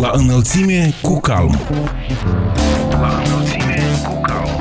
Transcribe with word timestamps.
La 0.00 0.10
înălțime 0.14 0.94
cu 1.02 1.20
calm. 1.20 1.58
La 2.90 3.22
înălțime 3.24 3.82
cu 4.04 4.20
calm. 4.20 4.60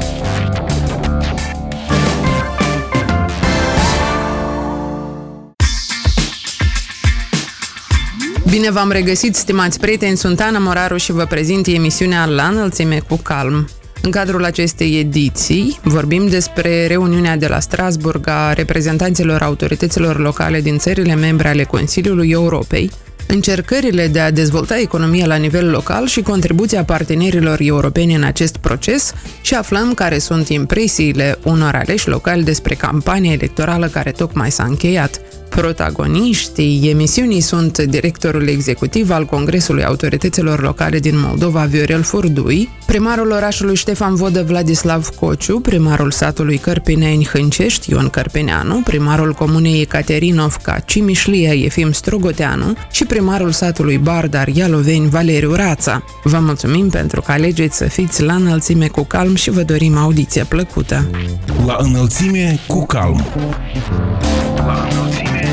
Bine 8.50 8.72
v-am 8.72 8.92
regăsit, 8.92 9.36
stimați 9.36 9.80
prieteni, 9.80 10.18
sunt 10.18 10.40
Ana 10.40 10.60
Moraru 10.60 10.98
și 10.98 11.12
vă 11.12 11.26
prezint 11.26 11.68
emisiunea 11.68 12.26
La 12.26 12.48
înălțime 12.48 13.00
cu 13.00 13.16
calm. 13.16 13.68
În 14.02 14.12
cadrul 14.12 14.44
acestei 14.44 15.00
ediții 15.00 15.80
vorbim 15.84 16.28
despre 16.28 16.88
reuniunea 16.88 17.38
de 17.38 17.48
la 17.48 17.60
Strasburg 17.60 18.28
a 18.28 18.54
reprezentanților 18.54 19.42
autorităților 19.42 20.20
locale 20.20 20.62
din 20.62 20.78
țările 20.78 21.16
membre 21.16 21.48
ale 21.48 21.64
Consiliului 21.64 22.30
Europei, 22.30 22.92
încercările 23.28 24.08
de 24.08 24.20
a 24.20 24.32
dezvolta 24.32 24.80
economia 24.80 25.26
la 25.26 25.36
nivel 25.36 25.70
local 25.70 26.08
și 26.08 26.22
contribuția 26.22 26.84
partenerilor 26.84 27.58
europeni 27.62 28.16
în 28.16 28.24
acest 28.24 28.58
proces 28.58 29.14
și 29.42 29.56
aflăm 29.56 29.94
care 29.94 30.18
sunt 30.18 30.50
impresiile 30.50 31.38
unor 31.44 31.76
aleși 31.76 32.08
locali 32.08 32.44
despre 32.44 32.76
campania 32.76 33.32
electorală 33.32 33.88
care 33.88 34.12
tocmai 34.12 34.52
s-a 34.52 34.64
încheiat. 34.64 35.22
Protagoniștii 35.50 36.90
emisiunii 36.90 37.42
sunt 37.42 37.78
directorul 37.78 38.48
executiv 38.48 39.10
al 39.12 39.26
Congresului 39.26 39.84
Autorităților 39.84 40.62
Locale 40.62 41.00
din 41.00 41.20
Moldova, 41.20 41.64
Viorel 41.64 42.02
Furdui, 42.02 42.70
primarul 42.86 43.32
orașului 43.32 43.76
Ștefan 43.76 44.16
Vodă 44.16 44.44
Vladislav 44.44 45.08
Cociu, 45.08 45.60
primarul 45.60 46.12
satului 46.12 46.58
Cărpineni 46.58 47.26
Hâncești 47.26 47.92
Ion 47.92 48.10
Cărpineanu, 48.10 48.82
primarul 48.84 49.34
comunei 49.34 49.82
Ecaterinovca 49.82 50.80
Cimișlia 50.80 51.54
Efim 51.54 51.92
Strogoteanu 51.92 52.74
și 52.92 53.06
primarul 53.06 53.52
satului 53.52 53.98
Bardar 53.98 54.48
Ialoveni 54.48 55.10
Valeriu 55.10 55.54
Rața. 55.54 56.04
Vă 56.24 56.40
mulțumim 56.40 56.90
pentru 56.90 57.22
că 57.22 57.32
alegeți 57.32 57.78
să 57.78 57.86
fiți 57.86 58.24
la 58.24 58.34
înălțime 58.34 58.88
cu 58.88 59.04
calm 59.04 59.36
și 59.36 59.50
vă 59.50 59.62
dorim 59.62 59.98
audiție 59.98 60.44
plăcută. 60.44 61.10
La 61.66 61.78
înălțime 61.80 62.60
cu 62.68 62.86
calm. 62.86 63.26
La 64.56 64.88
înălțime 64.92 65.45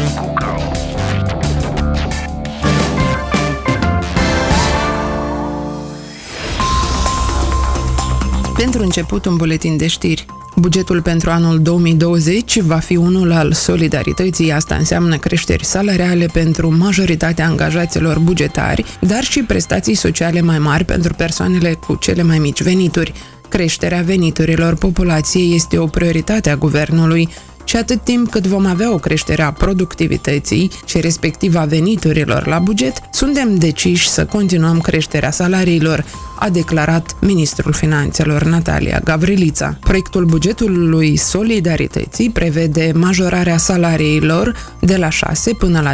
Pentru 8.62 8.82
început, 8.82 9.24
un 9.24 9.36
buletin 9.36 9.76
de 9.76 9.86
știri. 9.86 10.26
Bugetul 10.56 11.02
pentru 11.02 11.30
anul 11.30 11.62
2020 11.62 12.60
va 12.60 12.76
fi 12.78 12.96
unul 12.96 13.32
al 13.32 13.52
solidarității, 13.52 14.52
asta 14.52 14.74
înseamnă 14.74 15.16
creșteri 15.16 15.64
salariale 15.64 16.26
pentru 16.32 16.76
majoritatea 16.76 17.46
angajaților 17.46 18.18
bugetari, 18.18 18.84
dar 19.00 19.22
și 19.22 19.42
prestații 19.42 19.94
sociale 19.94 20.40
mai 20.40 20.58
mari 20.58 20.84
pentru 20.84 21.14
persoanele 21.14 21.72
cu 21.86 21.94
cele 21.94 22.22
mai 22.22 22.38
mici 22.38 22.62
venituri. 22.62 23.12
Creșterea 23.48 24.02
veniturilor 24.02 24.74
populației 24.74 25.54
este 25.54 25.78
o 25.78 25.86
prioritate 25.86 26.50
a 26.50 26.56
guvernului, 26.56 27.28
și 27.64 27.76
atât 27.76 28.04
timp 28.04 28.30
cât 28.30 28.46
vom 28.46 28.66
avea 28.66 28.92
o 28.92 28.96
creștere 28.96 29.42
a 29.42 29.52
productivității 29.52 30.70
și 30.86 31.00
respectiv 31.00 31.56
a 31.56 31.64
veniturilor 31.64 32.46
la 32.46 32.58
buget, 32.58 33.00
suntem 33.12 33.56
deciși 33.56 34.08
să 34.08 34.24
continuăm 34.24 34.80
creșterea 34.80 35.30
salariilor, 35.30 36.04
a 36.42 36.48
declarat 36.48 37.16
ministrul 37.20 37.72
finanțelor 37.72 38.42
Natalia 38.42 39.00
Gavrilița. 39.04 39.76
Proiectul 39.80 40.24
bugetului 40.24 41.16
Solidarității 41.16 42.30
prevede 42.30 42.92
majorarea 42.94 43.56
salariilor 43.56 44.54
de 44.80 44.96
la 44.96 45.08
6 45.08 45.54
până 45.54 45.80
la 45.80 45.92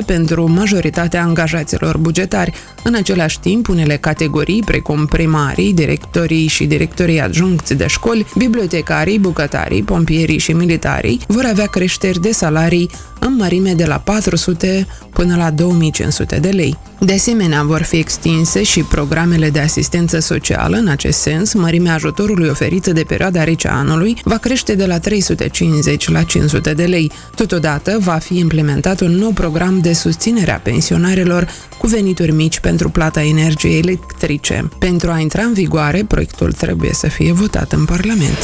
10% 0.00 0.04
pentru 0.06 0.50
majoritatea 0.50 1.22
angajaților 1.22 1.96
bugetari. 1.96 2.52
În 2.82 2.94
același 2.94 3.40
timp, 3.40 3.68
unele 3.68 3.96
categorii, 3.96 4.62
precum 4.62 5.06
primarii, 5.06 5.72
directorii 5.72 6.46
și 6.46 6.64
directorii 6.64 7.20
adjuncți 7.20 7.74
de 7.74 7.86
școli, 7.86 8.26
bibliotecarii, 8.36 9.18
bucătarii, 9.18 9.82
pompierii 9.82 10.38
și 10.38 10.52
militarii, 10.52 11.20
vor 11.26 11.44
avea 11.44 11.66
creșteri 11.66 12.20
de 12.20 12.32
salarii 12.32 12.90
în 13.18 13.36
mărime 13.36 13.72
de 13.72 13.84
la 13.84 13.98
400 14.04 14.86
până 15.12 15.36
la 15.36 15.50
2500 15.50 16.36
de 16.36 16.48
lei. 16.48 16.78
De 17.00 17.12
asemenea, 17.12 17.62
vor 17.62 17.82
fi 17.82 17.96
extinse 17.96 18.62
și 18.62 18.82
programele 18.82 19.50
de 19.50 19.60
asistență 19.60 20.18
socială. 20.18 20.76
În 20.76 20.88
acest 20.88 21.18
sens, 21.18 21.52
mărimea 21.52 21.94
ajutorului 21.94 22.48
oferit 22.48 22.86
de 22.86 23.02
perioada 23.02 23.44
rece 23.44 23.68
a 23.68 23.76
anului 23.76 24.16
va 24.24 24.36
crește 24.36 24.74
de 24.74 24.86
la 24.86 24.98
350 24.98 26.08
la 26.08 26.22
500 26.22 26.74
de 26.74 26.84
lei. 26.84 27.10
Totodată, 27.34 27.96
va 28.00 28.14
fi 28.14 28.38
implementat 28.38 29.00
un 29.00 29.10
nou 29.10 29.30
program 29.30 29.78
de 29.80 29.92
susținere 29.92 30.54
a 30.54 30.58
pensionarilor 30.58 31.48
cu 31.78 31.86
venituri 31.86 32.32
mici 32.32 32.60
pentru 32.60 32.88
plata 32.88 33.22
energiei 33.22 33.78
electrice. 33.78 34.68
Pentru 34.78 35.10
a 35.10 35.18
intra 35.18 35.42
în 35.42 35.52
vigoare, 35.52 36.04
proiectul 36.08 36.52
trebuie 36.52 36.92
să 36.92 37.06
fie 37.06 37.32
votat 37.32 37.72
în 37.72 37.84
Parlament. 37.84 38.38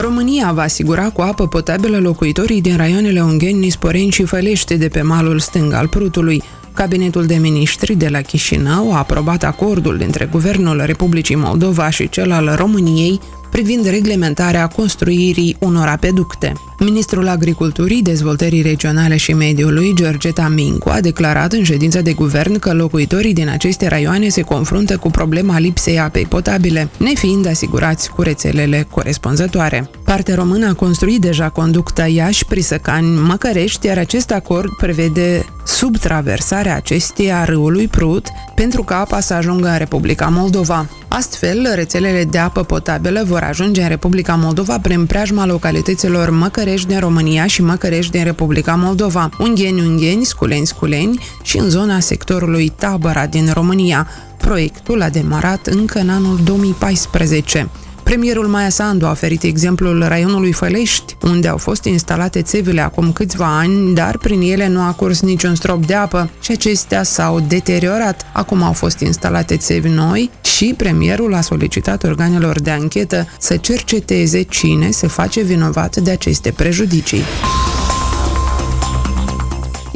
România 0.00 0.52
va 0.52 0.62
asigura 0.62 1.10
cu 1.10 1.20
apă 1.20 1.46
potabilă 1.46 1.98
locuitorii 1.98 2.60
din 2.60 2.76
raioanele 2.76 3.22
Ungheni, 3.22 3.58
Nisporeni 3.58 4.10
și 4.10 4.24
Fălești 4.24 4.76
de 4.76 4.88
pe 4.88 5.02
malul 5.02 5.38
stâng 5.38 5.72
al 5.72 5.88
Prutului. 5.88 6.42
Cabinetul 6.72 7.26
de 7.26 7.34
ministri 7.34 7.94
de 7.94 8.08
la 8.08 8.20
Chișinău 8.20 8.92
a 8.92 8.98
aprobat 8.98 9.44
acordul 9.44 9.96
dintre 9.96 10.28
Guvernul 10.30 10.82
Republicii 10.84 11.34
Moldova 11.34 11.90
și 11.90 12.08
cel 12.08 12.32
al 12.32 12.54
României 12.56 13.20
privind 13.50 13.86
reglementarea 13.86 14.66
construirii 14.66 15.56
unor 15.60 15.86
apeducte. 15.86 16.52
Ministrul 16.80 17.28
Agriculturii, 17.28 18.02
Dezvoltării 18.02 18.62
Regionale 18.62 19.16
și 19.16 19.32
Mediului, 19.32 19.94
Georgeta 19.94 20.48
Mincu, 20.48 20.88
a 20.88 21.00
declarat 21.00 21.52
în 21.52 21.62
ședința 21.62 22.00
de 22.00 22.12
guvern 22.12 22.58
că 22.58 22.72
locuitorii 22.72 23.32
din 23.32 23.48
aceste 23.48 23.86
raioane 23.86 24.28
se 24.28 24.42
confruntă 24.42 24.96
cu 24.96 25.10
problema 25.10 25.58
lipsei 25.58 25.98
apei 25.98 26.26
potabile, 26.26 26.88
nefiind 26.98 27.46
asigurați 27.46 28.10
cu 28.10 28.22
rețelele 28.22 28.86
corespunzătoare. 28.90 29.90
Partea 30.04 30.34
română 30.34 30.68
a 30.68 30.74
construit 30.74 31.20
deja 31.20 31.48
conducta 31.48 32.06
Iași-Prisăcani-Măcărești, 32.06 33.86
iar 33.86 33.98
acest 33.98 34.30
acord 34.30 34.68
prevede 34.76 35.44
subtraversarea 35.66 36.76
acesteia 36.76 37.40
a 37.40 37.44
râului 37.44 37.88
Prut 37.88 38.26
pentru 38.54 38.82
ca 38.82 38.98
apa 38.98 39.20
să 39.20 39.34
ajungă 39.34 39.68
în 39.68 39.78
Republica 39.78 40.26
Moldova. 40.26 40.86
Astfel, 41.08 41.72
rețelele 41.74 42.24
de 42.24 42.38
apă 42.38 42.62
potabilă 42.62 43.22
vor 43.26 43.42
ajunge 43.42 43.82
în 43.82 43.88
Republica 43.88 44.34
Moldova 44.34 44.78
prin 44.78 45.06
preajma 45.06 45.46
localităților 45.46 46.30
Măcărești 46.30 46.67
din 46.76 46.98
România 46.98 47.46
și 47.46 47.62
Măcărești 47.62 48.12
din 48.12 48.24
Republica 48.24 48.74
Moldova, 48.74 49.28
Ungheni, 49.38 49.80
Ungheni, 49.80 50.24
Sculeni, 50.24 50.66
Sculeni 50.66 51.18
și 51.42 51.58
în 51.58 51.70
zona 51.70 52.00
sectorului 52.00 52.68
Tabăra 52.68 53.26
din 53.26 53.50
România. 53.52 54.08
Proiectul 54.36 55.02
a 55.02 55.08
demarat 55.08 55.66
încă 55.66 55.98
în 55.98 56.08
anul 56.08 56.38
2014. 56.44 57.68
Premierul 58.08 58.46
Maia 58.46 58.68
Sandu 58.68 59.06
a 59.06 59.10
oferit 59.10 59.42
exemplul 59.42 60.04
raionului 60.06 60.52
Fălești, 60.52 61.16
unde 61.22 61.48
au 61.48 61.56
fost 61.56 61.84
instalate 61.84 62.42
țevile 62.42 62.80
acum 62.80 63.12
câțiva 63.12 63.58
ani, 63.58 63.94
dar 63.94 64.18
prin 64.18 64.40
ele 64.40 64.68
nu 64.68 64.80
a 64.80 64.92
curs 64.92 65.20
niciun 65.20 65.54
strop 65.54 65.86
de 65.86 65.94
apă 65.94 66.30
și 66.40 66.50
acestea 66.50 67.02
s-au 67.02 67.40
deteriorat. 67.40 68.26
Acum 68.32 68.62
au 68.62 68.72
fost 68.72 68.98
instalate 69.00 69.56
țevi 69.56 69.88
noi 69.88 70.30
și 70.42 70.74
premierul 70.76 71.34
a 71.34 71.40
solicitat 71.40 72.04
organelor 72.04 72.60
de 72.60 72.70
anchetă 72.70 73.26
să 73.38 73.56
cerceteze 73.56 74.42
cine 74.42 74.90
se 74.90 75.06
face 75.06 75.42
vinovat 75.42 75.96
de 75.96 76.10
aceste 76.10 76.50
prejudicii. 76.50 77.22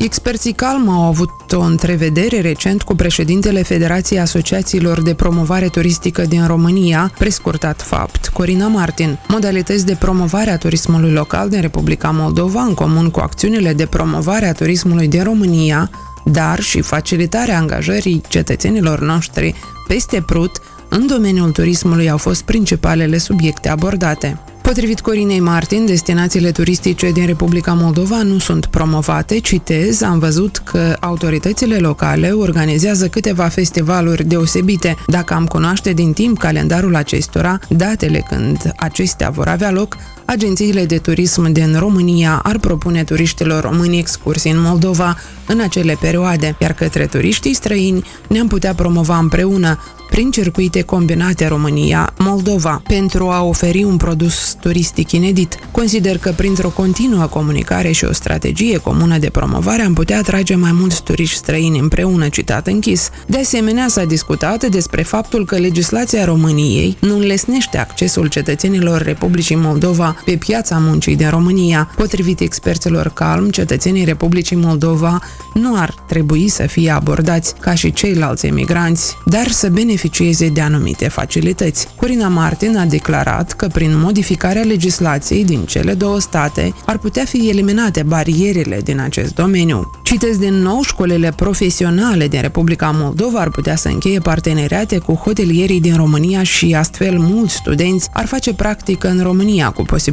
Experții 0.02 0.52
Calm 0.52 0.88
au 0.88 1.02
avut 1.02 1.52
o 1.52 1.60
întrevedere 1.60 2.40
recent 2.40 2.82
cu 2.82 2.94
președintele 2.94 3.62
Federației 3.62 4.20
Asociațiilor 4.20 5.02
de 5.02 5.14
Promovare 5.14 5.68
Turistică 5.68 6.22
din 6.22 6.46
România, 6.46 7.12
prescurtat 7.18 7.82
FAPT, 7.82 8.28
Corina 8.28 8.66
Martin. 8.66 9.18
Modalități 9.28 9.86
de 9.86 9.96
promovare 9.98 10.50
a 10.50 10.58
turismului 10.58 11.12
local 11.12 11.48
din 11.48 11.60
Republica 11.60 12.10
Moldova, 12.10 12.62
în 12.62 12.74
comun 12.74 13.10
cu 13.10 13.20
acțiunile 13.20 13.72
de 13.72 13.86
promovare 13.86 14.46
a 14.46 14.52
turismului 14.52 15.08
din 15.08 15.22
România, 15.22 15.90
dar 16.24 16.60
și 16.60 16.80
facilitarea 16.80 17.58
angajării 17.58 18.22
cetățenilor 18.28 19.00
noștri 19.00 19.54
peste 19.88 20.22
Prut, 20.26 20.60
în 20.88 21.06
domeniul 21.06 21.50
turismului 21.50 22.10
au 22.10 22.18
fost 22.18 22.42
principalele 22.42 23.18
subiecte 23.18 23.68
abordate. 23.68 24.40
Potrivit 24.62 25.00
Corinei 25.00 25.40
Martin, 25.40 25.86
destinațiile 25.86 26.50
turistice 26.50 27.10
din 27.10 27.26
Republica 27.26 27.72
Moldova 27.72 28.22
nu 28.22 28.38
sunt 28.38 28.66
promovate. 28.66 29.38
Citez, 29.38 30.02
am 30.02 30.18
văzut 30.18 30.56
că 30.56 30.96
autoritățile 31.00 31.76
locale 31.76 32.30
organizează 32.30 33.08
câteva 33.08 33.48
festivaluri 33.48 34.24
deosebite. 34.24 34.96
Dacă 35.06 35.34
am 35.34 35.46
cunoaște 35.46 35.92
din 35.92 36.12
timp 36.12 36.38
calendarul 36.38 36.94
acestora, 36.94 37.58
datele 37.68 38.24
când 38.28 38.72
acestea 38.76 39.30
vor 39.30 39.48
avea 39.48 39.70
loc, 39.70 39.96
agențiile 40.32 40.84
de 40.84 40.98
turism 40.98 41.52
din 41.52 41.76
România 41.78 42.40
ar 42.42 42.58
propune 42.58 43.04
turiștilor 43.04 43.62
români 43.62 43.98
excursii 43.98 44.50
în 44.50 44.60
Moldova 44.60 45.16
în 45.46 45.60
acele 45.60 45.96
perioade, 46.00 46.56
iar 46.60 46.72
către 46.72 47.06
turiștii 47.06 47.54
străini 47.54 48.04
ne-am 48.28 48.46
putea 48.46 48.74
promova 48.74 49.18
împreună 49.18 49.78
prin 50.12 50.30
circuite 50.30 50.82
combinate 50.82 51.46
România-Moldova 51.46 52.82
pentru 52.86 53.28
a 53.28 53.42
oferi 53.42 53.84
un 53.84 53.96
produs 53.96 54.56
turistic 54.60 55.12
inedit. 55.12 55.58
Consider 55.70 56.18
că 56.18 56.32
printr-o 56.36 56.68
continuă 56.68 57.26
comunicare 57.26 57.90
și 57.90 58.04
o 58.04 58.12
strategie 58.12 58.78
comună 58.78 59.18
de 59.18 59.30
promovare 59.30 59.82
am 59.82 59.94
putea 59.94 60.18
atrage 60.18 60.54
mai 60.54 60.72
mulți 60.72 61.02
turiști 61.02 61.36
străini 61.36 61.78
împreună, 61.78 62.28
citat 62.28 62.66
închis. 62.66 63.10
De 63.26 63.38
asemenea, 63.38 63.88
s-a 63.88 64.04
discutat 64.04 64.64
despre 64.64 65.02
faptul 65.02 65.44
că 65.44 65.56
legislația 65.56 66.24
României 66.24 66.96
nu 67.00 67.14
înlesnește 67.14 67.78
accesul 67.78 68.26
cetățenilor 68.26 69.02
Republicii 69.02 69.56
Moldova 69.56 70.21
pe 70.24 70.36
piața 70.36 70.78
muncii 70.80 71.16
din 71.16 71.30
România. 71.30 71.90
Potrivit 71.96 72.40
experților 72.40 73.08
calm, 73.08 73.50
cetățenii 73.50 74.04
Republicii 74.04 74.56
Moldova 74.56 75.18
nu 75.54 75.76
ar 75.76 75.94
trebui 76.06 76.48
să 76.48 76.62
fie 76.66 76.90
abordați 76.90 77.54
ca 77.60 77.74
și 77.74 77.92
ceilalți 77.92 78.46
emigranți, 78.46 79.16
dar 79.24 79.48
să 79.48 79.68
beneficieze 79.68 80.00
beneficieze 80.02 80.48
de 80.48 80.60
anumite 80.60 81.08
facilități. 81.08 81.88
Corina 81.96 82.28
Martin 82.28 82.76
a 82.76 82.84
declarat 82.84 83.52
că 83.52 83.66
prin 83.66 83.98
modificarea 83.98 84.62
legislației 84.62 85.44
din 85.44 85.64
cele 85.64 85.94
două 85.94 86.20
state 86.20 86.74
ar 86.86 86.98
putea 86.98 87.24
fi 87.24 87.48
eliminate 87.48 88.02
barierele 88.02 88.80
din 88.84 89.00
acest 89.00 89.34
domeniu. 89.34 89.90
Citesc 90.02 90.38
din 90.38 90.54
nou, 90.54 90.82
școlile 90.82 91.32
profesionale 91.36 92.28
din 92.28 92.40
Republica 92.40 92.90
Moldova 92.94 93.40
ar 93.40 93.50
putea 93.50 93.76
să 93.76 93.88
încheie 93.88 94.18
parteneriate 94.18 94.98
cu 94.98 95.14
hotelierii 95.14 95.80
din 95.80 95.96
România 95.96 96.42
și 96.42 96.74
astfel 96.74 97.18
mulți 97.18 97.54
studenți 97.54 98.08
ar 98.12 98.26
face 98.26 98.54
practică 98.54 99.08
în 99.08 99.22
România 99.22 99.70
cu 99.70 99.82
posibilitatea 99.82 100.10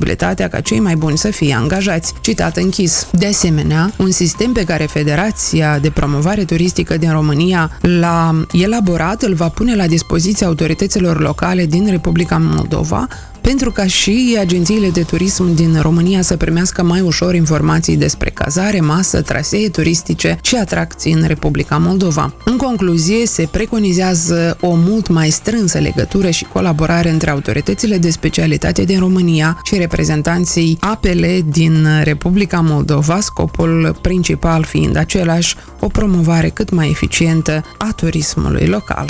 ca 0.47 0.59
cei 0.59 0.79
mai 0.79 0.95
buni 0.95 1.17
să 1.17 1.31
fie 1.31 1.53
angajați. 1.53 2.13
Citat 2.21 2.57
închis. 2.57 3.07
De 3.11 3.27
asemenea, 3.27 3.91
un 3.97 4.11
sistem 4.11 4.51
pe 4.51 4.63
care 4.63 4.85
Federația 4.85 5.79
de 5.79 5.89
Promovare 5.89 6.43
Turistică 6.43 6.97
din 6.97 7.11
România 7.11 7.71
l-a 7.81 8.45
elaborat 8.51 9.21
îl 9.21 9.33
va 9.33 9.49
pune 9.49 9.75
la 9.75 9.87
dispoziția 9.87 10.47
autorităților 10.47 11.21
locale 11.21 11.65
din 11.65 11.89
Republica 11.89 12.37
Moldova 12.41 13.07
pentru 13.41 13.71
ca 13.71 13.85
și 13.85 14.37
agențiile 14.39 14.89
de 14.89 15.01
turism 15.01 15.55
din 15.55 15.79
România 15.81 16.21
să 16.21 16.37
primească 16.37 16.83
mai 16.83 17.01
ușor 17.01 17.35
informații 17.35 17.97
despre 17.97 18.29
cazare, 18.29 18.79
masă, 18.79 19.21
trasee 19.21 19.69
turistice 19.69 20.37
și 20.41 20.55
atracții 20.55 21.13
în 21.13 21.23
Republica 21.27 21.77
Moldova. 21.77 22.33
În 22.45 22.57
concluzie, 22.57 23.25
se 23.25 23.47
preconizează 23.51 24.57
o 24.61 24.75
mult 24.75 25.07
mai 25.07 25.29
strânsă 25.29 25.77
legătură 25.77 26.29
și 26.29 26.43
colaborare 26.43 27.09
între 27.09 27.29
autoritățile 27.29 27.97
de 27.97 28.09
specialitate 28.09 28.83
din 28.83 28.99
România 28.99 29.61
și 29.63 29.77
reprezentanții 29.77 30.77
apele 30.79 31.41
din 31.45 31.87
Republica 32.03 32.59
Moldova, 32.59 33.19
scopul 33.19 33.97
principal 34.01 34.63
fiind 34.63 34.95
același, 34.95 35.55
o 35.79 35.87
promovare 35.87 36.49
cât 36.49 36.69
mai 36.69 36.89
eficientă 36.89 37.63
a 37.77 37.91
turismului 37.95 38.65
local. 38.65 39.09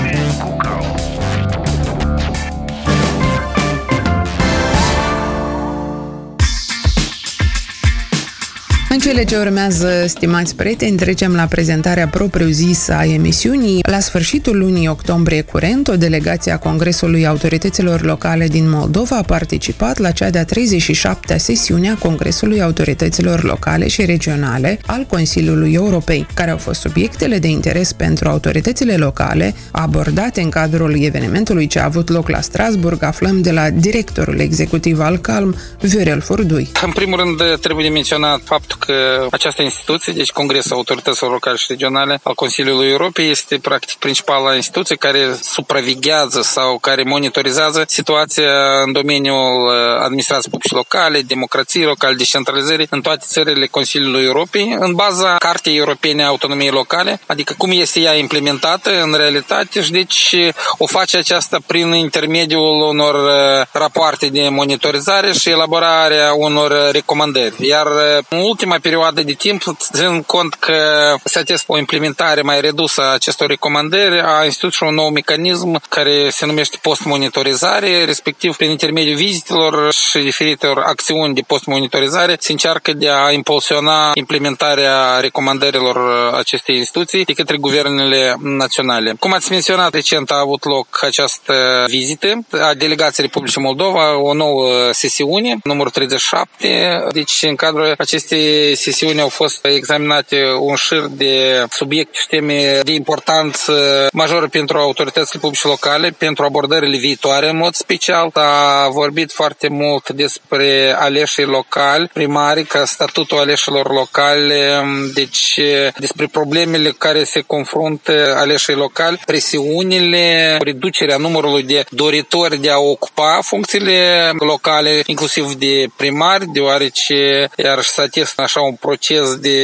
În 8.91 8.99
cele 8.99 9.23
ce 9.23 9.37
urmează, 9.37 10.05
stimați 10.07 10.55
prieteni, 10.55 10.97
trecem 10.97 11.35
la 11.35 11.45
prezentarea 11.45 12.07
propriu-zisă 12.07 12.93
a 12.93 13.05
emisiunii. 13.05 13.79
La 13.89 13.99
sfârșitul 13.99 14.57
lunii 14.57 14.87
octombrie 14.87 15.41
curent, 15.41 15.87
o 15.87 15.95
delegație 15.95 16.51
a 16.51 16.57
Congresului 16.57 17.27
Autorităților 17.27 18.01
Locale 18.01 18.47
din 18.47 18.69
Moldova 18.69 19.17
a 19.17 19.21
participat 19.21 19.97
la 19.97 20.11
cea 20.11 20.29
de-a 20.29 20.45
37-a 20.45 21.37
sesiune 21.37 21.89
a 21.89 21.95
Congresului 21.95 22.61
Autorităților 22.61 23.43
Locale 23.43 23.87
și 23.87 24.05
Regionale 24.05 24.79
al 24.85 25.05
Consiliului 25.09 25.73
Europei, 25.73 26.27
care 26.33 26.51
au 26.51 26.57
fost 26.57 26.79
subiectele 26.79 27.37
de 27.37 27.47
interes 27.47 27.93
pentru 27.93 28.29
autoritățile 28.29 28.95
locale 28.95 29.55
abordate 29.71 30.41
în 30.41 30.49
cadrul 30.49 31.03
evenimentului 31.03 31.67
ce 31.67 31.79
a 31.79 31.85
avut 31.85 32.09
loc 32.09 32.29
la 32.29 32.41
Strasburg, 32.41 33.03
aflăm 33.03 33.41
de 33.41 33.51
la 33.51 33.69
directorul 33.69 34.39
executiv 34.39 34.99
al 34.99 35.17
CALM, 35.17 35.55
Viorel 35.81 36.21
Furdui. 36.21 36.71
În 36.85 36.91
primul 36.91 37.17
rând, 37.17 37.59
trebuie 37.59 37.87
de 37.87 37.93
menționat 37.93 38.41
faptul 38.43 38.79
că 38.85 39.27
această 39.31 39.61
instituție, 39.61 40.13
deci 40.13 40.31
Congresul 40.31 40.75
Autorităților 40.75 41.31
Locale 41.31 41.55
și 41.55 41.65
Regionale 41.69 42.19
al 42.23 42.33
Consiliului 42.33 42.89
Europei, 42.89 43.29
este 43.29 43.57
practic 43.57 43.97
principala 43.97 44.55
instituție 44.55 44.95
care 44.95 45.37
supraveghează 45.41 46.41
sau 46.41 46.77
care 46.77 47.03
monitorizează 47.03 47.83
situația 47.87 48.81
în 48.85 48.91
domeniul 48.91 49.67
uh, 49.67 50.03
administrației 50.03 50.51
publice 50.51 50.75
locale, 50.75 51.21
democrației 51.21 51.85
locale, 51.85 52.13
descentralizării 52.13 52.87
în 52.89 53.01
toate 53.01 53.25
țările 53.27 53.65
Consiliului 53.65 54.23
Europei, 54.23 54.75
în 54.79 54.93
baza 54.93 55.35
Cartei 55.35 55.77
Europene 55.77 56.23
a 56.23 56.27
Autonomiei 56.27 56.69
Locale, 56.69 57.19
adică 57.25 57.53
cum 57.57 57.69
este 57.73 57.99
ea 57.99 58.15
implementată 58.15 59.01
în 59.01 59.13
realitate 59.17 59.81
și 59.81 59.91
deci 59.91 60.35
o 60.77 60.85
face 60.85 61.17
aceasta 61.17 61.57
prin 61.65 61.93
intermediul 61.93 62.81
unor 62.89 63.15
uh, 63.15 63.65
rapoarte 63.71 64.27
de 64.27 64.49
monitorizare 64.49 65.31
și 65.31 65.49
elaborarea 65.49 66.33
unor 66.33 66.89
recomandări. 66.91 67.67
Iar 67.67 67.85
uh, 67.85 68.23
în 68.29 68.37
ultima 68.37 68.70
ultima 68.71 68.91
perioadă 68.91 69.23
de 69.23 69.33
timp, 69.33 69.61
ținând 69.93 70.25
cont 70.25 70.53
că 70.53 70.75
se 71.23 71.39
atestă 71.39 71.71
o 71.71 71.77
implementare 71.77 72.41
mai 72.41 72.61
redusă 72.61 73.01
a 73.01 73.13
acestor 73.13 73.47
recomandări, 73.47 74.21
a 74.21 74.45
instituit 74.45 74.73
și 74.73 74.83
un 74.83 74.93
nou 74.93 75.09
mecanism 75.09 75.81
care 75.89 76.29
se 76.29 76.45
numește 76.45 76.77
post-monitorizare, 76.81 78.05
respectiv 78.05 78.55
prin 78.55 78.69
intermediul 78.69 79.15
vizitelor 79.15 79.93
și 79.93 80.17
diferitelor 80.17 80.77
acțiuni 80.77 81.33
de 81.33 81.41
post-monitorizare 81.47 82.35
se 82.39 82.51
încearcă 82.51 82.93
de 82.93 83.09
a 83.09 83.31
impulsiona 83.31 84.11
implementarea 84.13 85.19
recomandărilor 85.19 85.97
acestei 86.33 86.77
instituții 86.77 87.25
de 87.25 87.33
către 87.33 87.57
guvernele 87.57 88.35
naționale. 88.39 89.15
Cum 89.19 89.33
ați 89.33 89.51
menționat, 89.51 89.93
recent 89.93 90.31
a 90.31 90.39
avut 90.39 90.65
loc 90.65 90.87
această 91.01 91.53
vizită 91.87 92.39
a 92.51 92.73
delegației 92.73 93.25
Republicii 93.25 93.61
Moldova, 93.61 94.17
o 94.17 94.33
nouă 94.33 94.91
sesiune, 94.91 95.57
numărul 95.63 95.91
37, 95.91 97.03
deci 97.11 97.39
în 97.41 97.55
cadrul 97.55 97.93
acestei 97.97 98.60
sesiuni 98.73 99.21
au 99.21 99.29
fost 99.29 99.65
examinate 99.65 100.43
un 100.59 100.75
șir 100.75 101.05
de 101.09 101.65
subiecte 101.69 102.17
și 102.19 102.27
teme 102.27 102.79
de 102.83 102.93
importanță 102.93 103.73
majoră 104.13 104.47
pentru 104.47 104.77
autoritățile 104.77 105.39
publice 105.39 105.67
locale, 105.67 106.15
pentru 106.17 106.43
abordările 106.43 106.97
viitoare 106.97 107.49
în 107.49 107.57
mod 107.57 107.73
special. 107.73 108.29
A 108.33 108.89
vorbit 108.89 109.31
foarte 109.31 109.67
mult 109.67 110.09
despre 110.09 110.95
aleșii 110.97 111.43
locali, 111.43 112.09
primari, 112.13 112.63
ca 112.63 112.85
statutul 112.85 113.37
aleșilor 113.37 113.91
locale, 113.91 114.83
deci 115.13 115.59
despre 115.97 116.27
problemele 116.31 116.89
cu 116.89 116.97
care 116.97 117.23
se 117.23 117.41
confruntă 117.41 118.35
aleșii 118.37 118.73
locali, 118.73 119.21
presiunile, 119.25 120.57
reducerea 120.61 121.17
numărului 121.17 121.63
de 121.63 121.83
doritori 121.89 122.57
de 122.57 122.69
a 122.69 122.77
ocupa 122.77 123.39
funcțiile 123.43 124.31
locale, 124.39 125.01
inclusiv 125.05 125.53
de 125.53 125.85
primari, 125.95 126.45
deoarece 126.53 127.49
iar 127.57 127.81
s-a 127.81 128.07
așa 128.51 128.65
un 128.65 128.75
proces 128.75 129.35
de 129.35 129.59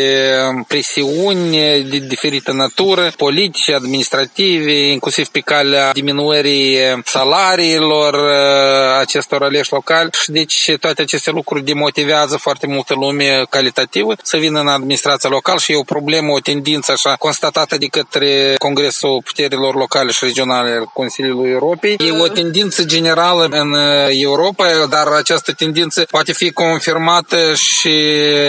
presiuni 0.68 1.58
de 1.90 1.98
diferită 1.98 2.52
natură, 2.52 3.12
politice, 3.18 3.74
administrative, 3.74 4.72
inclusiv 4.72 5.28
pe 5.28 5.40
calea 5.40 5.92
diminuării 5.92 6.78
salariilor 7.06 8.14
uh, 8.14 9.00
acestor 9.00 9.44
aleși 9.44 9.72
locali 9.72 10.10
și 10.22 10.32
deci 10.32 10.72
toate 10.80 11.02
aceste 11.02 11.32
lucruri 11.32 11.64
demotivează 11.64 12.38
foarte 12.38 12.68
multă 12.68 12.94
lume 12.94 13.46
calitativă 13.50 14.14
să 14.24 14.38
vină 14.38 14.60
în 14.60 14.68
administrația 14.68 15.30
locală 15.30 15.60
și 15.60 15.72
e 15.72 15.78
o 15.78 15.84
problemă, 15.84 16.32
o 16.32 16.40
tendință 16.40 16.92
așa 16.92 17.16
constatată 17.16 17.78
de 17.78 17.86
către 17.86 18.56
Congresul 18.58 19.22
Puterilor 19.26 19.76
Locale 19.76 20.12
și 20.12 20.26
Regionale 20.26 20.70
al 20.70 20.90
Consiliului 20.94 21.50
Europei. 21.52 21.96
E 22.08 22.22
o 22.22 22.28
tendință 22.28 22.84
generală 22.84 23.48
în 23.50 23.76
Europa, 24.10 24.66
dar 24.90 25.08
această 25.08 25.52
tendință 25.52 26.06
poate 26.12 26.34
fi 26.34 26.52
confirmată 26.52 27.54
și 27.54 27.96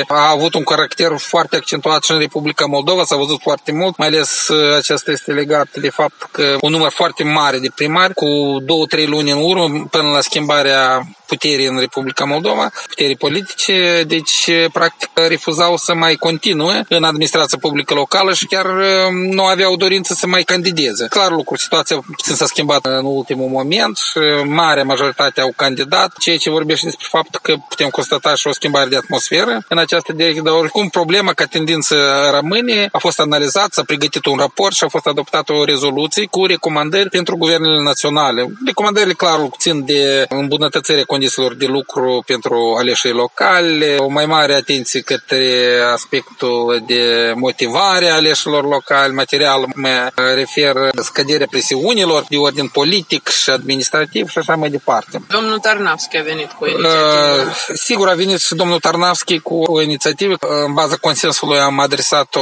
a 0.09 0.28
avut 0.31 0.55
un 0.55 0.63
caracter 0.63 1.17
foarte 1.17 1.57
accentuat 1.57 2.03
și 2.03 2.13
în 2.13 2.19
Republica 2.19 2.67
Moldova, 2.67 3.05
s-a 3.05 3.17
văzut 3.17 3.41
foarte 3.41 3.73
mult, 3.73 3.97
mai 3.97 4.07
ales 4.07 4.49
uh, 4.49 4.77
acesta 4.77 5.11
este 5.11 5.33
legat 5.33 5.69
de 5.75 5.91
fapt 5.91 6.29
că 6.31 6.57
un 6.61 6.71
număr 6.71 6.91
foarte 6.91 7.25
mare 7.25 7.59
de 7.59 7.71
primari, 7.75 8.15
cu 8.15 8.27
două, 8.63 8.87
trei 8.87 9.07
luni 9.07 9.31
în 9.31 9.39
urmă, 9.43 9.87
până 9.91 10.09
la 10.09 10.21
schimbarea 10.21 11.07
puterii 11.29 11.67
în 11.67 11.79
Republica 11.79 12.25
Moldova, 12.25 12.71
puterii 12.89 13.17
politice, 13.17 14.05
deci 14.07 14.51
practic 14.73 15.11
refuzau 15.15 15.77
să 15.77 15.95
mai 15.95 16.15
continue 16.15 16.85
în 16.89 17.05
administrația 17.05 17.59
publică 17.61 17.95
locală 17.95 18.35
și 18.35 18.47
chiar 18.47 18.67
nu 19.11 19.45
aveau 19.45 19.77
dorință 19.77 20.15
să 20.15 20.27
mai 20.27 20.43
candideze. 20.43 21.07
Clar 21.07 21.31
lucru, 21.31 21.57
situația 21.57 22.01
puțin 22.17 22.35
s-a 22.35 22.47
schimbat 22.47 22.87
în 22.87 23.05
ultimul 23.05 23.49
moment 23.49 23.97
și 23.97 24.19
marea 24.45 24.85
majoritate 24.85 25.41
au 25.41 25.53
candidat, 25.57 26.13
ceea 26.19 26.37
ce 26.37 26.51
vorbește 26.51 26.87
despre 26.87 27.07
faptul 27.11 27.41
că 27.43 27.55
putem 27.69 27.89
constata 27.89 28.35
și 28.35 28.47
o 28.47 28.53
schimbare 28.53 28.89
de 28.89 28.97
atmosferă 28.97 29.65
în 29.69 29.79
această 29.79 30.13
direcție, 30.13 30.43
dar 30.45 30.55
oricum 30.55 30.89
problema 30.89 31.33
ca 31.33 31.45
tendință 31.45 31.97
rămâne, 32.33 32.89
a 32.93 32.99
fost 32.99 33.21
analizat, 33.21 33.73
s-a 33.73 33.83
pregătit 33.83 34.25
un 34.27 34.37
raport 34.37 34.75
și 34.75 34.85
a 34.85 34.89
fost 34.89 35.07
adoptată 35.07 35.53
o 35.53 35.65
rezoluție 35.65 36.27
cu 36.31 36.47
recomandări 36.47 37.09
pentru 37.09 37.37
guvernele 37.37 37.83
naționale. 37.83 38.47
Recomandările, 38.67 39.13
clar, 39.13 39.49
țin 39.59 39.85
de 39.85 40.25
îmbunătățirea 40.29 41.05
condițiilor 41.19 41.55
de 41.55 41.67
lucru 41.67 42.23
pentru 42.27 42.75
aleșii 42.79 43.11
locale, 43.11 43.97
o 43.99 44.09
mai 44.09 44.27
mare 44.27 44.55
atenție 44.55 45.01
către 45.01 45.45
aspectul 45.93 46.83
de 46.87 47.33
motivare 47.37 48.09
a 48.09 48.15
aleșilor 48.15 48.65
locali, 48.65 49.15
material, 49.15 49.67
mă 49.75 50.11
refer 50.35 50.75
scăderea 51.03 51.47
presiunilor 51.51 52.25
de 52.29 52.37
ordin 52.37 52.69
politic 52.69 53.29
și 53.29 53.51
administrativ 53.51 54.29
și 54.29 54.39
așa 54.39 54.55
mai 54.55 54.71
departe. 54.71 55.23
Domnul 55.29 55.59
Tarnavski 55.59 56.17
a 56.17 56.23
venit 56.23 56.51
cu 56.51 56.65
o 56.65 56.69
inițiativă. 56.69 57.51
Uh, 57.71 57.75
sigur, 57.75 58.09
a 58.09 58.15
venit 58.15 58.41
și 58.41 58.55
domnul 58.55 58.79
Tarnavski 58.79 59.39
cu 59.39 59.55
o 59.55 59.83
inițiativă. 59.83 60.37
În 60.67 60.73
baza 60.75 60.97
consensului 61.01 61.59
am 61.59 61.81
adresat-o 61.81 62.41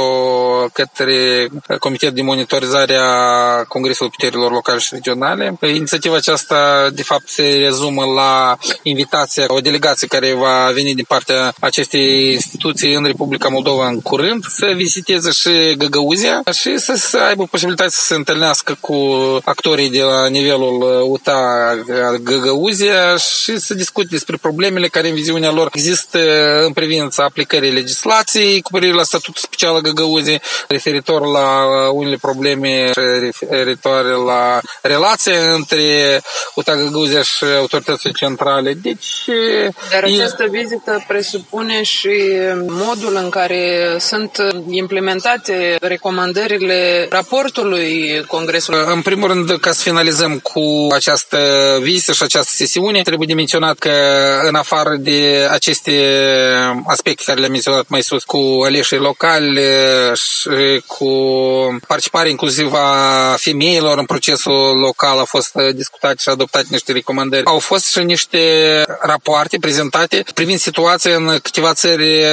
către 0.73 1.47
Comitetul 1.79 2.15
de 2.15 2.21
Monitorizare 2.21 2.95
a 2.95 3.63
Congresului 3.63 4.11
Puterilor 4.11 4.51
Locale 4.51 4.79
și 4.79 4.89
Regionale. 4.91 5.57
Inițiativa 5.61 6.15
aceasta, 6.15 6.89
de 6.93 7.03
fapt, 7.03 7.27
se 7.27 7.57
rezumă 7.61 8.03
la 8.05 8.57
invitația, 8.83 9.45
o 9.47 9.59
delegație 9.59 10.07
care 10.07 10.33
va 10.33 10.71
veni 10.73 10.95
din 10.95 11.05
partea 11.07 11.53
acestei 11.59 12.31
instituții 12.31 12.93
în 12.93 13.03
Republica 13.03 13.47
Moldova 13.47 13.87
în 13.87 14.01
curând, 14.01 14.45
să 14.47 14.71
viziteze 14.75 15.31
și 15.31 15.75
Găgăuzia 15.77 16.41
și 16.53 16.77
să, 16.77 16.93
să 16.95 17.17
aibă 17.17 17.43
posibilitatea 17.45 17.91
să 17.91 18.05
se 18.05 18.15
întâlnească 18.15 18.77
cu 18.79 18.95
actorii 19.43 19.89
de 19.89 20.01
la 20.01 20.27
nivelul 20.27 21.05
UTA 21.09 21.39
Găgăuzia 22.23 23.17
și 23.17 23.59
să 23.59 23.73
discute 23.73 24.07
despre 24.11 24.37
problemele 24.37 24.87
care 24.87 25.07
în 25.07 25.13
viziunea 25.13 25.51
lor 25.51 25.69
există 25.73 26.19
în 26.65 26.73
privința 26.73 27.23
aplicării 27.23 27.71
legislației 27.71 28.61
cu 28.61 28.71
privire 28.71 28.95
la 28.95 29.03
statutul 29.03 29.41
special 29.41 29.75
al 29.75 29.81
Găgăuziei, 29.81 30.41
referitor 30.67 31.25
la 31.27 31.65
unele 31.91 32.17
probleme 32.21 32.91
referitoare 33.19 34.09
la 34.09 34.59
relația 34.81 35.53
între 35.53 36.21
UTA 36.55 36.75
Găgăuzia 36.75 37.21
și 37.21 37.43
autoritățile 37.57 38.11
centrale. 38.11 38.56
Deci, 38.61 39.25
Dar 39.91 40.03
această 40.03 40.43
e... 40.43 40.49
vizită 40.49 41.03
presupune 41.07 41.83
și 41.83 42.09
modul 42.67 43.19
în 43.23 43.29
care 43.29 43.95
sunt 43.99 44.31
implementate 44.69 45.75
recomandările 45.81 47.07
raportului 47.09 48.23
Congresului. 48.27 48.79
În 48.85 49.01
primul 49.01 49.27
rând, 49.27 49.59
ca 49.59 49.71
să 49.71 49.81
finalizăm 49.81 50.39
cu 50.39 50.87
această 50.93 51.37
vizită 51.81 52.11
și 52.11 52.23
această 52.23 52.51
sesiune, 52.55 53.01
trebuie 53.01 53.27
de 53.27 53.33
menționat 53.33 53.77
că 53.77 53.91
în 54.47 54.55
afară 54.55 54.95
de 54.99 55.47
aceste 55.51 55.91
aspecte 56.87 57.23
care 57.25 57.39
le-am 57.39 57.51
menționat 57.51 57.87
mai 57.87 58.01
sus, 58.01 58.23
cu 58.23 58.59
aleșii 58.65 58.97
locali 58.97 59.59
și 60.13 60.81
cu 60.85 61.09
participarea 61.87 62.29
inclusiv 62.29 62.73
a 62.73 63.35
femeilor 63.37 63.97
în 63.97 64.05
procesul 64.05 64.77
local, 64.79 65.19
a 65.19 65.23
fost 65.23 65.51
discutat 65.75 66.19
și 66.19 66.29
adoptat 66.29 66.65
niște 66.65 66.91
recomandări. 66.91 67.45
Au 67.45 67.59
fost 67.59 67.91
și 67.91 68.03
niște 68.03 68.37
rapoarte 69.01 69.57
prezentate 69.57 70.23
privind 70.33 70.59
situația 70.59 71.15
în 71.15 71.37
câteva 71.41 71.73
țări 71.73 72.23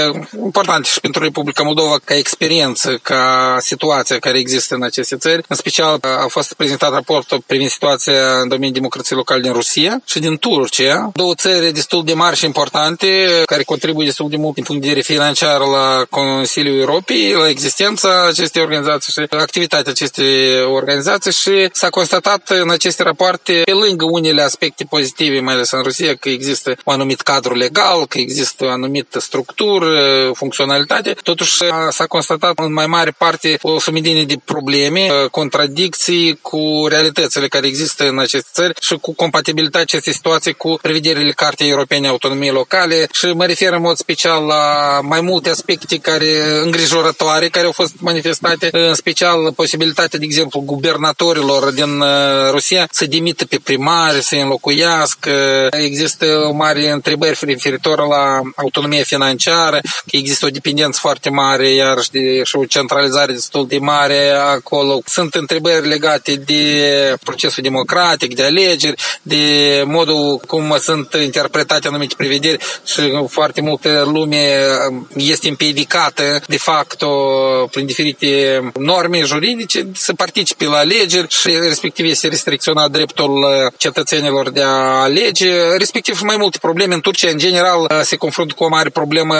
importante 0.42 0.88
și 0.88 1.00
pentru 1.00 1.22
Republica 1.22 1.62
Moldova 1.62 1.96
ca 2.04 2.14
experiență, 2.16 2.98
ca 3.02 3.56
situația 3.60 4.18
care 4.18 4.38
există 4.38 4.74
în 4.74 4.82
aceste 4.82 5.16
țări. 5.16 5.42
În 5.48 5.56
special 5.56 5.98
a 6.02 6.26
fost 6.28 6.54
prezentat 6.54 6.90
raportul 6.90 7.42
privind 7.46 7.70
situația 7.70 8.40
în 8.42 8.48
domeniul 8.48 8.72
democrației 8.72 9.18
locale 9.18 9.40
din 9.40 9.52
Rusia 9.52 10.02
și 10.04 10.18
din 10.18 10.36
Turcia. 10.36 11.10
Două 11.14 11.34
țări 11.34 11.72
destul 11.72 12.04
de 12.04 12.14
mari 12.14 12.36
și 12.36 12.44
importante 12.44 13.42
care 13.46 13.62
contribuie 13.62 14.06
destul 14.06 14.28
de 14.30 14.36
mult 14.36 14.54
din 14.54 14.64
punct 14.64 14.80
de 14.80 14.88
vedere 14.88 15.06
financiar 15.06 15.60
la 15.60 16.04
Consiliul 16.10 16.80
Europei, 16.80 17.32
la 17.32 17.48
existența 17.48 18.26
acestei 18.26 18.62
organizații 18.62 19.12
și 19.12 19.26
activitatea 19.30 19.92
acestei 19.92 20.62
organizații 20.62 21.32
și 21.32 21.68
s-a 21.72 21.88
constatat 21.88 22.48
în 22.48 22.70
aceste 22.70 23.02
rapoarte, 23.02 23.62
pe 23.64 23.72
lângă 23.72 24.04
unele 24.04 24.42
aspecte 24.42 24.84
pozitive, 24.84 25.40
mai 25.40 25.54
ales 25.54 25.70
în 25.70 25.82
Rusia, 25.82 26.03
că 26.12 26.28
există 26.28 26.76
un 26.84 26.94
anumit 26.94 27.20
cadru 27.20 27.54
legal, 27.54 28.06
că 28.06 28.18
există 28.18 28.64
o 28.64 28.68
anumită 28.68 29.20
structură, 29.20 29.90
funcționalitate, 30.34 31.14
totuși 31.22 31.56
s-a 31.90 32.06
constatat 32.06 32.52
în 32.58 32.72
mai 32.72 32.86
mare 32.86 33.10
parte 33.18 33.58
o 33.62 33.78
sumedenie 33.80 34.24
de 34.24 34.36
probleme, 34.44 35.08
contradicții 35.30 36.38
cu 36.42 36.86
realitățile 36.88 37.48
care 37.48 37.66
există 37.66 38.08
în 38.08 38.18
aceste 38.18 38.48
țări 38.52 38.74
și 38.80 38.96
cu 39.00 39.14
compatibilitatea 39.14 39.82
acestei 39.82 40.12
situații 40.12 40.52
cu 40.52 40.78
prevederile 40.82 41.30
Cartei 41.30 41.68
Europene 41.70 42.08
Autonomiei 42.08 42.52
Locale 42.52 43.08
și 43.12 43.26
mă 43.26 43.46
refer 43.46 43.72
în 43.72 43.80
mod 43.80 43.96
special 43.96 44.44
la 44.44 45.00
mai 45.02 45.20
multe 45.20 45.50
aspecte 45.50 45.96
care 45.96 46.60
îngrijorătoare 46.62 47.48
care 47.48 47.66
au 47.66 47.72
fost 47.72 47.92
manifestate, 47.98 48.68
în 48.72 48.94
special 48.94 49.52
posibilitatea, 49.52 50.18
de 50.18 50.24
exemplu, 50.24 50.60
gubernatorilor 50.60 51.70
din 51.70 52.02
Rusia 52.50 52.88
să 52.90 53.06
dimită 53.06 53.44
pe 53.44 53.60
primari, 53.64 54.22
să 54.22 54.34
înlocuiască. 54.36 55.30
Există 55.94 56.26
o 56.26 56.52
mare 56.52 56.90
întrebări 56.90 57.38
referitor 57.40 58.06
la 58.06 58.40
autonomia 58.56 59.02
financiară, 59.02 59.78
că 59.82 60.16
există 60.16 60.46
o 60.46 60.48
dependență 60.48 60.98
foarte 61.00 61.30
mare, 61.30 61.68
iarăși 61.68 62.10
de, 62.10 62.42
și 62.42 62.56
o 62.56 62.64
centralizare 62.64 63.32
destul 63.32 63.66
de 63.66 63.78
mare 63.78 64.30
acolo. 64.30 65.00
Sunt 65.06 65.34
întrebări 65.34 65.88
legate 65.88 66.34
de 66.34 66.64
procesul 67.24 67.62
democratic, 67.62 68.34
de 68.34 68.44
alegeri, 68.44 69.02
de 69.22 69.42
modul 69.86 70.40
cum 70.46 70.76
sunt 70.80 71.14
interpretate 71.22 71.88
anumite 71.88 72.14
prevederi 72.16 72.58
și 72.84 73.24
foarte 73.28 73.60
multă 73.60 74.04
lume 74.12 74.56
este 75.16 75.48
împiedicată 75.48 76.40
de 76.46 76.58
fapt 76.58 77.04
prin 77.70 77.86
diferite 77.86 78.60
norme 78.78 79.20
juridice 79.20 79.88
să 79.94 80.12
participe 80.12 80.64
la 80.64 80.76
alegeri 80.76 81.26
și 81.28 81.48
respectiv 81.48 82.06
este 82.06 82.28
restricționat 82.28 82.90
dreptul 82.90 83.46
cetățenilor 83.76 84.50
de 84.50 84.62
a 84.62 85.02
alege, 85.02 85.73
respectiv 85.78 86.16
și 86.16 86.24
mai 86.24 86.36
multe 86.36 86.58
probleme 86.58 86.94
în 86.94 87.00
Turcia 87.00 87.30
în 87.30 87.38
general 87.38 88.02
se 88.02 88.16
confruntă 88.16 88.54
cu 88.56 88.64
o 88.64 88.68
mare 88.68 88.88
problemă 88.88 89.34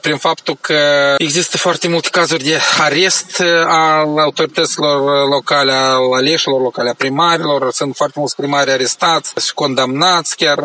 prin 0.00 0.16
faptul 0.16 0.56
că 0.60 0.78
există 1.18 1.56
foarte 1.56 1.88
multe 1.88 2.08
cazuri 2.10 2.44
de 2.44 2.60
arest 2.80 3.42
al 3.66 4.18
autorităților 4.18 5.28
locale, 5.28 5.72
al 5.72 6.12
aleșilor 6.14 6.60
locale, 6.60 6.90
a 6.90 6.94
primarilor, 6.94 7.72
sunt 7.72 7.96
foarte 7.96 8.18
mulți 8.18 8.36
primari 8.36 8.70
arestați 8.70 9.32
și 9.46 9.54
condamnați, 9.54 10.36
chiar 10.36 10.58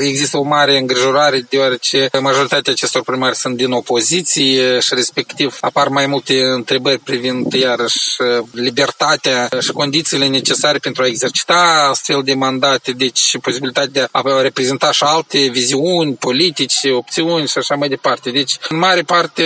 există 0.00 0.38
o 0.38 0.42
mare 0.42 0.78
îngrijorare 0.78 1.46
deoarece 1.48 2.08
majoritatea 2.20 2.72
acestor 2.72 3.02
primari 3.02 3.36
sunt 3.36 3.56
din 3.56 3.70
opoziție 3.70 4.80
și 4.80 4.94
respectiv 4.94 5.58
apar 5.60 5.88
mai 5.88 6.06
multe 6.06 6.34
întrebări 6.54 6.98
privind 6.98 7.52
iarăși 7.52 8.16
libertatea 8.52 9.48
și 9.60 9.72
condițiile 9.72 10.26
necesare 10.26 10.78
pentru 10.78 11.02
a 11.02 11.06
exercita 11.06 11.88
astfel 11.90 12.22
de 12.24 12.34
mandate, 12.34 12.92
deci 12.92 13.38
posibilitatea 13.42 13.90
de 13.92 14.08
a 14.10 14.20
reprezenta 14.46 14.90
și 14.92 15.02
alte 15.02 15.38
viziuni 15.52 16.14
politice, 16.14 16.92
opțiuni 16.92 17.48
și 17.48 17.58
așa 17.58 17.74
mai 17.74 17.88
departe. 17.88 18.30
Deci, 18.30 18.56
în 18.68 18.78
mare 18.78 19.02
parte 19.02 19.42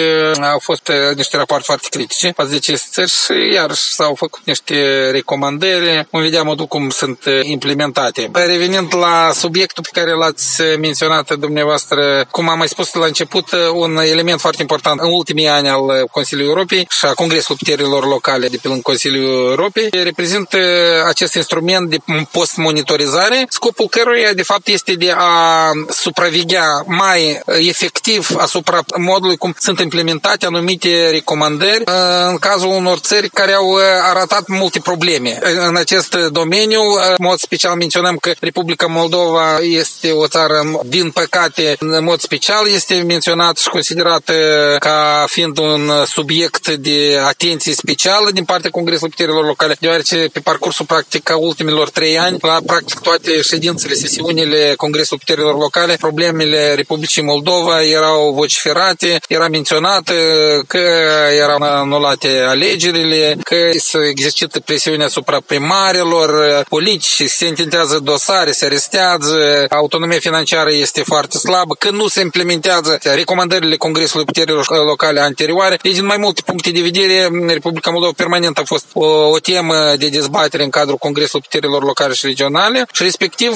au 0.52 0.58
fost 0.58 0.90
niște 1.16 1.36
rapoarte 1.36 1.64
foarte 1.66 1.86
critice 1.90 2.32
față 2.36 2.50
de 2.50 2.56
aceste 2.56 2.88
țări 2.90 3.10
și 3.10 3.54
iarăși 3.54 3.82
s-au 3.82 4.14
făcut 4.14 4.40
niște 4.44 5.10
recomandări. 5.10 6.06
Vom 6.10 6.22
vedea 6.22 6.42
modul 6.42 6.66
cum 6.66 6.90
sunt 6.90 7.24
implementate. 7.42 8.30
Revenind 8.32 8.94
la 8.94 9.30
subiectul 9.34 9.82
pe 9.82 10.00
care 10.00 10.12
l-ați 10.14 10.62
menționat 10.80 11.32
dumneavoastră, 11.34 12.26
cum 12.30 12.48
am 12.48 12.58
mai 12.58 12.68
spus 12.68 12.92
la 12.92 13.06
început, 13.06 13.50
un 13.74 13.96
element 13.96 14.40
foarte 14.40 14.62
important 14.62 15.00
în 15.00 15.12
ultimii 15.12 15.48
ani 15.48 15.68
al 15.68 16.06
Consiliului 16.10 16.52
Europei 16.52 16.86
și 16.90 17.04
a 17.04 17.12
Congresului 17.12 17.60
Puterilor 17.64 18.06
Locale 18.06 18.48
de 18.48 18.58
pe 18.62 18.68
lângă 18.68 18.82
Consiliul 18.82 19.48
Europei 19.50 19.88
reprezintă 20.02 20.58
acest 21.06 21.34
instrument 21.34 21.90
de 21.90 21.96
post-monitorizare, 22.32 23.46
scopul 23.48 23.88
căruia 23.88 24.32
de 24.32 24.42
fapt 24.42 24.68
este 24.68 24.89
de 24.94 25.14
a 25.16 25.70
supraveghea 25.88 26.82
mai 26.86 27.40
efectiv 27.46 28.28
asupra 28.38 28.80
modului 28.96 29.36
cum 29.36 29.54
sunt 29.58 29.80
implementate 29.80 30.46
anumite 30.46 31.10
recomandări 31.10 31.82
în 32.28 32.36
cazul 32.38 32.68
unor 32.68 32.98
țări 32.98 33.28
care 33.28 33.52
au 33.52 33.78
arătat 34.10 34.46
multe 34.46 34.78
probleme. 34.78 35.38
În 35.68 35.76
acest 35.76 36.14
domeniu, 36.14 36.80
în 37.08 37.14
mod 37.18 37.38
special 37.38 37.74
menționăm 37.76 38.16
că 38.16 38.32
Republica 38.40 38.86
Moldova 38.86 39.58
este 39.60 40.10
o 40.10 40.26
țară, 40.26 40.80
din 40.86 41.10
păcate, 41.10 41.76
în 41.78 42.04
mod 42.04 42.20
special 42.20 42.68
este 42.68 42.94
menționat 42.94 43.58
și 43.58 43.68
considerat 43.68 44.30
ca 44.78 45.24
fiind 45.28 45.58
un 45.58 45.90
subiect 46.06 46.68
de 46.68 47.18
atenție 47.24 47.72
specială 47.72 48.30
din 48.30 48.44
partea 48.44 48.70
Congresului 48.70 49.10
Puterilor 49.10 49.44
Locale, 49.46 49.76
deoarece 49.80 50.28
pe 50.32 50.40
parcursul 50.40 50.86
practic 50.86 51.30
a 51.30 51.36
ultimilor 51.36 51.90
trei 51.90 52.18
ani, 52.18 52.36
la 52.40 52.58
practic 52.66 52.98
toate 52.98 53.42
ședințele, 53.42 53.94
sesiunile 53.94 54.74
Congresul 54.84 55.18
Puterilor 55.18 55.56
Locale, 55.56 55.96
problemele 56.00 56.74
Republicii 56.74 57.22
Moldova 57.22 57.82
erau 57.82 58.32
vociferate, 58.32 59.20
era 59.28 59.48
menționat 59.48 60.10
că 60.66 60.80
erau 61.44 61.58
anulate 61.60 62.28
alegerile, 62.46 63.36
că 63.42 63.56
se 63.78 63.98
exercită 64.10 64.60
presiune 64.60 65.04
asupra 65.04 65.38
primarilor, 65.46 66.30
politici, 66.68 67.28
se 67.28 67.46
intentează 67.46 67.98
dosare, 67.98 68.50
se 68.50 68.64
arestează, 68.64 69.66
autonomia 69.70 70.18
financiară 70.18 70.70
este 70.72 71.02
foarte 71.02 71.38
slabă, 71.38 71.74
că 71.78 71.90
nu 71.90 72.08
se 72.08 72.20
implementează 72.20 72.98
recomandările 73.02 73.76
Congresului 73.76 74.24
Puterilor 74.24 74.66
Locale 74.86 75.20
anterioare. 75.20 75.78
Deci, 75.82 75.94
din 75.94 76.06
mai 76.06 76.16
multe 76.16 76.42
puncte 76.44 76.70
de 76.70 76.80
vedere, 76.80 77.28
Republica 77.46 77.90
Moldova 77.90 78.12
permanent 78.16 78.58
a 78.58 78.62
fost 78.64 78.86
o, 78.92 79.06
o 79.06 79.38
temă 79.38 79.74
de 79.98 80.08
dezbatere 80.08 80.62
în 80.62 80.70
cadrul 80.70 80.96
Congresului 80.96 81.46
Puterilor 81.50 81.82
Locale 81.82 82.14
și 82.14 82.26
Regionale 82.26 82.86
și 82.92 83.02
respectiv 83.02 83.52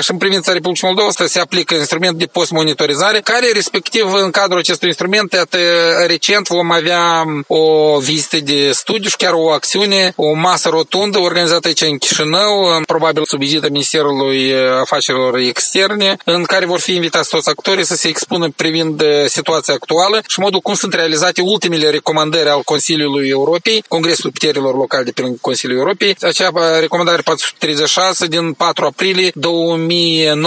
și 0.00 0.10
în 0.10 0.18
privința 0.18 0.52
Republicii 0.64 0.94
Moldova 0.94 1.26
se 1.28 1.40
aplică 1.40 1.74
instrument 1.74 2.18
de 2.18 2.26
post-monitorizare, 2.26 3.20
care 3.20 3.50
respectiv 3.52 4.12
în 4.12 4.30
cadrul 4.30 4.58
acestui 4.58 4.88
instrument, 4.88 5.32
iată, 5.32 5.58
recent 6.06 6.48
vom 6.48 6.70
avea 6.70 7.24
o 7.46 7.98
vizită 7.98 8.36
de 8.36 8.72
studiu 8.72 9.08
și 9.08 9.16
chiar 9.16 9.32
o 9.32 9.50
acțiune, 9.50 10.12
o 10.16 10.32
masă 10.32 10.68
rotundă 10.68 11.18
organizată 11.18 11.66
aici 11.68 11.80
în 11.80 11.98
Chișinău, 11.98 12.80
probabil 12.86 13.24
sub 13.24 13.42
egida 13.42 13.66
Ministerului 13.70 14.52
Afacerilor 14.80 15.36
Externe, 15.36 16.16
în 16.24 16.42
care 16.44 16.66
vor 16.66 16.80
fi 16.80 16.94
invitați 16.94 17.28
toți 17.28 17.48
actorii 17.48 17.84
să 17.84 17.96
se 17.96 18.08
expună 18.08 18.48
privind 18.56 19.02
situația 19.26 19.74
actuală 19.74 20.22
și 20.28 20.40
modul 20.40 20.60
cum 20.60 20.74
sunt 20.74 20.94
realizate 20.94 21.40
ultimele 21.40 21.90
recomandări 21.90 22.48
al 22.48 22.62
Consiliului 22.62 23.28
Europei, 23.28 23.84
Congresul 23.88 24.30
Puterilor 24.30 24.74
Locale 24.76 25.04
de 25.04 25.10
pe 25.10 25.22
Consiliul 25.40 25.78
Europei, 25.78 26.16
acea 26.20 26.78
recomandare 26.80 27.22
436 27.22 28.26
din 28.26 28.52
4 28.52 28.84
aprilie 28.84 29.30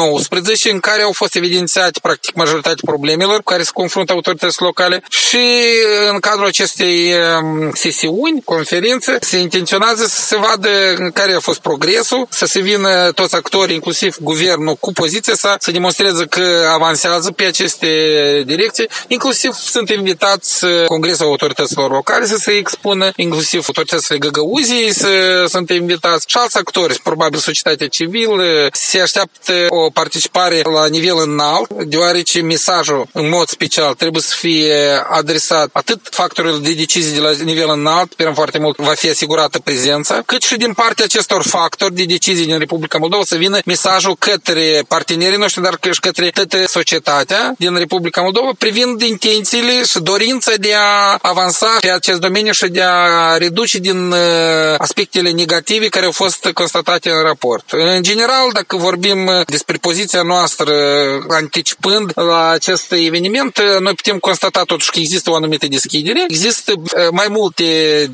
2019, 0.07 0.71
în 0.71 0.79
care 0.79 1.01
au 1.01 1.11
fost 1.11 1.35
evidențiate 1.35 1.99
practic 2.01 2.35
majoritatea 2.35 2.83
problemelor 2.85 3.37
cu 3.37 3.43
care 3.43 3.63
se 3.63 3.69
confruntă 3.73 4.13
autoritățile 4.13 4.65
locale 4.65 5.03
și 5.09 5.45
în 6.11 6.19
cadrul 6.19 6.45
acestei 6.45 7.13
um, 7.13 7.71
sesiuni, 7.73 8.41
conferințe, 8.45 9.17
se 9.21 9.37
intenționează 9.37 10.05
să 10.05 10.21
se 10.21 10.37
vadă 10.37 10.69
care 11.13 11.33
a 11.33 11.39
fost 11.39 11.59
progresul, 11.59 12.27
să 12.29 12.45
se 12.45 12.59
vină 12.59 13.11
toți 13.11 13.35
actorii, 13.35 13.75
inclusiv 13.75 14.15
guvernul, 14.19 14.75
cu 14.75 14.91
poziția 14.91 15.35
sa, 15.35 15.55
să 15.59 15.71
demonstreze 15.71 16.25
că 16.25 16.69
avansează 16.73 17.31
pe 17.31 17.43
aceste 17.43 17.87
direcții. 18.45 18.89
Inclusiv 19.07 19.51
sunt 19.51 19.89
invitați 19.89 20.63
uh, 20.63 20.85
Congresul 20.85 21.25
Autorităților 21.25 21.91
Locale 21.91 22.25
să 22.25 22.37
se 22.37 22.51
expună, 22.51 23.11
inclusiv 23.15 23.63
autoritățile 23.67 24.17
Găgăuzii 24.17 24.93
să 24.93 25.45
sunt 25.47 25.69
invitați 25.69 26.25
și 26.27 26.37
alți 26.37 26.57
actori, 26.57 26.99
probabil 27.03 27.39
societatea 27.39 27.87
civilă. 27.87 28.67
Se 28.71 28.99
așteaptă 28.99 29.53
o 29.69 29.89
participare 30.01 30.61
la 30.77 30.87
nivel 30.87 31.17
înalt, 31.17 31.69
deoarece 31.93 32.41
mesajul 32.41 33.07
în 33.13 33.29
mod 33.29 33.47
special 33.49 33.93
trebuie 33.93 34.21
să 34.21 34.33
fie 34.35 34.75
adresat 35.09 35.69
atât 35.71 35.99
factorilor 36.11 36.59
de 36.59 36.73
decizii 36.73 37.13
de 37.13 37.19
la 37.19 37.31
nivel 37.43 37.69
înalt, 37.69 38.11
sperăm 38.11 38.33
foarte 38.33 38.59
mult 38.59 38.77
va 38.77 38.93
fi 38.93 39.09
asigurată 39.09 39.59
prezența, 39.59 40.21
cât 40.25 40.41
și 40.41 40.55
din 40.55 40.73
partea 40.73 41.05
acestor 41.05 41.41
factori 41.43 41.93
de 41.93 42.03
decizii 42.03 42.45
din 42.45 42.57
Republica 42.57 42.97
Moldova 42.97 43.23
să 43.25 43.35
vină 43.35 43.57
mesajul 43.65 44.15
către 44.19 44.83
partenerii 44.87 45.37
noștri, 45.37 45.61
dar 45.61 45.77
și 45.91 45.99
către 45.99 46.29
toată 46.29 46.67
societatea 46.67 47.53
din 47.57 47.77
Republica 47.77 48.21
Moldova 48.21 48.51
privind 48.57 49.01
intențiile 49.01 49.83
și 49.83 49.99
dorința 49.99 50.51
de 50.57 50.73
a 50.75 51.17
avansa 51.21 51.77
pe 51.81 51.91
acest 51.91 52.19
domeniu 52.19 52.51
și 52.51 52.67
de 52.67 52.81
a 52.81 53.37
reduce 53.37 53.77
din 53.77 54.11
uh, 54.11 54.17
aspectele 54.77 55.31
negative 55.31 55.87
care 55.87 56.05
au 56.05 56.11
fost 56.11 56.49
constatate 56.53 57.09
în 57.09 57.21
raport. 57.23 57.65
În 57.71 58.03
general, 58.03 58.49
dacă 58.53 58.75
vorbim 58.75 59.29
despre 59.47 59.77
poziția 59.87 60.21
noastră 60.21 60.73
anticipând 61.29 62.11
la 62.15 62.49
acest 62.49 62.91
eveniment, 62.91 63.59
noi 63.79 63.93
putem 63.93 64.17
constata 64.19 64.61
totuși 64.63 64.91
că 64.91 64.99
există 64.99 65.29
o 65.29 65.35
anumită 65.35 65.67
deschidere, 65.67 66.23
există 66.27 66.71
uh, 66.77 67.07
mai 67.11 67.27
multe 67.29 67.65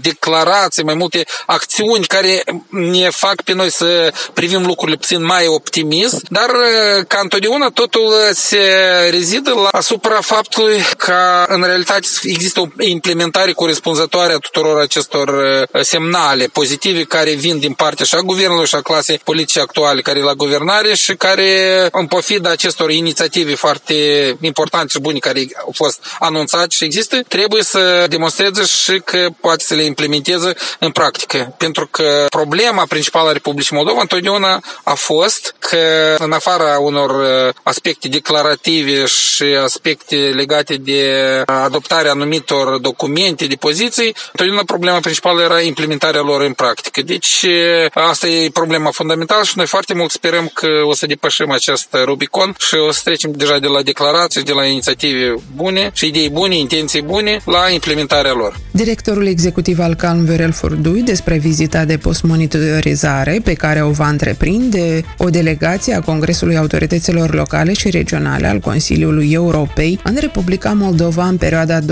declarații, 0.01 0.83
mai 0.83 0.93
multe 0.93 1.23
acțiuni 1.45 2.05
care 2.05 2.43
ne 2.69 3.09
fac 3.09 3.41
pe 3.41 3.53
noi 3.53 3.71
să 3.71 4.13
privim 4.33 4.65
lucrurile 4.65 4.97
puțin 4.97 5.25
mai 5.25 5.47
optimist, 5.47 6.21
dar 6.29 6.49
uh, 6.49 7.05
ca 7.07 7.19
întotdeauna 7.21 7.67
totul 7.69 8.13
se 8.33 8.63
rezidă 9.09 9.53
la 9.53 9.69
asupra 9.71 10.21
faptului 10.21 10.81
că 10.97 11.45
în 11.47 11.63
realitate 11.63 12.07
există 12.21 12.59
o 12.59 12.67
implementare 12.77 13.51
corespunzătoare 13.51 14.33
a 14.33 14.37
tuturor 14.37 14.79
acestor 14.79 15.27
uh, 15.27 15.81
semnale 15.81 16.45
pozitive 16.45 17.03
care 17.03 17.31
vin 17.31 17.59
din 17.59 17.73
partea 17.73 18.05
și 18.05 18.15
a 18.15 18.19
guvernului 18.19 18.67
și 18.67 18.75
a 18.75 18.81
clasei 18.81 19.21
politice 19.23 19.59
actuale 19.59 20.01
care 20.01 20.19
e 20.19 20.23
la 20.23 20.33
guvernare 20.33 20.95
și 20.95 21.13
care 21.15 21.52
în 21.91 22.07
pofida 22.07 22.49
acestor 22.49 22.91
inițiative 22.91 23.55
foarte 23.55 23.93
importante 24.41 24.87
și 24.87 24.99
bune 24.99 25.19
care 25.19 25.47
au 25.65 25.71
fost 25.73 26.05
anunțate 26.19 26.75
și 26.75 26.83
există, 26.83 27.23
trebuie 27.27 27.63
să 27.63 28.05
demonstreze 28.09 28.63
și 28.65 29.01
că 29.05 29.27
poate 29.41 29.63
să 29.63 29.73
le 29.73 29.83
implementeze 29.83 30.53
în 30.79 30.91
practică. 30.91 31.55
Pentru 31.57 31.87
că 31.87 32.25
problema 32.29 32.85
principală 32.85 33.29
a 33.29 33.31
Republicii 33.31 33.75
Moldova 33.75 34.01
întotdeauna 34.01 34.63
a 34.83 34.93
fost 34.93 35.55
că 35.59 35.77
în 36.19 36.31
afara 36.31 36.77
unor 36.79 37.09
uh, 37.09 37.53
aspecte 37.63 38.07
declarative 38.07 39.05
și 39.05 39.43
aspecte 39.43 40.15
legate 40.15 40.75
de 40.75 41.01
adoptarea 41.45 42.11
anumitor 42.11 42.77
documente, 42.77 43.45
de 43.45 43.55
poziții, 43.55 44.15
întotdeauna 44.31 44.63
problema 44.65 44.99
principală 44.99 45.41
era 45.41 45.61
implementarea 45.61 46.21
lor 46.21 46.41
în 46.41 46.53
practică. 46.53 47.01
Deci 47.01 47.41
uh, 47.41 47.85
asta 47.93 48.27
e 48.27 48.49
problema 48.53 48.91
fundamentală 48.91 49.43
și 49.43 49.53
noi 49.55 49.65
foarte 49.67 49.93
mult 49.93 50.11
sperăm 50.11 50.47
că 50.53 50.67
o 50.85 50.93
să 50.93 51.05
depășim 51.05 51.42
acest 51.51 51.87
Rubicon 52.05 52.55
și 52.57 52.75
o 52.87 52.91
să 52.91 53.01
trecem 53.03 53.31
deja 53.35 53.59
de 53.59 53.67
la 53.67 53.81
declarații, 53.81 54.43
de 54.43 54.51
la 54.51 54.65
inițiative 54.65 55.33
bune 55.55 55.89
și 55.93 56.07
idei 56.07 56.29
bune, 56.29 56.57
intenții 56.57 57.01
bune, 57.01 57.41
la 57.45 57.69
implementarea 57.73 58.33
lor. 58.33 58.59
Directorul 58.71 59.27
executiv 59.27 59.79
al 59.79 59.95
CALM, 59.95 60.25
Viorel 60.25 60.51
Furdui, 60.51 61.01
despre 61.01 61.37
vizita 61.37 61.85
de 61.85 61.97
postmonitorizare 61.97 63.39
pe 63.43 63.53
care 63.53 63.83
o 63.83 63.89
va 63.89 64.07
întreprinde 64.07 65.05
o 65.17 65.29
delegație 65.29 65.93
a 65.93 66.01
Congresului 66.01 66.57
Autorităților 66.57 67.33
Locale 67.33 67.73
și 67.73 67.89
Regionale 67.89 68.47
al 68.47 68.59
Consiliului 68.59 69.31
Europei 69.31 69.99
în 70.03 70.17
Republica 70.19 70.73
Moldova 70.73 71.27
în 71.27 71.37
perioada 71.37 71.79
24-25 71.79 71.83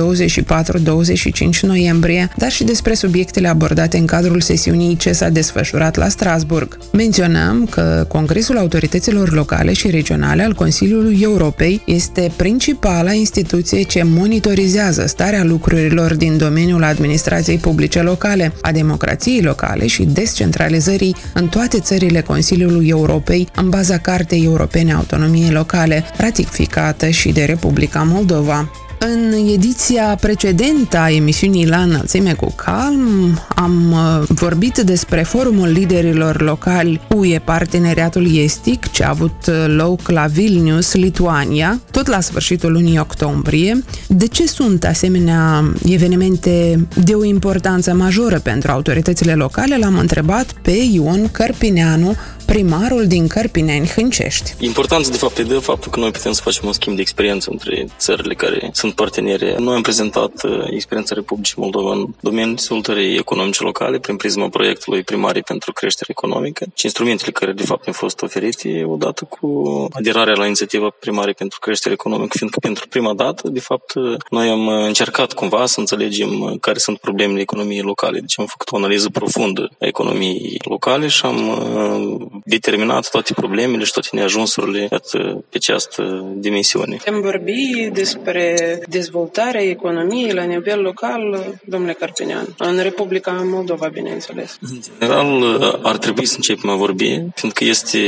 noiembrie, 1.61 2.29
dar 2.37 2.51
și 2.51 2.63
despre 2.63 2.93
subiectele 2.93 3.47
abordate 3.47 3.97
în 3.97 4.05
cadrul 4.05 4.41
sesiunii 4.41 4.97
ce 4.97 5.11
s-a 5.11 5.29
desfășurat 5.29 5.95
la 5.95 6.07
Strasburg. 6.07 6.77
Menționăm 6.91 7.65
că 7.65 8.05
Congresul 8.07 8.57
Autorităților 8.57 9.31
Locale 9.31 9.40
și 9.71 9.89
Regionale 9.89 10.43
al 10.43 10.53
Consiliului 10.53 11.19
Europei 11.21 11.81
este 11.85 12.31
principala 12.35 13.11
instituție 13.13 13.81
ce 13.83 14.03
monitorizează 14.03 15.07
starea 15.07 15.43
lucrurilor 15.43 16.15
din 16.15 16.37
domeniul 16.37 16.83
administrației 16.83 17.57
publice 17.57 18.01
locale, 18.01 18.53
a 18.61 18.71
democrației 18.71 19.41
locale 19.41 19.87
și 19.87 20.03
descentralizării 20.03 21.15
în 21.33 21.47
toate 21.47 21.79
țările 21.79 22.21
Consiliului 22.21 22.87
Europei 22.87 23.47
în 23.55 23.69
baza 23.69 23.97
Cartei 23.97 24.43
Europene 24.43 24.93
Autonomiei 24.93 25.51
Locale, 25.51 26.03
ratificată 26.17 27.09
și 27.09 27.31
de 27.31 27.43
Republica 27.43 28.03
Moldova. 28.03 28.71
În 29.03 29.33
ediția 29.53 30.17
precedentă 30.21 30.97
a 30.97 31.11
emisiunii 31.11 31.67
La 31.67 31.77
Înălțime 31.81 32.33
cu 32.33 32.53
Calm 32.55 33.39
am 33.55 33.91
uh, 33.91 34.27
vorbit 34.27 34.77
despre 34.77 35.21
forumul 35.21 35.67
liderilor 35.67 36.41
locali 36.41 37.01
UE 37.15 37.39
Parteneriatul 37.39 38.35
Estic, 38.35 38.91
ce 38.91 39.03
a 39.03 39.09
avut 39.09 39.45
uh, 39.47 39.65
loc 39.67 40.09
la 40.09 40.25
Vilnius, 40.25 40.93
Lituania, 40.93 41.81
tot 41.91 42.07
la 42.07 42.19
sfârșitul 42.19 42.71
lunii 42.71 42.99
octombrie. 42.99 43.83
De 44.07 44.27
ce 44.27 44.47
sunt 44.47 44.83
asemenea 44.83 45.73
evenimente 45.85 46.87
de 47.03 47.13
o 47.13 47.23
importanță 47.23 47.93
majoră 47.93 48.39
pentru 48.39 48.71
autoritățile 48.71 49.33
locale? 49.33 49.77
L-am 49.77 49.97
întrebat 49.97 50.51
pe 50.51 50.77
Ion 50.91 51.29
Cărpineanu, 51.31 52.15
primarul 52.51 53.07
din 53.07 53.27
Cărpineni 53.27 53.87
Hâncești. 53.87 54.53
Important, 54.59 55.07
de 55.07 55.17
fapt, 55.17 55.37
e 55.37 55.43
de 55.43 55.53
faptul 55.53 55.91
că 55.91 55.99
noi 55.99 56.11
putem 56.11 56.31
să 56.31 56.41
facem 56.41 56.63
un 56.65 56.73
schimb 56.73 56.95
de 56.95 57.01
experiență 57.01 57.49
între 57.51 57.85
țările 57.97 58.33
care 58.33 58.69
sunt 58.73 58.93
parteneri. 58.93 59.55
Noi 59.57 59.75
am 59.75 59.81
prezentat 59.81 60.43
uh, 60.43 60.51
experiența 60.69 61.15
Republicii 61.15 61.55
Moldova 61.57 61.91
în 61.91 62.07
domeniul 62.21 62.55
dezvoltării 62.55 63.17
economice 63.17 63.63
locale 63.63 63.99
prin 63.99 64.15
prisma 64.15 64.49
proiectului 64.49 65.03
Primarii 65.03 65.41
pentru 65.41 65.71
creștere 65.71 66.09
economică 66.11 66.65
și 66.73 66.85
instrumentele 66.85 67.31
care, 67.31 67.51
de 67.51 67.63
fapt, 67.63 67.85
ne-au 67.85 67.97
fost 67.97 68.21
oferite 68.21 68.83
odată 68.87 69.25
cu 69.29 69.63
aderarea 69.91 70.33
la 70.33 70.45
inițiativa 70.45 70.89
Primarii 70.99 71.33
pentru 71.33 71.59
creștere 71.59 71.93
economică, 71.93 72.37
fiindcă 72.37 72.59
pentru 72.59 72.87
prima 72.87 73.13
dată, 73.13 73.49
de 73.49 73.59
fapt, 73.59 73.93
noi 74.29 74.49
am 74.49 74.67
încercat 74.67 75.33
cumva 75.33 75.65
să 75.65 75.79
înțelegem 75.79 76.57
care 76.61 76.77
sunt 76.77 76.97
problemele 76.97 77.41
economiei 77.41 77.81
locale. 77.81 78.19
Deci 78.19 78.39
am 78.39 78.45
făcut 78.45 78.71
o 78.71 78.75
analiză 78.75 79.09
profundă 79.09 79.69
a 79.79 79.85
economiei 79.85 80.59
locale 80.63 81.07
și 81.07 81.25
am 81.25 81.47
uh, 81.47 82.40
determinat 82.45 83.09
toate 83.09 83.33
problemele 83.33 83.83
și 83.83 83.91
toate 83.91 84.09
neajunsurile 84.11 84.87
iată, 84.91 85.43
pe 85.49 85.57
această 85.57 86.25
dimensiune. 86.35 86.97
Am 87.07 87.21
vorbi 87.21 87.89
despre 87.93 88.79
dezvoltarea 88.89 89.61
economiei 89.61 90.33
la 90.33 90.43
nivel 90.43 90.81
local, 90.81 91.45
domnule 91.65 91.93
Carpinean, 91.93 92.55
în 92.57 92.79
Republica 92.81 93.31
Moldova, 93.43 93.87
bineînțeles. 93.87 94.57
În 94.61 94.79
general, 94.81 95.79
ar 95.83 95.97
trebui 95.97 96.25
să 96.25 96.33
începem 96.35 96.69
a 96.69 96.75
vorbi, 96.75 97.09
pentru 97.09 97.51
că 97.53 97.63
este 97.63 97.99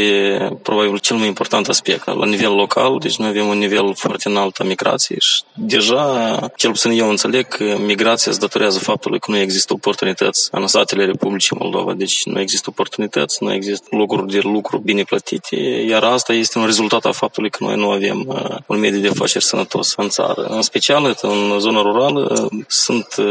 probabil 0.61 0.97
cel 0.97 1.17
mai 1.17 1.27
important 1.27 1.67
aspect. 1.67 2.05
La 2.05 2.25
nivel 2.25 2.53
local, 2.53 2.97
deci 2.99 3.17
noi 3.17 3.29
avem 3.29 3.47
un 3.47 3.57
nivel 3.57 3.93
foarte 3.95 4.29
înalt 4.29 4.57
a 4.59 4.63
migrației 4.63 5.19
și 5.19 5.41
deja, 5.55 6.51
cel 6.55 6.71
puțin 6.71 6.91
eu 6.91 7.09
înțeleg 7.09 7.47
că 7.47 7.77
migrația 7.85 8.31
se 8.31 8.39
datorează 8.39 8.79
faptului 8.79 9.19
că 9.19 9.31
nu 9.31 9.37
există 9.37 9.73
oportunități 9.73 10.49
în 10.51 10.67
statele 10.67 11.05
Republicii 11.05 11.57
Moldova. 11.59 11.93
Deci 11.93 12.25
nu 12.25 12.39
există 12.39 12.69
oportunități, 12.69 13.43
nu 13.43 13.53
există 13.53 13.87
locuri 13.89 14.22
de 14.25 14.39
lucru 14.43 14.77
bine 14.77 15.03
plătite, 15.03 15.55
iar 15.87 16.03
asta 16.03 16.33
este 16.33 16.57
un 16.57 16.65
rezultat 16.65 17.05
al 17.05 17.13
faptului 17.13 17.49
că 17.49 17.63
noi 17.63 17.75
nu 17.75 17.89
avem 17.89 18.23
uh, 18.27 18.57
un 18.65 18.79
mediu 18.79 18.99
de 18.99 19.07
afaceri 19.07 19.43
sănătos 19.43 19.93
în 19.97 20.09
țară. 20.09 20.41
În 20.49 20.61
special, 20.61 21.17
în 21.21 21.59
zona 21.59 21.81
rurală, 21.81 22.49
sunt 22.67 23.07
uh, 23.17 23.25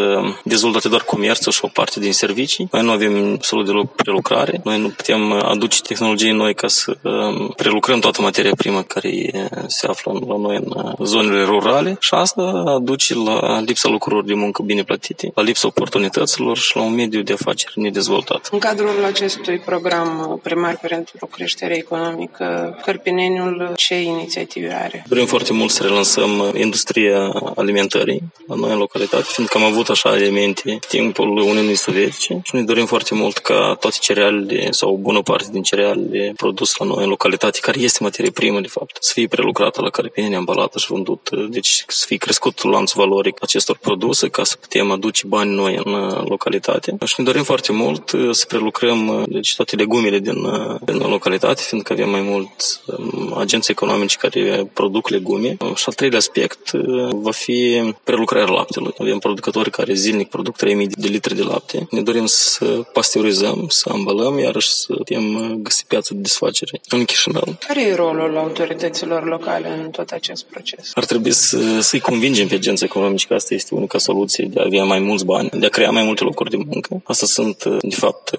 dezvoltate 0.44 0.88
doar 0.88 1.02
comerțul 1.02 1.52
și 1.52 1.64
o 1.64 1.68
parte 1.68 2.00
din 2.00 2.12
servicii. 2.12 2.68
Noi 2.70 2.82
nu 2.82 2.90
avem 2.90 3.32
absolut 3.34 3.66
deloc 3.66 3.94
prelucrare. 3.94 4.60
Noi 4.64 4.80
nu 4.80 4.88
putem 4.88 5.32
aduce 5.32 5.80
tehnologii 5.80 6.32
noi 6.32 6.54
ca 6.54 6.68
să 6.68 6.96
um, 7.02 7.52
prelucrăm 7.56 8.00
toată 8.00 8.22
materia 8.22 8.52
primă 8.56 8.82
care 8.82 9.30
se 9.66 9.86
află 9.86 10.12
la 10.28 10.36
noi 10.36 10.56
în 10.56 10.94
zonele 11.04 11.44
rurale 11.44 11.96
și 12.00 12.14
asta 12.14 12.42
aduce 12.66 13.14
la 13.14 13.60
lipsa 13.60 13.88
lucrurilor 13.88 14.24
de 14.24 14.34
muncă 14.34 14.62
bine 14.62 14.82
plătite, 14.82 15.32
la 15.34 15.42
lipsa 15.42 15.66
oportunităților 15.66 16.56
și 16.56 16.76
la 16.76 16.82
un 16.82 16.94
mediu 16.94 17.22
de 17.22 17.32
afaceri 17.32 17.80
nedezvoltat. 17.80 18.48
În 18.52 18.58
cadrul 18.58 19.04
acestui 19.04 19.58
program 19.58 20.40
primar 20.42 20.78
pentru 20.88 21.26
creștere 21.26 21.76
economică, 21.76 22.78
Cărpineniul 22.84 23.72
ce 23.76 24.00
inițiative 24.00 24.74
are? 24.74 25.04
Vrem 25.08 25.26
foarte 25.26 25.52
mult 25.52 25.70
să 25.70 25.82
relansăm 25.82 26.52
industria 26.54 27.32
alimentării 27.56 28.22
la 28.46 28.54
noi 28.54 28.72
în 28.72 28.78
localitate, 28.78 29.24
fiindcă 29.26 29.58
am 29.58 29.64
avut 29.64 29.88
așa 29.88 30.16
elemente 30.16 30.78
timpul 30.88 31.28
Uniunii 31.28 31.74
Sovietice 31.74 32.40
și 32.42 32.54
ne 32.54 32.62
dorim 32.62 32.86
foarte 32.86 33.14
mult 33.14 33.38
ca 33.38 33.76
toate 33.80 33.96
cerealele 34.00 34.70
sau 34.70 34.92
o 34.92 34.96
bună 34.96 35.22
parte 35.22 35.48
din 35.52 35.62
cerealele 35.62 36.32
produse 36.36 36.74
la 36.78 36.86
noi 36.86 37.04
în 37.04 37.08
localitate, 37.08 37.58
care 37.62 37.80
este 37.80 38.02
materie 38.02 38.30
primă 38.30 38.60
de 38.60 38.68
fapt, 38.68 38.96
să 39.00 39.12
fie 39.14 39.26
prelucrată 39.26 39.80
la 39.82 39.90
Carpineni, 39.90 40.34
ambalată 40.34 40.78
și 40.78 40.86
vândut, 40.86 41.30
deci 41.50 41.84
să 41.86 42.04
fie 42.06 42.16
crescut 42.16 42.62
lanțul 42.62 43.04
valoric 43.04 43.36
acestor 43.42 43.76
produse 43.76 44.28
ca 44.28 44.44
să 44.44 44.56
putem 44.56 44.90
aduce 44.90 45.26
bani 45.26 45.54
noi 45.54 45.80
în 45.84 45.92
uh, 45.92 46.22
localitate. 46.24 46.96
Și 47.04 47.14
ne 47.16 47.24
dorim 47.24 47.42
foarte 47.42 47.72
mult 47.72 48.10
uh, 48.10 48.28
să 48.30 48.44
prelucrăm 48.46 49.08
uh, 49.08 49.22
deci 49.28 49.56
toate 49.56 49.76
legumele 49.76 50.18
din, 50.18 50.44
din 50.84 50.96
localitate, 50.96 51.62
fiindcă 51.62 51.92
avem 51.92 52.10
mai 52.10 52.20
mulți 52.20 52.80
um, 52.86 53.34
agenți 53.38 53.70
economici 53.70 54.16
care 54.16 54.70
produc 54.72 55.08
legume. 55.08 55.56
Și 55.74 55.84
al 55.86 55.92
treilea 55.92 56.18
aspect 56.18 56.70
va 57.10 57.30
fi 57.30 57.82
prelucrarea 58.04 58.54
laptelui. 58.54 58.94
Avem 58.98 59.18
producători 59.18 59.70
care 59.70 59.94
zilnic 59.94 60.28
produc 60.28 60.56
3000 60.56 60.86
de 60.86 61.08
litri 61.08 61.34
de 61.34 61.42
lapte. 61.42 61.86
Ne 61.90 62.02
dorim 62.02 62.26
să 62.26 62.64
pasteurizăm, 62.92 63.66
să 63.68 63.88
ambalăm, 63.92 64.38
iarăși 64.38 64.72
să 64.72 64.92
putem 64.92 65.54
găsi 65.62 65.84
piață 65.86 66.14
de 66.14 66.20
desfacere 66.20 66.80
în 66.88 67.04
Chișinău. 67.04 67.56
Care 67.66 67.82
e 67.82 67.94
rolul 67.94 68.36
autorităților 68.36 69.24
locale 69.24 69.68
în 69.82 69.90
tot 69.90 70.10
acest 70.10 70.44
proces? 70.44 70.90
Ar 70.94 71.04
trebui 71.04 71.32
să, 71.32 71.80
să-i 71.80 72.00
convingem 72.00 72.48
pe 72.48 72.54
agenții 72.54 72.86
economici 72.86 73.26
că 73.26 73.34
asta 73.34 73.54
este 73.54 73.74
unica 73.74 73.98
soluție 73.98 74.44
de 74.44 74.60
a 74.60 74.64
avea 74.66 74.84
mai 74.84 74.98
mulți 74.98 75.24
bani, 75.24 75.48
de 75.52 75.66
a 75.66 75.68
crea 75.68 75.90
mai 75.90 76.02
multe 76.02 76.24
locuri 76.24 76.50
de 76.50 76.56
muncă. 76.56 77.02
Asta 77.04 77.26
sunt, 77.26 77.64
de 77.64 77.94
fapt, 77.94 78.30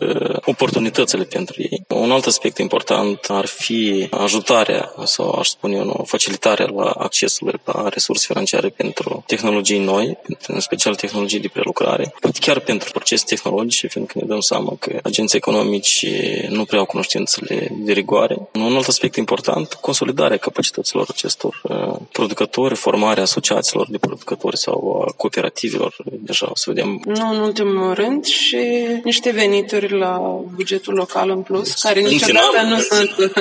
oportunitățile 0.46 1.24
pentru 1.24 1.56
ei. 1.58 1.84
Un 1.88 2.12
alt 2.14 2.26
aspect 2.26 2.58
important 2.58 3.26
ar 3.30 3.46
fi 3.46 4.08
ajutarea 4.12 4.94
sau, 5.04 5.32
aș 5.32 5.48
spune 5.48 5.76
eu, 5.76 6.04
facilitarea 6.08 6.68
la 6.76 6.90
accesul 6.90 7.60
la 7.66 7.90
resurse 7.90 8.26
financiare 8.28 8.70
pentru 8.70 9.24
tehnologii 9.28 9.80
noi, 9.80 10.18
în 10.48 10.60
special 10.60 10.96
tehnologii 10.96 11.40
de 11.40 11.48
prelucrare, 11.48 12.14
poate 12.20 12.40
chiar 12.40 12.60
pentru 12.60 12.92
procese 12.92 13.24
tehnologice, 13.28 13.88
fiindcă 13.88 14.20
ne 14.20 14.28
dăm 14.28 14.40
seama 14.40 14.76
că 14.80 15.00
agenții 15.04 15.38
economici 15.38 16.06
nu 16.50 16.66
prea 16.66 16.80
au 16.80 16.86
cunoștințele 16.86 17.72
de 17.72 17.92
rigoare. 17.92 18.38
Un 18.54 18.76
alt 18.76 18.88
aspect 18.88 19.16
important, 19.16 19.74
consolidarea 19.74 20.38
capacităților 20.38 21.06
acestor 21.10 21.62
uh, 21.64 21.96
producători, 22.12 22.76
formarea 22.76 23.24
asociațiilor 23.24 23.88
de 23.90 23.98
producători 23.98 24.58
sau 24.58 25.06
a 25.08 25.12
cooperativelor, 25.12 25.96
deja 26.06 26.48
o 26.50 26.56
să 26.56 26.64
vedem. 26.68 27.02
Nu 27.06 27.30
în 27.30 27.40
ultimul 27.40 27.94
rând 27.94 28.26
și 28.26 28.58
niște 29.04 29.32
venituri 29.32 29.98
la 29.98 30.42
bugetul 30.56 30.94
local 30.94 31.30
în 31.30 31.42
plus, 31.42 31.74
care 31.74 32.00
niciodată 32.10 32.62
nu 32.68 32.80
sunt... 32.80 33.34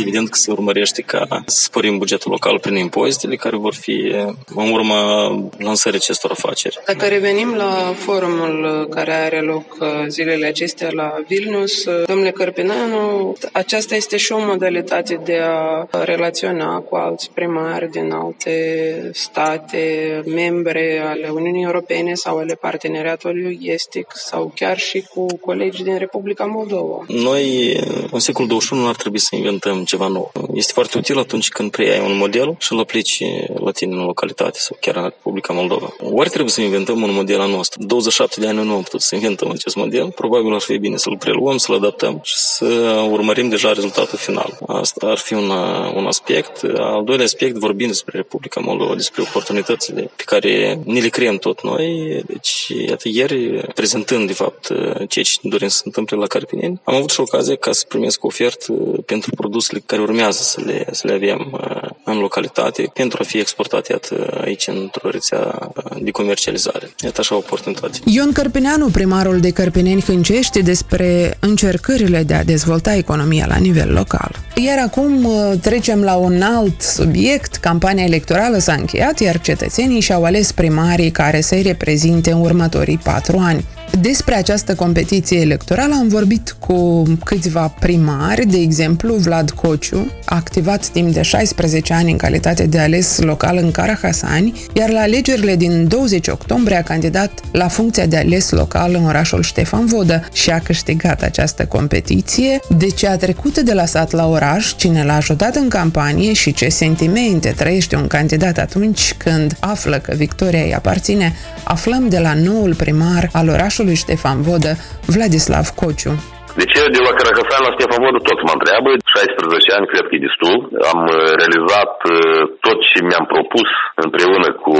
Evident 0.00 0.28
că 0.28 0.36
se 0.36 0.50
urmărește 0.50 1.02
ca 1.02 1.26
să 1.46 1.62
sporim 1.62 1.98
bugetul 1.98 2.30
local 2.30 2.58
prin 2.58 2.76
impozitele 2.76 3.36
care 3.36 3.56
vor 3.56 3.74
fi 3.74 4.14
în 4.54 4.70
urma 4.72 5.28
lansării 5.58 5.98
acestor 5.98 6.30
afaceri. 6.30 6.78
Dacă 6.86 7.06
revenim 7.06 7.54
la 7.54 7.94
forumul 7.96 8.86
care 8.90 9.12
are 9.12 9.40
loc 9.40 9.76
uh, 9.80 9.88
zilele 10.08 10.46
acestea 10.46 10.88
la 10.92 11.14
Vilnius, 11.28 11.84
uh, 11.84 12.06
domnule 12.06 12.30
Cărpinanu, 12.30 13.36
aceasta 13.52 13.94
este 13.94 14.16
și 14.16 14.32
o 14.32 14.38
modalitate 14.38 15.20
de 15.24 15.38
a 15.42 15.86
relaționa 16.04 16.78
cu 16.78 16.96
alți 16.96 17.30
primari 17.34 17.90
din 17.90 18.10
alte 18.12 19.10
state, 19.12 20.22
membre 20.26 21.02
ale 21.06 21.28
Uniunii 21.28 21.64
Europene 21.64 22.14
sau 22.14 22.36
ale 22.38 22.54
parteneriatului 22.54 23.58
estic 23.62 24.06
sau 24.14 24.52
chiar 24.54 24.78
și 24.78 25.04
cu 25.14 25.26
colegi 25.38 25.82
din 25.82 25.98
Republica 25.98 26.44
Moldova. 26.44 27.04
Noi, 27.06 27.76
în 28.10 28.18
secolul 28.18 28.48
21, 28.48 28.86
ar 28.86 28.94
trebui 28.96 29.18
să 29.18 29.36
inventăm 29.36 29.84
ceva 29.84 30.06
nou. 30.06 30.32
Este 30.54 30.72
foarte 30.72 30.98
util 30.98 31.18
atunci 31.18 31.48
când 31.48 31.70
preiai 31.70 32.00
un 32.00 32.16
model 32.16 32.56
și 32.58 32.72
îl 32.72 32.78
aplici 32.78 33.22
la 33.54 33.70
tine 33.70 33.94
în 33.94 34.04
localitate 34.04 34.58
sau 34.58 34.76
chiar 34.80 34.96
în 34.96 35.02
Republica 35.02 35.52
Moldova. 35.52 35.94
Ori 36.12 36.28
trebuie 36.28 36.50
să 36.50 36.60
inventăm 36.60 37.02
un 37.02 37.12
model 37.12 37.40
al 37.40 37.50
nostru. 37.50 37.82
27 37.86 38.40
de 38.40 38.48
ani 38.48 38.64
nu 38.64 38.74
am 38.74 38.82
putut 38.82 39.00
să 39.00 39.14
inventăm 39.14 39.50
acest 39.50 39.76
model. 39.76 40.10
Probabil 40.10 40.54
ar 40.54 40.60
fi 40.60 40.78
bine 40.78 40.96
să-l 40.96 41.16
preluăm, 41.18 41.56
să-l 41.56 41.74
adaptăm 41.74 42.20
și 42.22 42.36
să 42.36 42.64
urmărim 43.10 43.48
deja 43.48 43.72
rezultatul 43.72 44.18
final. 44.18 44.58
Asta 44.66 45.06
ar 45.06 45.18
fi 45.18 45.34
un, 45.34 45.50
un 45.94 46.06
aspect. 46.06 46.62
Al 46.78 47.04
doilea 47.04 47.24
aspect, 47.24 47.56
vorbim 47.56 47.86
despre 47.86 48.16
Republica 48.16 48.60
Moldova, 48.60 48.94
despre 48.94 49.22
oportunitățile 49.22 50.10
pe 50.16 50.22
care 50.26 50.80
ne 50.84 51.00
le 51.00 51.08
creăm 51.08 51.36
tot 51.36 51.62
noi. 51.62 52.22
Deci, 52.26 52.66
iată, 52.86 53.08
ieri, 53.08 53.66
prezentând, 53.74 54.26
de 54.26 54.32
fapt, 54.32 54.66
ceea 55.08 55.24
ce 55.24 55.32
dorim 55.42 55.68
să 55.68 55.76
se 55.76 55.82
întâmple 55.84 56.16
la 56.16 56.26
Carpineni, 56.26 56.80
am 56.84 56.94
avut 56.94 57.10
și 57.10 57.20
ocazia 57.20 57.56
ca 57.56 57.72
să 57.72 57.83
primesc 57.88 58.24
o 58.24 58.26
ofertă 58.26 58.72
pentru 59.06 59.30
produsele 59.34 59.82
care 59.86 60.02
urmează 60.02 60.42
să 60.42 60.60
le, 60.64 60.86
să 60.90 61.06
le 61.06 61.12
avem 61.12 61.60
în 62.04 62.18
localitate 62.18 62.90
pentru 62.94 63.18
a 63.20 63.24
fi 63.24 63.38
exportate 63.38 63.92
iată, 63.92 64.40
aici 64.44 64.66
într-o 64.66 65.10
rețea 65.10 65.72
de 66.00 66.10
comercializare. 66.10 66.94
Iată 67.04 67.20
așa 67.20 67.34
o 67.34 67.38
oportunitate. 67.38 67.98
Ion 68.04 68.32
Cărpineanu, 68.32 68.86
primarul 68.86 69.40
de 69.40 69.50
Cărpineni, 69.50 70.02
hâncește 70.02 70.60
despre 70.60 71.36
încercările 71.40 72.22
de 72.22 72.34
a 72.34 72.44
dezvolta 72.44 72.94
economia 72.94 73.46
la 73.48 73.56
nivel 73.56 73.92
local. 73.92 74.30
Iar 74.54 74.78
acum 74.78 75.24
uh, 75.24 75.52
trecem 75.60 76.02
la 76.02 76.14
un 76.14 76.42
alt 76.42 76.80
subiect. 76.80 77.56
Campania 77.56 78.04
electorală 78.04 78.58
s-a 78.58 78.72
încheiat, 78.72 79.20
iar 79.20 79.40
cetățenii 79.40 80.00
și-au 80.00 80.24
ales 80.24 80.52
primarii 80.52 81.10
care 81.10 81.40
să-i 81.40 81.62
reprezinte 81.62 82.30
în 82.30 82.40
următorii 82.40 83.00
patru 83.04 83.38
ani. 83.38 83.64
Despre 84.00 84.34
această 84.34 84.74
competiție 84.74 85.40
electorală 85.40 85.94
am 85.94 86.08
vorbit 86.08 86.56
cu 86.58 87.02
câțiva 87.24 87.74
primari, 87.80 88.46
de 88.46 88.56
exemplu 88.56 89.14
Vlad 89.14 89.50
Cociu, 89.50 90.12
activat 90.24 90.86
timp 90.86 91.12
de 91.12 91.22
16 91.22 91.92
ani 91.92 92.10
în 92.10 92.16
calitate 92.16 92.66
de 92.66 92.78
ales 92.78 93.18
local 93.18 93.56
în 93.56 93.70
Carahasani, 93.70 94.62
iar 94.72 94.90
la 94.90 95.00
alegerile 95.00 95.56
din 95.56 95.88
20 95.88 96.28
octombrie 96.28 96.76
a 96.76 96.82
candidat 96.82 97.30
la 97.52 97.68
funcția 97.68 98.06
de 98.06 98.16
ales 98.16 98.50
local 98.50 98.94
în 98.94 99.04
orașul 99.04 99.42
Ștefan 99.42 99.86
Vodă 99.86 100.28
și 100.32 100.50
a 100.50 100.58
câștigat 100.58 101.22
această 101.22 101.64
competiție. 101.64 102.60
De 102.76 102.86
ce 102.86 103.08
a 103.08 103.16
trecut 103.16 103.58
de 103.58 103.72
la 103.72 103.84
sat 103.84 104.10
la 104.10 104.28
oraș, 104.28 104.74
cine 104.76 105.04
l-a 105.04 105.16
ajutat 105.16 105.54
în 105.54 105.68
campanie 105.68 106.32
și 106.32 106.52
ce 106.52 106.68
sentimente 106.68 107.54
trăiește 107.56 107.96
un 107.96 108.06
candidat 108.06 108.58
atunci 108.58 109.14
când 109.16 109.56
află 109.60 109.98
că 109.98 110.14
victoria 110.16 110.62
îi 110.62 110.74
aparține, 110.74 111.32
aflăm 111.64 112.08
de 112.08 112.18
la 112.18 112.34
noul 112.34 112.74
primar 112.74 113.28
al 113.32 113.48
orașului 113.48 113.83
orașului 113.84 114.04
Ștefan 114.04 114.38
Vodă, 114.48 114.72
Vladislav 115.14 115.66
Cociu. 115.80 116.14
De 116.60 116.64
ce 116.72 116.80
de 116.96 117.00
la 117.06 117.12
Caracasan 117.18 117.62
la 117.66 117.74
Ștefan 117.76 118.00
Vodă 118.04 118.20
tot 118.28 118.38
mă 118.48 118.54
întreabă. 118.58 118.88
16 119.14 119.76
ani 119.76 119.90
cred 119.92 120.04
că 120.06 120.14
e 120.14 120.26
destul. 120.28 120.56
Am 120.92 121.00
uh, 121.06 121.16
realizat 121.40 121.94
uh, 122.04 122.42
tot 122.66 122.78
ce 122.88 122.98
mi-am 123.08 123.26
propus 123.34 123.70
împreună 124.04 124.48
cu 124.64 124.76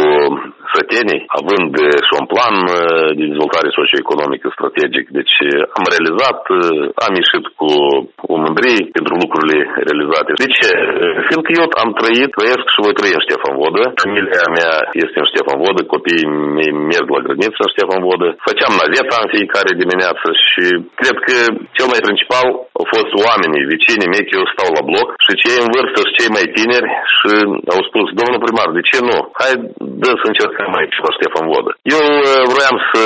sătenii, 0.76 1.20
având 1.38 1.70
și 2.06 2.12
un 2.20 2.26
plan 2.32 2.56
de 3.18 3.24
dezvoltare 3.30 3.68
socioeconomică 3.78 4.46
strategic. 4.56 5.04
Deci 5.18 5.36
am 5.78 5.84
realizat, 5.92 6.40
am 7.06 7.12
ieșit 7.22 7.44
cu 7.58 7.70
o 8.32 8.36
mândrie 8.44 8.80
pentru 8.96 9.14
lucrurile 9.22 9.58
realizate. 9.86 10.30
De 10.42 10.48
ce? 10.56 10.70
Fiindcă 11.28 11.50
eu 11.58 11.66
am 11.82 11.90
trăit, 12.00 12.30
trăiesc 12.36 12.66
și 12.74 12.84
voi 12.84 12.98
trăi 12.98 13.16
în 13.16 13.24
Ștefan 13.26 13.54
Vodă. 13.60 13.82
Familia 14.04 14.46
mea 14.58 14.72
este 15.04 15.16
în 15.20 15.28
Ștefan 15.32 15.58
Vodă, 15.64 15.80
copiii 15.94 16.28
mei 16.56 16.72
merg 16.90 17.06
la 17.14 17.24
grădiniță 17.24 17.60
în 17.64 17.72
Ștefan 17.74 18.02
Vodă. 18.08 18.28
Făceam 18.48 18.72
naveta 18.80 19.16
în 19.22 19.32
fiecare 19.34 19.70
dimineață 19.82 20.26
și 20.46 20.64
cred 21.00 21.16
că 21.26 21.36
cel 21.76 21.88
mai 21.92 22.04
principal 22.06 22.46
au 22.80 22.86
fost 22.94 23.10
oamenii, 23.26 23.68
vecinii 23.72 24.12
mei, 24.12 24.26
că 24.26 24.32
eu 24.38 24.46
stau 24.54 24.68
la 24.78 24.82
bloc 24.90 25.08
și 25.24 25.40
cei 25.42 25.58
în 25.62 25.68
vârstă 25.74 25.98
și 26.02 26.16
cei 26.18 26.30
mai 26.36 26.46
tineri 26.56 26.88
și 27.16 27.30
au 27.74 27.80
spus, 27.88 28.06
domnul 28.20 28.44
primar, 28.44 28.68
de 28.78 28.82
ce 28.88 28.98
nu? 29.08 29.18
Hai, 29.40 29.52
dă 30.02 30.10
să 30.20 30.26
încercăm 30.54 30.80
aici 30.80 30.98
la 31.06 31.14
Ștefan 31.16 31.46
Vodă. 31.52 31.70
Eu 31.96 32.02
vroiam 32.50 32.78
să 32.90 33.02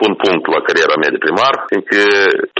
pun 0.00 0.12
punct 0.22 0.44
la 0.54 0.64
cariera 0.66 0.96
mea 0.98 1.14
de 1.14 1.24
primar, 1.24 1.54
fiindcă 1.70 2.00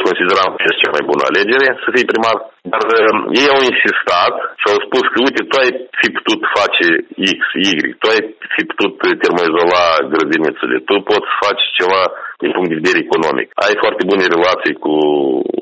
consideram 0.07 0.51
că 0.53 0.63
este 0.65 0.83
cea 0.83 0.97
mai 0.97 1.05
bună 1.11 1.23
alegere 1.27 1.69
să 1.83 1.89
fii 1.95 2.11
primar, 2.13 2.37
dar 2.75 2.87
uh, 2.99 3.17
ei 3.41 3.49
au 3.55 3.61
insistat 3.71 4.35
și 4.61 4.67
au 4.73 4.79
spus 4.87 5.05
că, 5.13 5.19
uite, 5.27 5.43
tu 5.51 5.55
ai 5.63 5.71
fi 6.01 6.09
putut 6.17 6.41
face 6.59 6.87
X, 7.39 7.41
Y, 7.69 7.71
tu 8.01 8.07
ai 8.13 8.21
fi 8.55 8.63
putut 8.71 8.95
termoizola 9.23 9.83
grădinițele, 10.13 10.77
tu 10.89 10.95
poți 11.11 11.31
face 11.43 11.65
ceva 11.79 12.03
din 12.43 12.51
punct 12.55 12.69
de 12.71 12.79
vedere 12.81 12.99
economic. 13.07 13.49
Ai 13.67 13.75
foarte 13.83 14.03
bune 14.11 14.25
relații 14.37 14.75
cu 14.85 14.95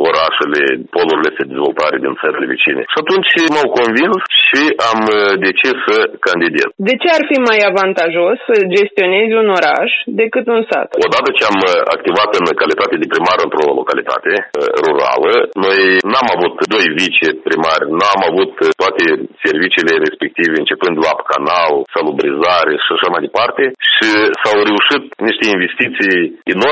orașele, 0.08 0.60
polurile 0.96 1.30
de 1.38 1.44
dezvoltare 1.52 1.96
din 2.04 2.12
țările 2.22 2.46
vecine. 2.54 2.82
Și 2.92 2.98
atunci 3.02 3.30
m-au 3.54 3.68
convins 3.80 4.18
și 4.46 4.62
am 4.90 5.00
uh, 5.08 5.16
decis 5.46 5.76
să 5.86 5.96
candidez. 6.26 6.68
De 6.90 6.94
ce 7.02 7.08
ar 7.16 7.22
fi 7.30 7.36
mai 7.48 7.60
avantajos 7.70 8.36
să 8.48 8.54
gestionezi 8.76 9.34
un 9.42 9.48
oraș 9.58 9.90
decât 10.20 10.44
un 10.56 10.62
sat? 10.70 10.88
Odată 11.08 11.28
ce 11.36 11.42
am 11.50 11.58
uh, 11.64 11.72
activat 11.96 12.30
în 12.40 12.46
calitate 12.62 12.94
de 13.02 13.10
primar 13.12 13.38
într-o 13.46 13.66
localitate 13.80 14.32
uh, 14.40 14.48
rurală, 14.84 15.32
noi 15.64 15.80
n-am 16.10 16.28
avut 16.36 16.54
doi 16.74 16.86
vice-primari, 17.00 17.86
n-am 18.00 18.20
avut 18.30 18.52
toate 18.82 19.04
serviciile 19.44 19.92
respective, 20.06 20.54
începând 20.58 20.94
la 21.06 21.14
canal, 21.32 21.72
salubrizare 21.94 22.74
și 22.84 22.90
așa 22.96 23.08
mai 23.12 23.24
departe, 23.26 23.62
și 23.92 24.08
s-au 24.42 24.58
reușit 24.70 25.04
niște 25.28 25.44
investiții 25.54 26.16
enorme 26.54 26.65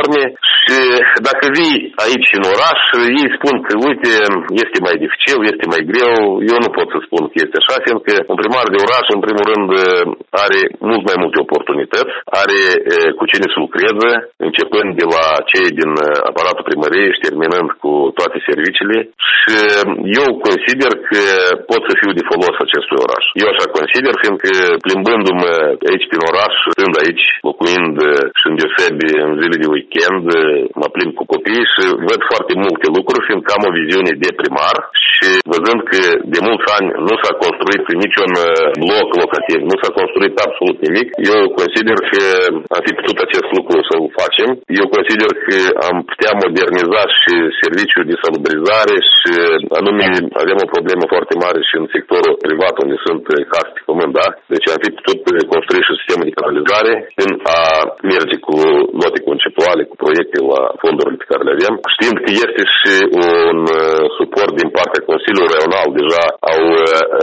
și 0.60 0.76
dacă 1.28 1.44
vii 1.56 1.78
aici 2.04 2.30
în 2.38 2.44
oraș, 2.54 2.80
ei 3.20 3.28
spun 3.36 3.54
că, 3.66 3.72
uite, 3.88 4.12
este 4.62 4.78
mai 4.86 4.96
dificil, 5.04 5.38
este 5.52 5.64
mai 5.72 5.82
greu, 5.90 6.14
eu 6.52 6.58
nu 6.64 6.70
pot 6.76 6.88
să 6.94 6.98
spun 7.06 7.22
că 7.30 7.36
este 7.44 7.56
așa, 7.58 7.74
fiindcă 7.86 8.12
un 8.32 8.36
primar 8.42 8.66
de 8.70 8.82
oraș, 8.86 9.06
în 9.16 9.22
primul 9.26 9.46
rând, 9.52 9.68
are 10.44 10.60
mult 10.90 11.02
mai 11.10 11.18
multe 11.22 11.38
oportunități, 11.46 12.14
are 12.42 12.60
cu 13.18 13.24
cine 13.30 13.46
să 13.52 13.58
lucreze, 13.64 14.10
începând 14.48 14.88
de 15.00 15.06
la 15.14 15.24
cei 15.50 15.68
din 15.80 15.90
aparatul 16.30 16.68
primăriei 16.68 17.14
și 17.14 17.24
terminând 17.26 17.68
cu 17.82 17.92
toate 18.18 18.38
serviciile 18.48 18.98
și 19.38 19.54
eu 20.20 20.28
consider 20.46 20.92
că 21.08 21.22
pot 21.70 21.82
să 21.88 21.92
fiu 22.00 22.10
de 22.18 22.26
folos 22.30 22.56
acestui 22.66 22.98
oraș. 23.06 23.24
Eu 23.42 23.48
așa 23.50 23.66
consider, 23.78 24.12
fiindcă 24.22 24.50
plimbându-mă 24.84 25.52
aici 25.90 26.08
prin 26.10 26.22
oraș, 26.30 26.54
stând 26.74 26.94
aici, 27.02 27.26
locuind 27.48 27.96
și 28.38 28.44
în 28.48 28.54
deosebi 28.58 29.08
în 29.26 29.30
zile 29.40 29.56
de 29.62 29.68
weekend, 29.74 29.83
mă 30.80 30.88
plimb 30.94 31.12
cu 31.18 31.24
copii 31.34 31.64
și 31.72 31.82
văd 32.08 32.20
foarte 32.30 32.54
multe 32.64 32.86
lucruri, 32.96 33.26
fiindcă 33.28 33.50
am 33.52 33.64
o 33.68 33.74
viziune 33.80 34.12
de 34.24 34.30
primar 34.40 34.76
și 35.06 35.28
văzând 35.52 35.80
că 35.90 36.00
de 36.34 36.40
mulți 36.48 36.66
ani 36.76 36.88
nu 37.08 37.14
s-a 37.22 37.32
construit 37.44 37.84
niciun 38.04 38.30
bloc 38.84 39.08
locativ, 39.22 39.58
nu 39.70 39.76
s-a 39.82 39.90
construit 40.00 40.34
absolut 40.46 40.78
nimic, 40.86 41.08
eu 41.32 41.40
consider 41.60 41.96
că 42.10 42.22
am 42.76 42.82
fi 42.86 42.92
putut 42.98 43.16
acest 43.26 43.48
lucru 43.56 43.76
să-l 43.88 44.04
facem. 44.20 44.48
Eu 44.80 44.86
consider 44.96 45.30
că 45.44 45.56
am 45.88 45.96
putea 46.10 46.32
moderniza 46.42 47.02
și 47.20 47.34
serviciul 47.62 48.04
de 48.10 48.20
salubrizare 48.22 48.96
și 49.16 49.32
anume 49.78 50.06
avem 50.42 50.58
o 50.64 50.72
problemă 50.74 51.04
foarte 51.14 51.34
mare 51.44 51.60
și 51.68 51.74
în 51.80 51.86
sectorul 51.94 52.34
privat 52.44 52.74
unde 52.82 52.96
sunt 53.06 53.22
case 53.52 53.70
pe 53.74 53.82
pământ, 53.88 54.12
da? 54.20 54.28
Deci 54.52 54.66
am 54.72 54.80
fi 54.84 54.90
putut 54.98 55.20
construi 55.52 55.86
și 55.86 55.98
sistemul 55.98 56.28
de 56.28 56.38
canalizare 56.40 56.92
în 57.24 57.30
a 57.58 57.60
merge 58.14 58.36
cu 58.46 58.54
note 59.02 59.20
conceptuale, 59.28 59.73
cu 59.90 59.96
proiecte 60.04 60.38
la 60.52 60.62
fondurile 60.82 61.20
pe 61.20 61.30
care 61.30 61.42
le 61.44 61.54
avem, 61.56 61.74
știind 61.94 62.16
că 62.24 62.30
este 62.44 62.62
și 62.78 62.92
un 63.26 63.58
suport 64.18 64.52
din 64.60 64.70
partea 64.78 65.06
Consiliului 65.10 65.52
Regional. 65.54 65.88
Deja 66.00 66.24
au 66.52 66.62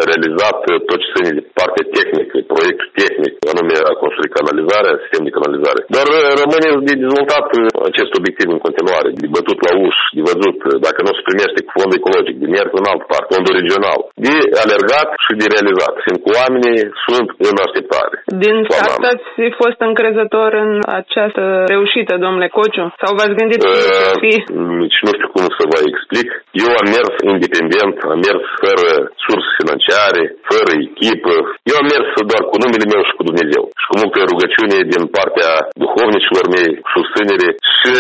realizat 0.10 0.58
tot 0.90 1.00
ce 1.04 1.10
ține 1.14 1.32
de 1.38 1.44
partea 1.60 1.86
tehnică, 1.98 2.34
proiectul 2.54 2.90
tehnic, 3.02 3.34
anume 3.52 3.76
a 3.92 3.94
construi 4.04 4.36
canalizarea, 4.38 5.02
sistem 5.04 5.24
de 5.28 5.36
canalizare. 5.38 5.82
Dar 5.96 6.08
rămâne 6.42 6.70
de 6.88 6.94
dezvoltat 7.04 7.48
acest 7.90 8.12
obiectiv 8.20 8.48
în 8.56 8.62
continuare, 8.66 9.10
de 9.24 9.28
bătut 9.38 9.60
la 9.68 9.74
uș, 9.88 9.98
de 10.18 10.22
văzut 10.32 10.58
dacă 10.88 11.00
nu 11.06 11.12
se 11.18 11.28
primește 11.30 11.60
cu 11.66 11.72
fondul 11.78 12.00
ecologic, 12.02 12.36
de 12.44 12.48
mers 12.56 12.72
în 12.80 12.86
altă 12.92 13.06
parte, 13.12 13.34
fondul 13.36 13.58
regional, 13.62 14.00
de 14.28 14.36
alergat 14.64 15.10
și 15.26 15.34
de 15.42 15.48
realizat, 15.56 15.94
fiindcă 16.06 16.28
oamenii 16.40 16.80
sunt 17.06 17.28
în 17.50 17.56
așteptare. 17.66 18.16
Din 18.46 18.56
start 18.68 19.04
ați 19.14 19.30
fost 19.62 19.80
încrezător 19.90 20.50
în 20.64 20.72
această 21.02 21.44
reușită, 21.74 22.14
domnule 22.26 22.41
Cociu? 22.58 22.86
Sau 23.02 23.12
v-ați 23.18 23.38
gândit 23.40 23.62
uh, 23.64 23.72
să 24.10 24.16
fi? 24.24 24.34
Nici 24.82 25.00
nu 25.06 25.12
știu 25.18 25.30
cum 25.36 25.46
să 25.58 25.64
vă 25.72 25.80
explic. 25.90 26.28
Eu 26.64 26.70
am 26.80 26.88
mers 26.96 27.14
independent, 27.34 27.96
am 28.14 28.20
mers 28.28 28.44
fără 28.64 28.88
surse 29.24 29.50
financiare, 29.60 30.24
fără 30.50 30.72
echipă. 30.86 31.36
Eu 31.70 31.76
am 31.82 31.88
mers 31.94 32.08
doar 32.32 32.44
cu 32.50 32.56
numele 32.64 32.86
meu 32.94 33.02
și 33.08 33.18
cu 33.18 33.24
Dumnezeu. 33.30 33.64
Și 33.82 33.86
cu 33.90 33.96
multă 34.02 34.20
rugăciune 34.32 34.78
din 34.94 35.04
partea 35.18 35.52
duhovnicilor 35.84 36.46
mei, 36.56 36.72
susținere. 36.94 37.50
Și 37.78 37.92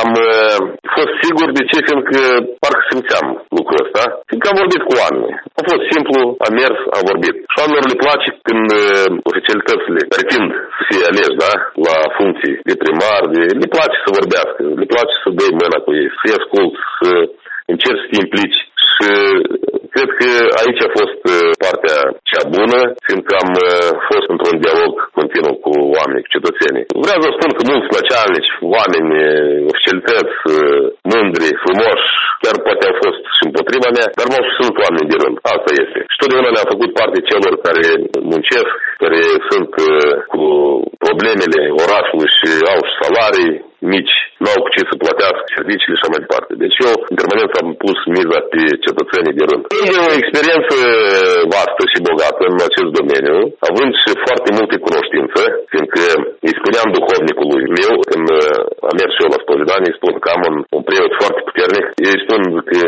am 0.00 0.10
uh, 0.30 0.58
fost 0.96 1.12
sigur 1.22 1.48
de 1.58 1.62
ce, 1.70 1.78
fiindcă 1.86 2.20
parcă 2.62 2.82
simțeam 2.90 3.26
lucrul 3.58 3.82
ăsta. 3.84 4.02
Fiindcă 4.28 4.48
am 4.48 4.60
vorbit 4.62 4.82
cu 4.88 4.92
oameni. 5.02 5.34
A 5.58 5.60
fost 5.70 5.82
simplu, 5.92 6.18
am 6.46 6.52
mers, 6.60 6.78
am 6.96 7.04
vorbit. 7.10 7.36
Și 7.50 7.56
oamenilor 7.60 7.86
le 7.92 8.02
place 8.04 8.28
când 8.48 8.66
uh, 8.82 9.08
oficialitățile 9.30 10.00
pretind 10.14 10.48
să 10.76 10.80
fie 10.88 11.02
aleși, 11.08 11.40
da? 11.44 11.52
La 11.86 11.96
funcții 12.24 12.54
de 12.68 12.74
primar, 12.82 13.22
de... 13.34 13.42
le 13.62 13.68
place 13.74 13.96
să 14.04 14.16
vorbească, 14.18 14.60
le 14.82 14.86
place 14.94 15.14
să 15.22 15.28
dai 15.40 15.52
mâna 15.60 15.78
cu 15.84 15.90
ei, 16.00 16.08
să-i 16.18 16.38
ascult, 16.40 16.72
să 16.98 17.10
încerci 17.72 18.02
să 18.02 18.08
te 18.10 18.16
implici. 18.24 18.60
Și 18.92 19.08
cred 19.94 20.10
că 20.18 20.28
aici 20.60 20.82
a 20.86 20.90
fost 20.98 21.18
partea 21.64 21.98
cea 22.30 22.44
bună, 22.56 22.80
fiindcă 23.06 23.32
am 23.42 23.50
fost 24.10 24.26
într-un 24.34 24.56
dialog 24.64 24.92
continuu 25.18 25.54
cu 25.64 25.72
oamenii, 25.96 26.24
cu 26.24 26.34
cetățenii. 26.36 26.84
Vreau 27.04 27.20
să 27.24 27.30
spun 27.36 27.50
că 27.56 27.62
mulți 27.64 27.90
plăcealnici, 27.92 28.50
oameni, 28.76 29.10
oficialități, 29.70 30.36
mândri, 31.12 31.48
frumoși, 31.64 32.08
chiar 32.42 32.56
poate 32.66 32.82
au 32.86 32.96
fost 33.04 33.22
și 33.36 33.42
împotriva 33.48 33.88
mea, 33.96 34.08
dar 34.18 34.26
m-au 34.28 34.44
susținut 34.46 34.76
oameni 34.84 35.10
de 35.12 35.16
rând. 35.22 35.36
Asta 35.54 35.70
este. 35.82 35.98
Și 36.12 36.20
totdeauna 36.20 36.54
le-am 36.54 36.72
făcut 36.74 36.90
parte 37.00 37.18
celor 37.30 37.52
care 37.66 37.84
muncesc, 38.32 38.74
care 39.02 39.20
sunt 39.48 39.66
cu 40.32 40.44
problemele 41.04 41.60
orașului 41.84 42.30
și 42.38 42.50
au 42.72 42.80
salarii 43.00 43.52
mici, 43.92 44.16
nu 44.42 44.48
au 44.52 44.60
cu 44.62 44.70
ce 44.74 44.80
să 44.90 44.94
plătească 45.02 45.44
serviciile 45.56 45.96
și 45.96 45.98
așa 45.98 46.12
mai 46.12 46.24
departe. 46.24 46.52
Deci 46.62 46.76
eu, 46.86 46.92
în 47.10 47.16
permanent, 47.20 47.52
am 47.60 47.68
pus 47.84 47.98
miza 48.16 48.40
pe 48.52 48.60
cetățenii 48.84 49.38
de 49.38 49.44
rând. 49.50 49.62
E 49.90 50.08
o 50.08 50.18
experiență 50.20 50.76
vastă 51.54 51.82
și 51.92 52.04
bogată 52.08 52.42
în 52.52 52.58
acest 52.68 52.90
domeniu, 52.98 53.38
având 53.68 53.92
și 54.02 54.10
foarte 54.26 54.50
multe 54.58 54.76
cunoștințe, 54.86 55.42
fiindcă 55.72 56.02
îi 56.46 56.58
spuneam 56.60 56.88
duhovnicului 56.96 57.64
meu, 57.78 57.92
când 58.08 58.26
am 58.88 58.94
mers 58.98 59.12
și 59.14 59.22
eu 59.24 59.30
la 59.34 59.42
spovedanie, 59.44 59.90
îi 59.90 59.98
spun 60.00 60.14
că 60.22 60.28
am 60.36 60.42
un, 60.50 60.56
un 60.76 60.82
preot 60.88 61.12
foarte 61.20 61.40
puternic, 61.48 61.86
îi 62.08 62.22
spun 62.24 62.42
că 62.70 62.80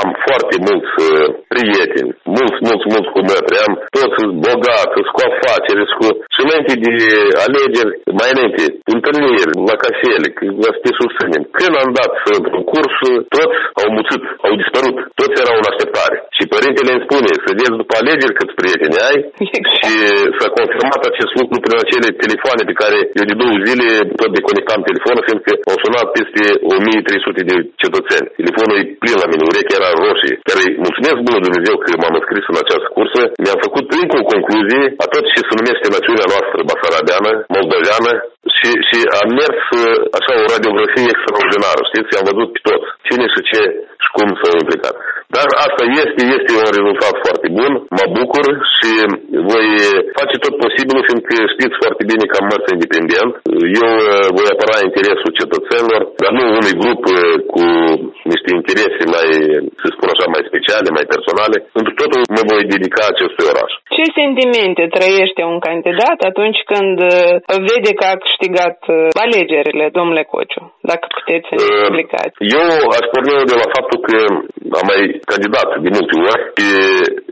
am 0.00 0.08
foarte 0.26 0.56
mulți 0.66 0.92
prieteni, 1.52 2.10
mulți, 2.36 2.58
mulți, 2.66 2.86
mulți 2.92 3.10
cu 3.14 3.20
mătri, 3.30 3.62
am 3.66 3.72
toți 3.96 4.20
bogați, 4.46 5.10
cu 5.14 5.20
afaceri, 5.30 5.82
cu... 5.98 6.06
Și 6.34 6.40
înainte 6.44 6.74
de 6.84 6.94
alegeri, 7.46 7.92
mai 8.18 8.30
înainte, 8.34 8.62
întâlniri, 8.94 9.52
la 9.68 9.76
cafele, 9.82 10.28
că 10.36 10.42
vă 10.60 10.68
să 10.74 10.80
te 10.84 10.92
susținem. 11.00 11.42
Când 11.58 11.74
am 11.82 11.90
dat 12.00 12.12
într-un 12.38 12.64
curs, 12.72 12.96
toți 13.36 13.58
au 13.80 13.88
muțit, 13.96 14.22
au 14.46 14.52
dispărut, 14.60 14.96
toți 15.20 15.40
erau 15.42 15.56
în 15.60 15.68
așteptare. 15.70 16.16
Și 16.36 16.50
părintele 16.54 16.90
îmi 16.92 17.04
spune, 17.06 17.30
să 17.44 17.50
vezi 17.58 17.80
după 17.82 17.94
alegeri 18.00 18.38
câți 18.38 18.58
prieteni 18.60 19.02
ai 19.08 19.18
exact. 19.56 19.76
și 19.78 19.92
s-a 20.38 20.48
confirmat 20.58 21.02
acest 21.10 21.32
lucru 21.40 21.56
prin 21.64 21.78
acele 21.84 22.08
telefoane 22.24 22.62
pe 22.70 22.78
care 22.82 22.98
eu 23.18 23.26
de 23.30 23.36
două 23.42 23.56
zile 23.66 23.86
tot 24.20 24.30
deconectam 24.36 24.80
telefonul, 24.90 25.26
fiindcă 25.28 25.52
au 25.70 25.76
sunat 25.84 26.06
peste 26.16 26.42
1300 26.74 27.50
de 27.50 27.56
cetățeni. 27.82 28.26
Telefonul 28.40 28.76
e 28.80 28.84
plin 29.02 29.16
la 29.22 29.30
mine, 29.30 29.44
urechea 29.50 29.78
era 29.80 29.90
roșie. 30.02 30.36
Dar 30.48 30.56
îi 30.62 30.70
mulțumesc 30.84 31.18
bună 31.26 31.38
Dumnezeu 31.46 31.74
că 31.82 31.90
m-am 32.00 32.18
înscris 32.18 32.44
în 32.52 32.58
această 32.64 32.88
cursă. 32.96 33.22
Mi-am 33.42 33.60
făcut 33.66 33.86
încă 34.00 34.14
o 34.20 34.28
concluzie 34.32 34.82
a 35.04 35.06
tot 35.12 35.24
ce 35.32 35.40
se 35.48 35.54
numește 35.60 35.86
națiunea 35.96 36.26
noastră 36.32 36.58
basarabeană, 36.70 37.30
moldoveană 37.54 38.12
și 38.62 38.70
Și, 38.70 38.80
și 38.88 38.98
am 39.20 39.28
mers 39.40 39.62
așa 40.18 40.32
o 40.42 40.44
radiografie 40.54 41.12
extraordinară, 41.14 41.80
știți? 41.90 42.18
Am 42.18 42.26
văzut 42.30 42.48
pe 42.54 42.60
toți, 42.66 42.88
cine 43.08 43.26
și 43.34 43.40
ce 43.50 43.60
și 44.02 44.08
cum 44.16 44.28
s-au 44.40 44.54
implicat. 44.62 44.94
Dar 45.34 45.46
asta 45.66 45.82
este, 46.02 46.20
este 46.36 46.50
un 46.60 46.68
rezultat 46.78 47.14
foarte 47.26 47.48
bun, 47.58 47.72
mă 47.98 48.06
bucur 48.18 48.46
și 48.76 48.90
voi 49.50 49.66
face 50.18 50.36
tot 50.44 50.54
posibilul, 50.64 51.06
fiindcă 51.08 51.34
știți 51.54 51.80
foarte 51.82 52.02
bine 52.10 52.24
că 52.26 52.36
am 52.38 52.46
mers 52.52 52.66
independent. 52.76 53.32
Eu 53.80 53.90
voi 54.36 54.48
apăra 54.54 54.76
interesul 54.88 55.38
cetățenilor, 55.40 56.02
dar 56.22 56.32
nu 56.38 56.44
unui 56.60 56.78
grup 56.82 57.02
cu 57.52 57.62
niște 58.32 58.50
interese 58.58 59.02
mai, 59.14 59.28
să 59.80 59.86
spun 59.94 60.08
așa, 60.12 60.26
mai 60.34 60.48
speciale, 60.50 60.88
mai 60.98 61.06
personale. 61.14 61.56
Pentru 61.76 61.92
totul 62.00 62.20
mă 62.36 62.42
voi 62.50 62.70
dedica 62.74 63.02
acestui 63.08 63.48
oraș. 63.52 63.72
Ce 63.94 64.04
sentimente 64.20 64.84
trăiește 64.96 65.42
un 65.52 65.58
candidat 65.68 66.18
atunci 66.30 66.60
când 66.72 66.96
vede 67.70 67.92
că 67.98 68.04
a 68.12 68.20
câștigat 68.24 68.78
alegerile, 69.24 69.86
domnule 69.98 70.24
Cociu? 70.32 70.64
Dacă 70.90 71.04
puteți 71.16 71.46
să 71.48 71.54
ne 71.56 71.66
explicați. 71.78 72.36
Eu 72.58 72.70
aș 72.98 73.04
porni 73.12 73.50
de 73.52 73.56
la 73.62 73.68
faptul 73.76 73.98
că 74.08 74.18
am 74.80 74.86
mai 74.92 75.02
candidat 75.32 75.68
de 75.84 75.90
multe 75.96 76.14
ori. 76.30 76.42
Pe, 76.58 76.68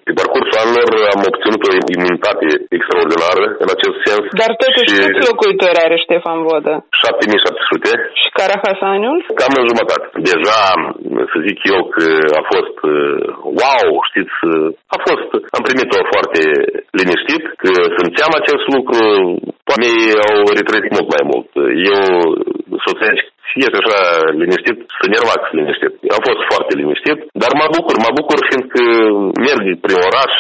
pe 0.07 0.13
parcursul 0.21 0.61
anilor 0.63 0.91
am 1.15 1.23
obținut 1.31 1.63
o 1.69 1.71
imunitate 1.97 2.47
extraordinară 2.77 3.45
în 3.63 3.69
acest 3.77 3.97
sens. 4.07 4.25
Dar 4.43 4.51
totuși 4.65 4.91
și... 4.91 4.99
câți 5.01 5.29
locuitori 5.31 5.83
are 5.87 5.97
Ștefan 6.05 6.39
Vodă? 6.47 6.73
7700. 7.03 7.91
Și 8.21 8.29
Carahasaniul? 8.39 9.19
Cam 9.41 9.53
în 9.61 9.67
jumătate. 9.71 10.07
Deja, 10.31 10.61
să 11.31 11.37
zic 11.47 11.59
eu 11.75 11.81
că 11.95 12.07
a 12.41 12.43
fost 12.53 12.77
wow, 13.61 13.87
știți, 14.11 14.37
a 14.97 14.99
fost, 15.07 15.29
am 15.57 15.63
primit-o 15.69 15.99
foarte 16.13 16.41
liniștit, 16.99 17.45
că 17.63 17.71
simțeam 17.99 18.33
acest 18.41 18.65
lucru, 18.77 19.01
oamenii 19.71 20.05
au 20.29 20.37
retrăit 20.59 20.87
mult 20.97 21.09
mai 21.15 21.25
mult. 21.31 21.49
Eu, 21.93 22.03
soția 22.85 23.13
fie 23.53 23.69
așa 23.81 24.01
liniștit, 24.41 24.79
să 24.99 25.05
nervați 25.15 25.49
liniștit. 25.59 25.93
Am 26.17 26.23
fost 26.29 26.43
foarte 26.51 26.73
liniștit, 26.81 27.19
dar 27.43 27.53
mă 27.61 27.67
bucur, 27.77 27.95
mă 28.07 28.13
bucur 28.19 28.39
fiindcă 28.49 28.83
merg 29.47 29.65
prin 29.85 29.99
oraș, 30.09 30.33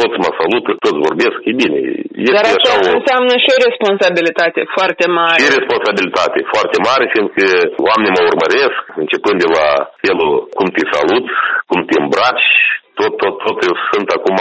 toți 0.00 0.16
mă 0.24 0.30
salută, 0.38 0.70
toți 0.84 1.02
vorbesc, 1.06 1.38
e 1.50 1.52
bine. 1.62 1.78
Este 2.26 2.36
dar 2.36 2.46
asta 2.54 2.70
așa 2.70 2.74
o... 2.78 2.96
înseamnă 2.98 3.34
și 3.42 3.48
o 3.54 3.58
responsabilitate 3.68 4.60
foarte 4.76 5.04
mare. 5.20 5.40
Și 5.42 5.56
responsabilitate 5.58 6.38
foarte 6.54 6.78
mare, 6.88 7.04
fiindcă 7.14 7.44
oamenii 7.88 8.16
mă 8.16 8.22
urmăresc, 8.30 8.80
începând 9.02 9.36
de 9.44 9.48
la 9.56 9.66
felul 10.04 10.32
cum 10.56 10.66
te 10.74 10.84
salut, 10.94 11.26
cum 11.70 11.80
te 11.88 11.94
îmbraci, 12.02 12.50
tot, 12.98 13.12
tot, 13.22 13.34
tot 13.46 13.58
eu 13.68 13.74
sunt 13.90 14.08
acum 14.16 14.38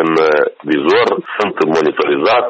în 0.00 0.10
vizor, 0.70 1.08
sunt 1.38 1.56
monitorizat, 1.76 2.48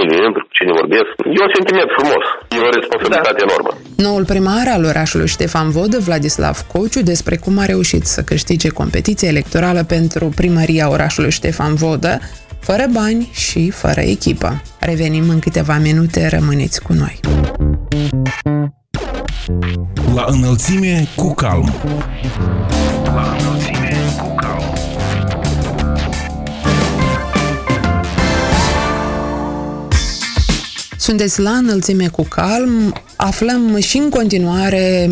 unii 0.00 0.20
intru, 0.26 0.42
cine 0.56 0.72
vorbesc. 0.80 1.10
E 1.36 1.46
un 1.48 1.52
sentiment 1.58 1.90
frumos, 1.96 2.24
e 2.56 2.66
o 2.68 2.70
responsabilitate 2.78 3.42
da. 3.42 3.46
enormă. 3.48 3.70
Noul 4.06 4.24
primar 4.32 4.66
al 4.76 4.84
orașului 4.92 5.32
Ștefan 5.36 5.68
Vodă, 5.76 5.98
Vladislav 6.08 6.56
Cociu, 6.72 7.02
despre 7.12 7.36
cum 7.44 7.54
a 7.58 7.64
reușit 7.74 8.04
să 8.14 8.20
câștige 8.30 8.68
competiția 8.80 9.28
electorală 9.34 9.82
pentru 9.94 10.24
primăria 10.40 10.86
orașului 10.96 11.30
Ștefan 11.30 11.74
Vodă, 11.74 12.12
fără 12.60 12.84
bani 12.92 13.30
și 13.32 13.70
fără 13.70 14.00
echipă. 14.00 14.50
Revenim 14.80 15.26
în 15.28 15.38
câteva 15.38 15.76
minute, 15.88 16.28
rămâneți 16.36 16.82
cu 16.82 16.92
noi. 16.92 17.20
La 20.14 20.24
înălțime 20.26 21.04
cu 21.16 21.34
calm. 21.34 21.68
La 23.04 23.36
înălțime. 23.38 23.90
Sunteți 31.10 31.40
la 31.40 31.50
înălțime 31.50 32.08
cu 32.08 32.22
calm, 32.22 32.94
aflăm 33.16 33.78
și 33.78 33.96
în 33.96 34.08
continuare 34.10 35.08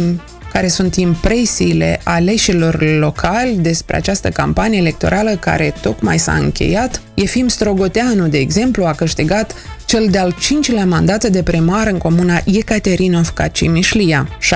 care 0.59 0.71
sunt 0.71 0.95
impresiile 0.95 2.01
aleșilor 2.05 2.99
locali 2.99 3.59
despre 3.61 3.97
această 3.97 4.29
campanie 4.29 4.79
electorală 4.79 5.31
care 5.31 5.75
tocmai 5.81 6.19
s-a 6.19 6.33
încheiat. 6.33 7.01
Efim 7.15 7.49
Strogoteanu, 7.49 8.29
de 8.29 8.39
exemplu, 8.39 8.85
a 8.85 8.93
câștigat 8.93 9.55
cel 9.87 10.07
de-al 10.11 10.37
cincilea 10.41 10.85
mandat 10.85 11.27
de 11.27 11.43
primar 11.43 11.87
în 11.87 11.99
comuna 11.99 12.41
Ecaterinov 12.45 13.33
Cimișlia. 13.53 14.29
66,95% 14.41 14.47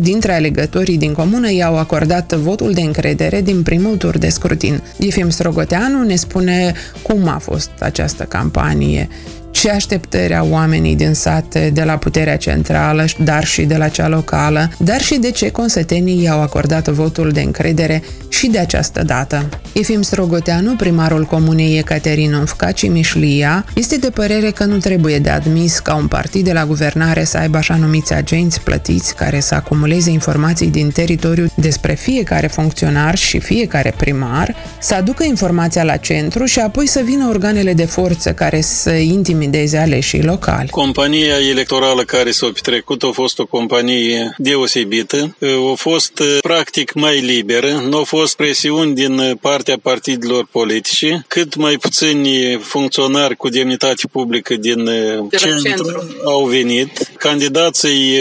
dintre 0.00 0.34
alegătorii 0.34 0.98
din 0.98 1.12
comună 1.12 1.52
i-au 1.52 1.78
acordat 1.78 2.32
votul 2.32 2.72
de 2.72 2.80
încredere 2.80 3.40
din 3.40 3.62
primul 3.62 3.96
tur 3.96 4.18
de 4.18 4.28
scrutin. 4.28 4.82
Efim 4.98 5.30
Strogoteanu 5.30 6.02
ne 6.02 6.16
spune 6.16 6.72
cum 7.02 7.28
a 7.28 7.38
fost 7.38 7.70
această 7.78 8.24
campanie 8.24 9.08
ce 9.52 9.70
așteptări 9.70 10.36
au 10.36 10.48
oamenii 10.50 10.96
din 10.96 11.14
sate 11.14 11.70
de 11.74 11.82
la 11.82 11.96
puterea 11.96 12.36
centrală, 12.36 13.04
dar 13.18 13.44
și 13.44 13.62
de 13.62 13.76
la 13.76 13.88
cea 13.88 14.08
locală, 14.08 14.70
dar 14.78 15.00
și 15.00 15.18
de 15.18 15.30
ce 15.30 15.50
consătenii 15.50 16.22
i-au 16.22 16.40
acordat 16.40 16.88
votul 16.88 17.30
de 17.30 17.40
încredere 17.40 18.02
și 18.28 18.46
de 18.46 18.58
această 18.58 19.02
dată. 19.02 19.48
Efim 19.72 20.02
Strogoteanu, 20.02 20.74
primarul 20.74 21.24
comunei 21.24 21.78
Ecaterinov 21.78 22.56
Cimișlia, 22.74 23.64
este 23.74 23.96
de 23.96 24.10
părere 24.10 24.50
că 24.50 24.64
nu 24.64 24.76
trebuie 24.76 25.18
de 25.18 25.30
admis 25.30 25.78
ca 25.78 25.94
un 25.94 26.06
partid 26.06 26.44
de 26.44 26.52
la 26.52 26.66
guvernare 26.66 27.24
să 27.24 27.38
aibă 27.38 27.56
așa 27.56 27.76
numiți 27.76 28.14
agenți 28.14 28.60
plătiți 28.60 29.14
care 29.14 29.40
să 29.40 29.54
acumuleze 29.54 30.10
informații 30.10 30.70
din 30.70 30.90
teritoriu 30.90 31.46
despre 31.54 31.94
fiecare 31.94 32.46
funcționar 32.46 33.16
și 33.16 33.38
fiecare 33.38 33.94
primar, 33.96 34.54
să 34.80 34.94
aducă 34.94 35.24
informația 35.24 35.82
la 35.82 35.96
centru 35.96 36.44
și 36.44 36.58
apoi 36.60 36.86
să 36.86 37.00
vină 37.04 37.26
organele 37.28 37.72
de 37.74 37.84
forță 37.84 38.32
care 38.32 38.60
să 38.60 38.90
intimideze 38.90 39.40
aleșii 39.78 40.22
locali. 40.22 40.68
Compania 40.68 41.38
electorală 41.50 42.02
care 42.02 42.30
s-a 42.30 42.50
petrecut 42.54 43.02
a 43.02 43.10
fost 43.12 43.38
o 43.38 43.46
companie 43.46 44.34
deosebită, 44.36 45.36
a 45.72 45.74
fost 45.74 46.22
practic 46.40 46.92
mai 46.92 47.20
liberă, 47.20 47.70
nu 47.88 47.98
a 47.98 48.02
fost 48.02 48.36
presiuni 48.36 48.94
din 48.94 49.38
partea 49.40 49.78
partidelor 49.82 50.48
politice, 50.50 51.24
cât 51.28 51.54
mai 51.54 51.76
puțini 51.76 52.58
funcționari 52.62 53.36
cu 53.36 53.48
demnitate 53.48 54.02
publică 54.12 54.54
din 54.54 54.84
de 54.84 55.36
centru, 55.36 55.62
centru 55.62 56.04
au 56.24 56.44
venit. 56.44 57.10
Candidații 57.18 58.18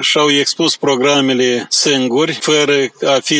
și-au 0.00 0.30
expus 0.30 0.76
programele 0.76 1.66
singuri, 1.70 2.38
fără 2.40 2.74
a 3.06 3.18
fi 3.22 3.36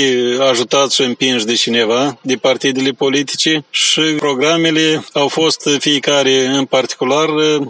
ajutați 0.51 0.95
și 0.95 1.03
împinși 1.03 1.45
de 1.45 1.55
cineva, 1.55 2.19
de 2.23 2.35
partidele 2.35 2.91
politice 2.91 3.65
și 3.71 4.01
programele 4.01 5.05
au 5.13 5.29
fost 5.29 5.69
fiecare 5.79 6.47
în 6.47 6.65
particular 6.65 7.16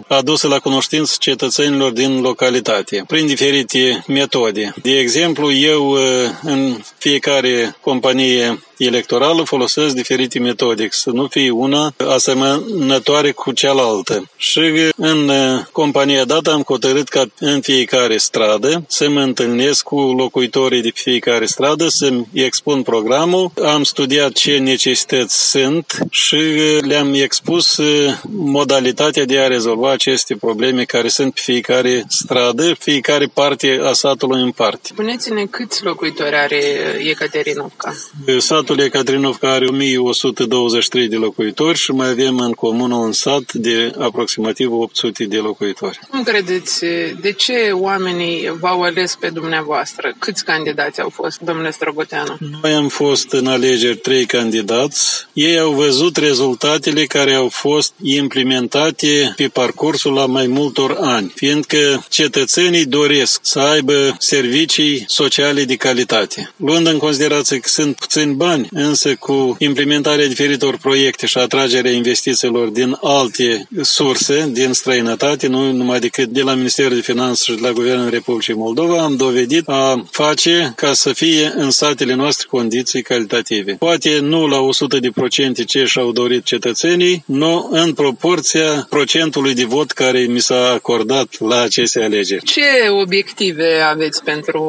aduse 0.07 0.47
la 0.47 0.59
cunoștință 0.59 1.15
cetățenilor 1.19 1.91
din 1.91 2.21
localitate, 2.21 3.03
prin 3.07 3.25
diferite 3.25 4.03
metode. 4.07 4.73
De 4.81 4.99
exemplu, 4.99 5.51
eu 5.51 5.97
în 6.41 6.77
fiecare 6.97 7.75
companie 7.81 8.59
electorală 8.77 9.43
folosesc 9.43 9.95
diferite 9.95 10.39
metode, 10.39 10.87
să 10.91 11.09
nu 11.09 11.27
fie 11.27 11.49
una 11.49 11.93
asemănătoare 12.09 13.31
cu 13.31 13.51
cealaltă. 13.51 14.29
Și 14.37 14.59
în 14.95 15.29
uh, 15.29 15.63
compania 15.71 16.25
dată 16.25 16.51
am 16.51 16.61
hotărât 16.61 17.07
ca 17.07 17.25
în 17.39 17.61
fiecare 17.61 18.17
stradă 18.17 18.83
să 18.87 19.09
mă 19.09 19.21
întâlnesc 19.21 19.83
cu 19.83 19.99
locuitorii 19.99 20.81
de 20.81 20.91
fiecare 20.93 21.45
stradă, 21.45 21.87
să-mi 21.87 22.27
expun 22.33 22.81
programul, 22.81 23.51
am 23.63 23.83
studiat 23.83 24.31
ce 24.31 24.57
necesități 24.57 25.49
sunt 25.49 25.97
și 26.09 26.35
uh, 26.35 26.77
le-am 26.81 27.13
expus 27.13 27.77
uh, 27.77 28.13
modalitatea 28.29 29.25
de 29.25 29.36
a 29.39 29.47
rezolva 29.47 29.91
aceste 29.91 30.35
probleme 30.35 30.83
care 30.83 31.07
sunt 31.07 31.33
pe 31.33 31.41
fiecare 31.43 32.03
stradă, 32.07 32.73
fiecare 32.79 33.25
parte 33.33 33.79
a 33.83 33.93
satului 33.93 34.41
în 34.41 34.51
parte. 34.51 34.89
Spuneți-ne 34.91 35.45
câți 35.45 35.83
locuitori 35.83 36.35
are 36.35 36.61
Ecaterinovca? 36.99 37.93
Satul 38.39 38.65
Satul 38.67 38.85
Ecatrinovca 38.85 39.51
are 39.51 39.65
1123 39.65 41.07
de 41.07 41.15
locuitori 41.15 41.77
și 41.77 41.91
mai 41.91 42.09
avem 42.09 42.39
în 42.39 42.51
comună 42.51 42.95
un 42.95 43.11
sat 43.11 43.53
de 43.53 43.91
aproximativ 43.99 44.71
800 44.71 45.25
de 45.25 45.37
locuitori. 45.37 45.99
Cum 46.09 46.23
credeți, 46.23 46.85
de 47.21 47.31
ce 47.31 47.69
oamenii 47.71 48.57
v-au 48.59 48.81
ales 48.81 49.15
pe 49.19 49.29
dumneavoastră? 49.29 50.13
Câți 50.19 50.43
candidați 50.45 51.01
au 51.01 51.09
fost, 51.09 51.39
domnule 51.39 51.71
Strogoteanu? 51.71 52.37
Noi 52.61 52.73
am 52.73 52.87
fost 52.87 53.31
în 53.31 53.47
alegeri 53.47 53.97
trei 53.97 54.25
candidați. 54.25 55.27
Ei 55.33 55.59
au 55.59 55.71
văzut 55.71 56.17
rezultatele 56.17 57.05
care 57.05 57.33
au 57.33 57.49
fost 57.49 57.93
implementate 58.01 59.26
pe 59.35 59.47
parcursul 59.47 60.13
la 60.13 60.25
mai 60.25 60.47
multor 60.47 60.97
ani, 61.01 61.31
fiindcă 61.35 62.05
cetățenii 62.09 62.85
doresc 62.85 63.39
să 63.43 63.59
aibă 63.59 64.15
servicii 64.19 65.03
sociale 65.07 65.63
de 65.63 65.75
calitate. 65.75 66.53
Luând 66.55 66.87
în 66.87 66.97
considerație 66.97 67.57
că 67.59 67.69
sunt 67.69 67.95
puțini 67.95 68.33
bani 68.33 68.45
bani, 68.47 68.67
însă 68.71 69.15
cu 69.15 69.55
implementarea 69.59 70.27
diferitor 70.27 70.77
proiecte 70.77 71.25
și 71.25 71.37
atragerea 71.37 71.91
investițiilor 71.91 72.67
din 72.67 72.97
alte 73.01 73.67
surse, 73.81 74.49
din 74.51 74.73
străinătate, 74.73 75.47
nu 75.47 75.71
numai 75.71 75.99
decât 75.99 76.29
de 76.29 76.41
la 76.41 76.53
Ministerul 76.53 76.95
de 76.95 77.01
Finanțe 77.01 77.43
și 77.43 77.59
de 77.59 77.67
la 77.67 77.71
Guvernul 77.71 78.09
Republicii 78.09 78.53
Moldova, 78.53 79.01
am 79.03 79.15
dovedit 79.15 79.67
a 79.67 80.05
face 80.11 80.73
ca 80.75 80.93
să 80.93 81.13
fie 81.13 81.53
în 81.55 81.71
satele 81.71 82.13
noastre 82.13 82.47
condiții 82.49 83.01
calitative. 83.01 83.73
Poate 83.73 84.19
nu 84.19 84.47
la 84.47 84.59
100 84.59 84.99
de 84.99 85.09
procente 85.09 85.63
ce 85.63 85.85
și-au 85.85 86.11
dorit 86.11 86.43
cetățenii, 86.43 87.23
nu 87.25 87.67
în 87.71 87.93
proporția 87.93 88.87
procentului 89.17 89.53
de 89.53 89.65
vot 89.65 89.91
care 89.91 90.19
mi 90.19 90.39
s-a 90.39 90.71
acordat 90.73 91.27
la 91.39 91.61
aceste 91.61 92.03
alegeri. 92.03 92.43
Ce 92.43 92.89
obiective 93.01 93.79
aveți 93.91 94.23
pentru 94.23 94.61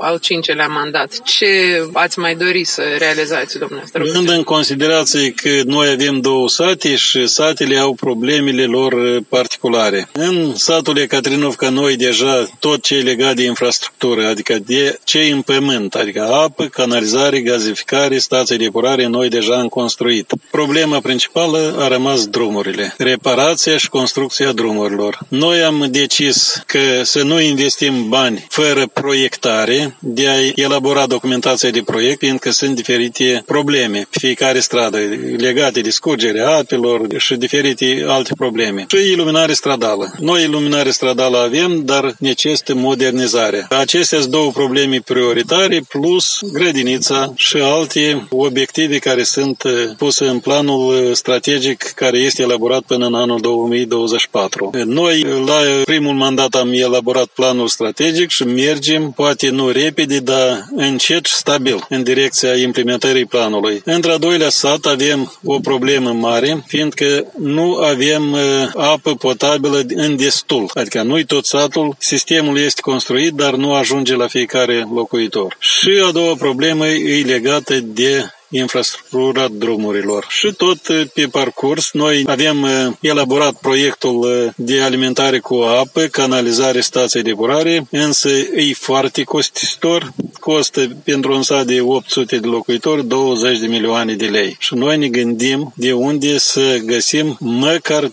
al 0.00 0.18
cincelea 0.18 0.66
mandat? 0.66 1.22
Ce 1.22 1.46
ați 1.92 2.18
mai 2.18 2.34
dori 2.34 2.64
să 2.64 2.82
realizați, 2.98 3.58
domnule 3.58 3.82
Luând 3.92 4.28
în 4.28 4.42
considerație 4.42 5.30
că 5.30 5.62
noi 5.64 5.88
avem 5.88 6.20
două 6.20 6.48
sate 6.48 6.96
și 6.96 7.26
satele 7.26 7.78
au 7.78 7.94
problemele 7.94 8.64
lor 8.64 9.20
particulare. 9.28 10.08
În 10.12 10.54
satul 10.56 10.98
Ecatrinovca 10.98 11.68
noi 11.68 11.96
deja 11.96 12.48
tot 12.58 12.82
ce 12.82 12.94
e 12.94 13.00
legat 13.00 13.34
de 13.34 13.42
infrastructură, 13.42 14.26
adică 14.26 14.58
de 14.66 14.98
ce 15.04 15.18
în 15.18 15.42
pământ, 15.42 15.94
adică 15.94 16.22
apă, 16.22 16.64
canalizare, 16.64 17.40
gazificare, 17.40 18.18
stații 18.18 18.56
de 18.56 18.64
epurare, 18.64 19.06
noi 19.06 19.28
deja 19.28 19.54
am 19.54 19.68
construit. 19.68 20.32
Problema 20.50 20.98
principală 21.00 21.76
a 21.78 21.88
rămas 21.88 22.26
drumurile, 22.26 22.94
reparația 22.98 23.76
și 23.76 23.88
construcția 23.98 24.52
drumurilor. 24.52 25.18
Noi 25.28 25.62
am 25.62 25.86
decis 25.90 26.62
că 26.66 26.78
să 27.02 27.22
nu 27.22 27.40
investim 27.40 28.08
bani 28.08 28.46
fără 28.48 28.86
proiectare, 28.92 29.96
de 30.00 30.28
a 30.28 30.34
elabora 30.54 31.06
documentația 31.06 31.70
de 31.70 31.82
proiect, 31.84 32.18
fiindcă 32.18 32.50
sunt 32.50 32.74
diferite 32.74 33.42
probleme 33.46 34.06
pe 34.10 34.18
fiecare 34.18 34.60
stradă, 34.60 34.98
legate 35.36 35.80
de 35.80 35.90
scurgerea 35.90 36.48
apelor 36.48 37.06
și 37.16 37.34
diferite 37.34 38.04
alte 38.06 38.32
probleme. 38.36 38.86
Și 38.88 39.10
iluminare 39.10 39.52
stradală. 39.52 40.14
Noi 40.18 40.42
iluminare 40.42 40.90
stradală 40.90 41.38
avem, 41.38 41.84
dar 41.84 42.14
necesită 42.18 42.74
modernizare. 42.74 43.66
Acestea 43.70 44.18
sunt 44.18 44.30
două 44.30 44.50
probleme 44.50 45.00
prioritare, 45.04 45.80
plus 45.88 46.38
grădinița 46.52 47.32
și 47.36 47.56
alte 47.56 48.26
obiective 48.30 48.98
care 48.98 49.22
sunt 49.22 49.62
uh, 49.62 49.72
puse 49.96 50.24
în 50.24 50.38
planul 50.38 50.94
uh, 50.94 51.12
strategic 51.12 51.82
care 51.82 52.18
este 52.18 52.42
elaborat 52.42 52.82
până 52.82 53.06
în 53.06 53.14
anul 53.14 53.40
2024. 53.84 54.70
Noi, 54.84 55.22
la 55.46 55.82
primul 55.84 56.14
mandat, 56.14 56.54
am 56.54 56.68
elaborat 56.72 57.26
planul 57.26 57.68
strategic 57.68 58.30
și 58.30 58.44
mergem, 58.44 59.10
poate 59.10 59.50
nu 59.50 59.68
repede, 59.68 60.18
dar 60.18 60.64
încet 60.76 61.26
și 61.26 61.34
stabil, 61.34 61.86
în 61.88 62.02
direcția 62.02 62.54
implementării 62.56 63.26
planului. 63.26 63.82
Într-a 63.84 64.16
doilea 64.16 64.48
sat 64.48 64.84
avem 64.84 65.32
o 65.44 65.58
problemă 65.58 66.12
mare, 66.12 66.64
fiindcă 66.66 67.32
nu 67.38 67.74
avem 67.74 68.32
uh, 68.32 68.40
apă 68.74 69.14
potabilă 69.14 69.82
în 69.94 70.16
destul. 70.16 70.70
Adică 70.74 71.02
nu 71.02 71.22
tot 71.22 71.44
satul, 71.44 71.96
sistemul 71.98 72.58
este 72.58 72.80
construit, 72.80 73.32
dar 73.32 73.54
nu 73.54 73.74
ajunge 73.74 74.16
la 74.16 74.26
fiecare 74.26 74.88
locuitor. 74.94 75.56
Și 75.58 76.02
a 76.08 76.10
doua 76.10 76.34
problemă 76.34 76.86
e 76.86 77.24
legată 77.24 77.80
de 77.80 78.24
infrastructura 78.56 79.48
drumurilor. 79.50 80.26
Și 80.28 80.52
tot 80.56 80.78
pe 81.14 81.26
parcurs 81.30 81.92
noi 81.92 82.24
avem 82.26 82.66
elaborat 83.00 83.52
proiectul 83.52 84.52
de 84.56 84.80
alimentare 84.80 85.38
cu 85.38 85.54
apă, 85.54 86.00
canalizare, 86.00 86.80
stație 86.80 87.22
de 87.22 87.34
burare, 87.34 87.86
însă 87.90 88.28
e 88.28 88.72
foarte 88.74 89.22
costisitor, 89.22 90.12
costă 90.40 90.96
pentru 91.04 91.34
un 91.34 91.42
sat 91.42 91.66
de 91.66 91.80
800 91.80 92.36
de 92.36 92.46
locuitori 92.46 93.06
20 93.06 93.58
de 93.58 93.66
milioane 93.66 94.14
de 94.14 94.26
lei. 94.26 94.56
Și 94.58 94.74
noi 94.74 94.98
ne 94.98 95.08
gândim 95.08 95.72
de 95.76 95.92
unde 95.92 96.38
să 96.38 96.76
găsim 96.84 97.36
măcar 97.40 98.04
3-5 98.04 98.10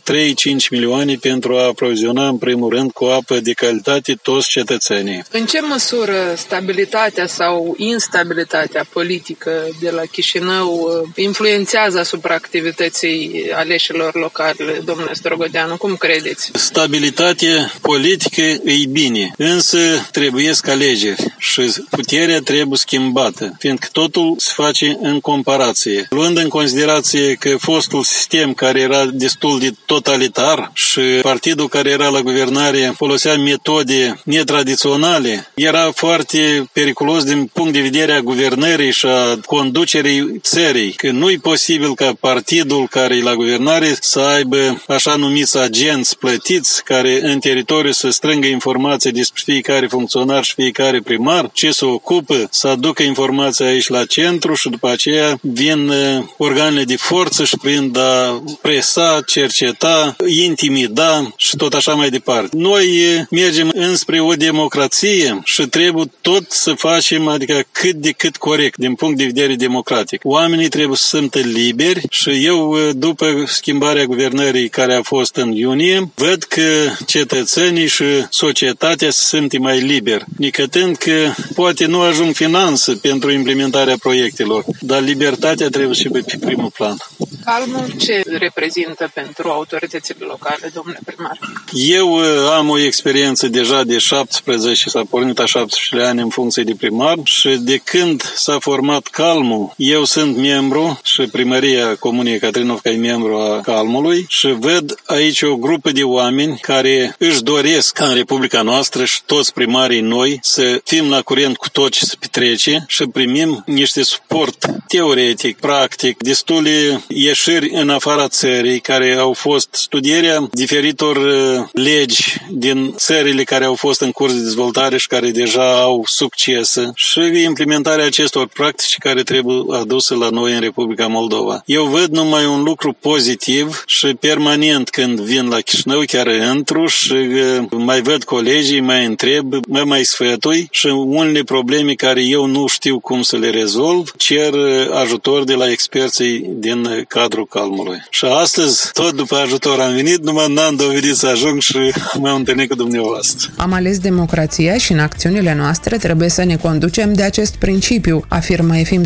milioane 0.69 1.15
pentru 1.21 1.57
a 1.57 1.65
aproviziona 1.65 2.27
în 2.27 2.37
primul 2.37 2.69
rând 2.69 2.91
cu 2.91 3.05
apă 3.05 3.39
de 3.39 3.51
calitate 3.51 4.13
toți 4.21 4.49
cetățenii. 4.49 5.23
În 5.31 5.45
ce 5.45 5.61
măsură 5.61 6.33
stabilitatea 6.35 7.27
sau 7.27 7.75
instabilitatea 7.77 8.85
politică 8.93 9.51
de 9.81 9.89
la 9.89 10.01
Chișinău 10.01 10.29
Chișinău 10.31 11.01
uh, 11.03 11.09
influențează 11.15 11.99
asupra 11.99 12.33
activității 12.33 13.45
aleșilor 13.53 14.15
locale, 14.15 14.81
domnule 14.85 15.13
Strogodeanu? 15.13 15.77
Cum 15.77 15.95
credeți? 15.95 16.51
Stabilitate 16.53 17.71
politică 17.81 18.41
e 18.41 18.85
bine, 18.89 19.33
însă 19.37 19.77
trebuie 20.11 20.53
să 20.53 20.61
alegeri 20.71 21.33
și 21.37 21.73
puterea 21.89 22.39
trebuie 22.39 22.77
schimbată, 22.77 23.55
fiindcă 23.59 23.87
totul 23.91 24.35
se 24.37 24.51
face 24.55 24.97
în 25.01 25.19
comparație. 25.19 26.07
Luând 26.09 26.37
în 26.37 26.47
considerație 26.47 27.33
că 27.33 27.55
fostul 27.59 28.03
sistem 28.03 28.53
care 28.53 28.79
era 28.79 29.05
destul 29.05 29.59
de 29.59 29.71
totalitar 29.85 30.71
și 30.73 31.01
partidul 31.21 31.67
care 31.67 31.89
era 31.89 32.07
la 32.07 32.21
guvernare 32.21 32.93
folosea 32.97 33.37
metode 33.37 34.21
netradiționale, 34.23 35.51
era 35.53 35.91
foarte 35.95 36.69
periculos 36.73 37.23
din 37.23 37.49
punct 37.53 37.73
de 37.73 37.81
vedere 37.81 38.11
a 38.11 38.21
guvernării 38.21 38.91
și 38.91 39.05
a 39.05 39.39
conducerii 39.45 40.19
țării, 40.41 40.91
că 40.91 41.11
nu 41.11 41.29
e 41.29 41.37
posibil 41.41 41.95
ca 41.95 42.13
partidul 42.19 42.87
care 42.87 43.15
e 43.15 43.21
la 43.21 43.35
guvernare 43.35 43.97
să 43.99 44.19
aibă 44.19 44.83
așa 44.87 45.15
numiți 45.15 45.57
agenți 45.57 46.17
plătiți 46.17 46.83
care 46.83 47.19
în 47.23 47.39
teritoriu 47.39 47.91
să 47.91 48.09
strângă 48.09 48.47
informații 48.47 49.11
despre 49.11 49.41
fiecare 49.45 49.87
funcționar 49.87 50.43
și 50.43 50.53
fiecare 50.53 51.01
primar, 51.01 51.49
ce 51.53 51.71
se 51.71 51.85
ocupă, 51.85 52.47
să 52.51 52.67
aducă 52.67 53.03
informația 53.03 53.65
aici 53.65 53.87
la 53.87 54.05
centru 54.05 54.53
și 54.53 54.69
după 54.69 54.89
aceea 54.89 55.39
vin 55.41 55.89
uh, 55.89 56.23
organele 56.37 56.83
de 56.83 56.95
forță 56.95 57.43
și 57.43 57.57
prind 57.61 57.97
a 57.97 58.43
presa, 58.61 59.21
cerceta, 59.25 60.15
intimida 60.27 61.33
și 61.35 61.55
tot 61.55 61.73
așa 61.73 61.93
mai 61.93 62.09
departe. 62.09 62.57
Noi 62.57 62.85
uh, 62.85 63.21
mergem 63.29 63.71
înspre 63.73 64.21
o 64.21 64.33
democrație 64.33 65.41
și 65.43 65.61
trebuie 65.61 66.05
tot 66.21 66.51
să 66.51 66.73
facem, 66.73 67.27
adică 67.27 67.63
cât 67.71 67.95
de 67.95 68.11
cât 68.11 68.37
corect 68.37 68.77
din 68.77 68.95
punct 68.95 69.17
de 69.17 69.25
vedere 69.25 69.55
democratic 69.55 70.00
democratic. 70.01 70.21
Oamenii 70.23 70.69
trebuie 70.69 70.97
să 70.97 71.05
sunt 71.05 71.35
liberi 71.35 72.05
și 72.09 72.45
eu, 72.45 72.77
după 72.91 73.43
schimbarea 73.45 74.05
guvernării 74.05 74.69
care 74.69 74.93
a 74.93 75.01
fost 75.01 75.35
în 75.35 75.51
iunie, 75.51 76.11
văd 76.15 76.43
că 76.43 76.89
cetățenii 77.05 77.87
și 77.87 78.03
societatea 78.29 79.09
se 79.09 79.37
simt 79.37 79.57
mai 79.57 79.79
liberi, 79.79 80.25
nicătând 80.37 80.95
că 80.95 81.31
poate 81.55 81.85
nu 81.85 82.01
ajung 82.01 82.33
finanțe 82.33 82.93
pentru 82.93 83.31
implementarea 83.31 83.95
proiectelor, 83.99 84.63
dar 84.79 85.01
libertatea 85.01 85.67
trebuie 85.69 85.95
și 85.95 86.09
pe 86.09 86.23
primul 86.39 86.71
plan. 86.77 86.97
Calmul 87.45 87.93
ce 87.99 88.23
reprezintă 88.25 89.11
pentru 89.13 89.49
autoritățile 89.49 90.25
locale, 90.25 90.71
domnule 90.73 90.99
primar? 91.05 91.39
Eu 91.73 92.11
uh, 92.11 92.23
am 92.57 92.69
o 92.69 92.79
experiență 92.79 93.47
deja 93.47 93.83
de 93.83 93.97
17, 93.97 94.89
s-a 94.89 95.01
pornit 95.09 95.39
a 95.39 95.45
17 95.45 96.09
ani 96.09 96.21
în 96.21 96.29
funcție 96.29 96.63
de 96.63 96.75
primar 96.77 97.17
și 97.23 97.49
de 97.49 97.77
când 97.77 98.21
s-a 98.35 98.59
format 98.59 99.07
Calmul, 99.07 99.73
eu 99.91 100.03
sunt 100.03 100.37
membru 100.37 100.99
și 101.03 101.21
primăria 101.21 101.95
Comunei 101.95 102.39
Catrinovca 102.39 102.89
e 102.89 102.95
membru 102.95 103.35
a 103.35 103.61
Calmului 103.61 104.25
și 104.27 104.47
văd 104.47 105.01
aici 105.05 105.41
o 105.41 105.55
grupă 105.55 105.91
de 105.91 106.03
oameni 106.03 106.57
care 106.61 107.15
își 107.17 107.43
doresc 107.43 107.93
ca 107.93 108.05
în 108.05 108.15
Republica 108.15 108.61
noastră 108.61 109.05
și 109.05 109.21
toți 109.25 109.53
primarii 109.53 109.99
noi 109.99 110.39
să 110.41 110.81
fim 110.83 111.09
la 111.09 111.21
curent 111.21 111.57
cu 111.57 111.69
tot 111.69 111.91
ce 111.91 112.05
se 112.05 112.15
petrece 112.19 112.83
și 112.87 113.03
primim 113.03 113.63
niște 113.65 114.03
suport 114.03 114.65
teoretic, 114.87 115.57
practic, 115.57 116.17
destule 116.23 117.03
ieșiri 117.07 117.69
în 117.73 117.89
afara 117.89 118.27
țării 118.27 118.79
care 118.79 119.15
au 119.15 119.33
fost 119.33 119.67
studierea 119.71 120.49
diferitor 120.51 121.15
uh, 121.15 121.67
legi 121.71 122.35
din 122.49 122.93
țările 122.97 123.43
care 123.43 123.65
au 123.65 123.75
fost 123.75 124.01
în 124.01 124.11
curs 124.11 124.33
de 124.33 124.39
dezvoltare 124.39 124.97
și 124.97 125.07
care 125.07 125.29
deja 125.31 125.81
au 125.81 126.03
succes. 126.05 126.75
Și 126.95 127.19
implementarea 127.43 128.05
acestor 128.05 128.47
practici 128.47 128.97
care 128.97 129.23
trebuie 129.23 129.80
aduse 129.81 130.13
la 130.13 130.29
noi 130.29 130.53
în 130.53 130.59
Republica 130.59 131.07
Moldova. 131.07 131.61
Eu 131.65 131.85
văd 131.85 132.11
numai 132.11 132.45
un 132.45 132.63
lucru 132.63 132.95
pozitiv 132.99 133.83
și 133.85 134.07
permanent 134.07 134.89
când 134.89 135.19
vin 135.19 135.47
la 135.47 135.59
Chișinău, 135.59 136.01
chiar 136.07 136.27
intru 136.55 136.85
și 136.85 137.13
uh, 137.13 137.65
mai 137.69 138.01
văd 138.01 138.23
colegii, 138.23 138.79
mai 138.79 139.05
întreb, 139.05 139.53
mă 139.67 139.83
mai 139.85 140.03
sfătui 140.03 140.67
și 140.71 140.87
unele 140.87 141.43
probleme 141.43 141.93
care 141.93 142.23
eu 142.23 142.45
nu 142.45 142.67
știu 142.67 142.99
cum 142.99 143.21
să 143.21 143.37
le 143.37 143.49
rezolv, 143.49 144.11
cer 144.17 144.53
uh, 144.53 144.91
ajutor 145.01 145.43
de 145.43 145.53
la 145.53 145.71
experții 145.71 146.45
din 146.53 147.05
cadrul 147.07 147.47
calmului. 147.47 147.97
Și 148.09 148.25
astăzi, 148.25 148.91
tot 148.93 149.15
după 149.15 149.35
ajutor 149.35 149.79
am 149.79 149.93
venit, 149.93 150.23
numai 150.23 150.53
n-am 150.53 150.75
dovedit 150.75 151.15
să 151.15 151.27
ajung 151.27 151.61
și 151.61 151.77
m-am 152.21 152.35
întâlnit 152.35 152.69
cu 152.69 152.75
dumneavoastră. 152.75 153.51
Am 153.57 153.73
ales 153.73 153.99
democrația 153.99 154.77
și 154.77 154.91
în 154.91 154.99
acțiunile 154.99 155.55
noastre 155.55 155.97
trebuie 155.97 156.29
să 156.29 156.43
ne 156.43 156.55
conducem 156.55 157.13
de 157.13 157.23
acest 157.23 157.55
principiu, 157.55 158.23
afirmă 158.27 158.77
Efim 158.77 159.03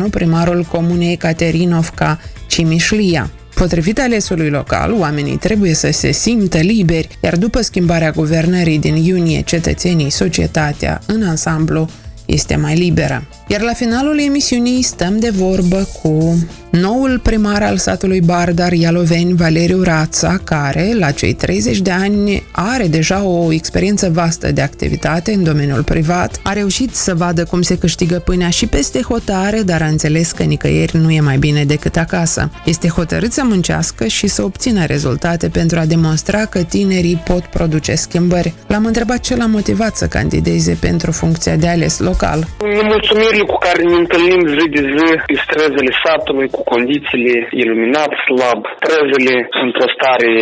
Strogoteanu, 0.00 0.08
primarul 0.08 0.62
comunei 0.62 1.16
Caterinovca, 1.16 2.18
Cimișlia. 2.46 3.30
Potrivit 3.54 3.98
alesului 3.98 4.50
local, 4.50 4.92
oamenii 4.92 5.36
trebuie 5.36 5.74
să 5.74 5.90
se 5.90 6.10
simtă 6.10 6.58
liberi, 6.58 7.08
iar 7.22 7.36
după 7.36 7.60
schimbarea 7.60 8.10
guvernării 8.10 8.78
din 8.78 8.94
iunie, 8.94 9.40
cetățenii, 9.40 10.10
societatea, 10.10 11.00
în 11.06 11.22
ansamblu, 11.22 11.88
este 12.24 12.56
mai 12.56 12.74
liberă. 12.74 13.24
Iar 13.46 13.60
la 13.60 13.72
finalul 13.72 14.20
emisiunii 14.20 14.82
stăm 14.82 15.18
de 15.18 15.30
vorbă 15.30 15.88
cu 16.02 16.38
noul 16.70 17.20
primar 17.22 17.62
al 17.62 17.76
satului 17.76 18.20
Bardar 18.20 18.72
Ialoveni, 18.72 19.34
Valeriu 19.34 19.82
Rața, 19.82 20.40
care, 20.44 20.92
la 20.98 21.10
cei 21.10 21.34
30 21.34 21.78
de 21.78 21.90
ani, 21.90 22.42
are 22.52 22.86
deja 22.86 23.22
o 23.22 23.52
experiență 23.52 24.10
vastă 24.12 24.52
de 24.52 24.60
activitate 24.60 25.32
în 25.32 25.44
domeniul 25.44 25.82
privat, 25.82 26.40
a 26.42 26.52
reușit 26.52 26.94
să 26.94 27.14
vadă 27.14 27.44
cum 27.44 27.62
se 27.62 27.78
câștigă 27.78 28.18
pâinea 28.18 28.48
și 28.48 28.66
peste 28.66 29.00
hotare, 29.00 29.62
dar 29.62 29.82
a 29.82 29.86
înțeles 29.86 30.30
că 30.30 30.42
nicăieri 30.42 30.96
nu 30.96 31.10
e 31.10 31.20
mai 31.20 31.38
bine 31.38 31.64
decât 31.64 31.96
acasă. 31.96 32.50
Este 32.64 32.88
hotărât 32.88 33.32
să 33.32 33.42
muncească 33.44 34.06
și 34.06 34.26
să 34.26 34.42
obțină 34.42 34.84
rezultate 34.84 35.48
pentru 35.48 35.78
a 35.78 35.84
demonstra 35.84 36.44
că 36.44 36.62
tinerii 36.62 37.22
pot 37.24 37.42
produce 37.42 37.94
schimbări. 37.94 38.54
L-am 38.66 38.84
întrebat 38.84 39.20
ce 39.20 39.36
l-a 39.36 39.46
motivat 39.46 39.96
să 39.96 40.06
candideze 40.06 40.76
pentru 40.80 41.10
funcția 41.10 41.56
de 41.56 41.68
ales 41.68 41.98
local. 42.20 42.40
Nemulțumirile 42.78 43.44
cu 43.52 43.58
care 43.66 43.80
ne 43.82 43.96
întâlnim 44.02 44.42
zi 44.56 44.64
de 44.76 44.82
zi 44.94 45.08
pe 45.28 45.34
străzile 45.44 45.92
satului, 46.04 46.48
cu 46.56 46.62
condițiile 46.72 47.34
iluminat 47.62 48.12
slab, 48.26 48.60
străzile 48.78 49.34
într-o 49.64 49.88
stare 49.94 50.32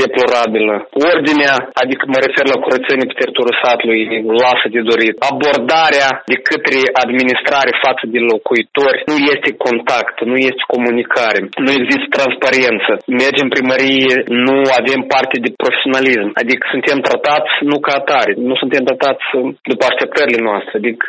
deplorabilă. 0.00 0.74
Ordinea, 1.12 1.54
adică 1.82 2.04
mă 2.12 2.18
refer 2.26 2.46
la 2.52 2.62
curățenie 2.64 3.08
pe 3.08 3.18
teritoriul 3.20 3.60
satului, 3.64 4.00
lasă 4.42 4.66
de 4.76 4.82
dorit. 4.90 5.14
Abordarea 5.30 6.10
de 6.32 6.36
către 6.48 6.78
administrare 7.02 7.72
față 7.84 8.04
de 8.14 8.20
locuitori 8.32 8.98
nu 9.10 9.16
este 9.32 9.50
contact, 9.66 10.16
nu 10.30 10.36
este 10.50 10.62
comunicare, 10.74 11.40
nu 11.66 11.70
există 11.78 12.06
transparență. 12.16 12.90
Mergem 13.22 13.48
primărie, 13.56 14.14
nu 14.46 14.56
avem 14.80 15.00
parte 15.14 15.36
de 15.44 15.50
profesionalism, 15.62 16.28
adică 16.42 16.62
suntem 16.74 16.98
tratați 17.08 17.52
nu 17.70 17.76
ca 17.84 17.92
atare, 18.00 18.32
nu 18.48 18.54
suntem 18.62 18.82
tratați 18.88 19.24
după 19.70 19.84
așteptările 19.86 20.40
noastre, 20.48 20.74
adică 20.80 21.03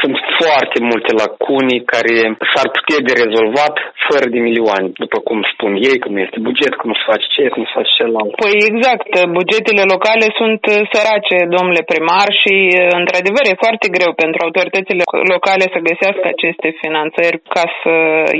sunt 0.00 0.16
foarte 0.40 0.78
multe 0.90 1.10
lacuni 1.22 1.74
care 1.92 2.14
s-ar 2.52 2.68
putea 2.76 3.00
de 3.08 3.12
rezolvat 3.22 3.74
fără 4.08 4.26
de 4.34 4.40
milioane, 4.48 4.88
după 5.02 5.18
cum 5.26 5.38
spun 5.52 5.72
ei, 5.88 5.96
că 6.02 6.08
nu 6.12 6.18
este 6.26 6.38
buget, 6.48 6.72
că 6.76 6.84
nu 6.90 6.96
se 6.98 7.08
face 7.12 7.26
ce, 7.34 7.42
că 7.52 7.56
nu 7.60 7.66
se 7.68 7.76
face 7.78 7.92
celălalt. 7.98 8.30
Păi 8.44 8.56
exact, 8.70 9.10
bugetele 9.38 9.84
locale 9.94 10.26
sunt 10.40 10.62
uh, 10.66 10.76
sărace, 10.92 11.36
domnule 11.56 11.82
primar, 11.92 12.28
și 12.42 12.54
uh, 12.70 13.00
într-adevăr 13.00 13.44
e 13.46 13.64
foarte 13.64 13.86
greu 13.96 14.10
pentru 14.22 14.40
autoritățile 14.46 15.02
locale 15.34 15.64
să 15.74 15.86
găsească 15.88 16.24
aceste 16.34 16.68
finanțări 16.82 17.36
ca 17.56 17.64
să 17.80 17.94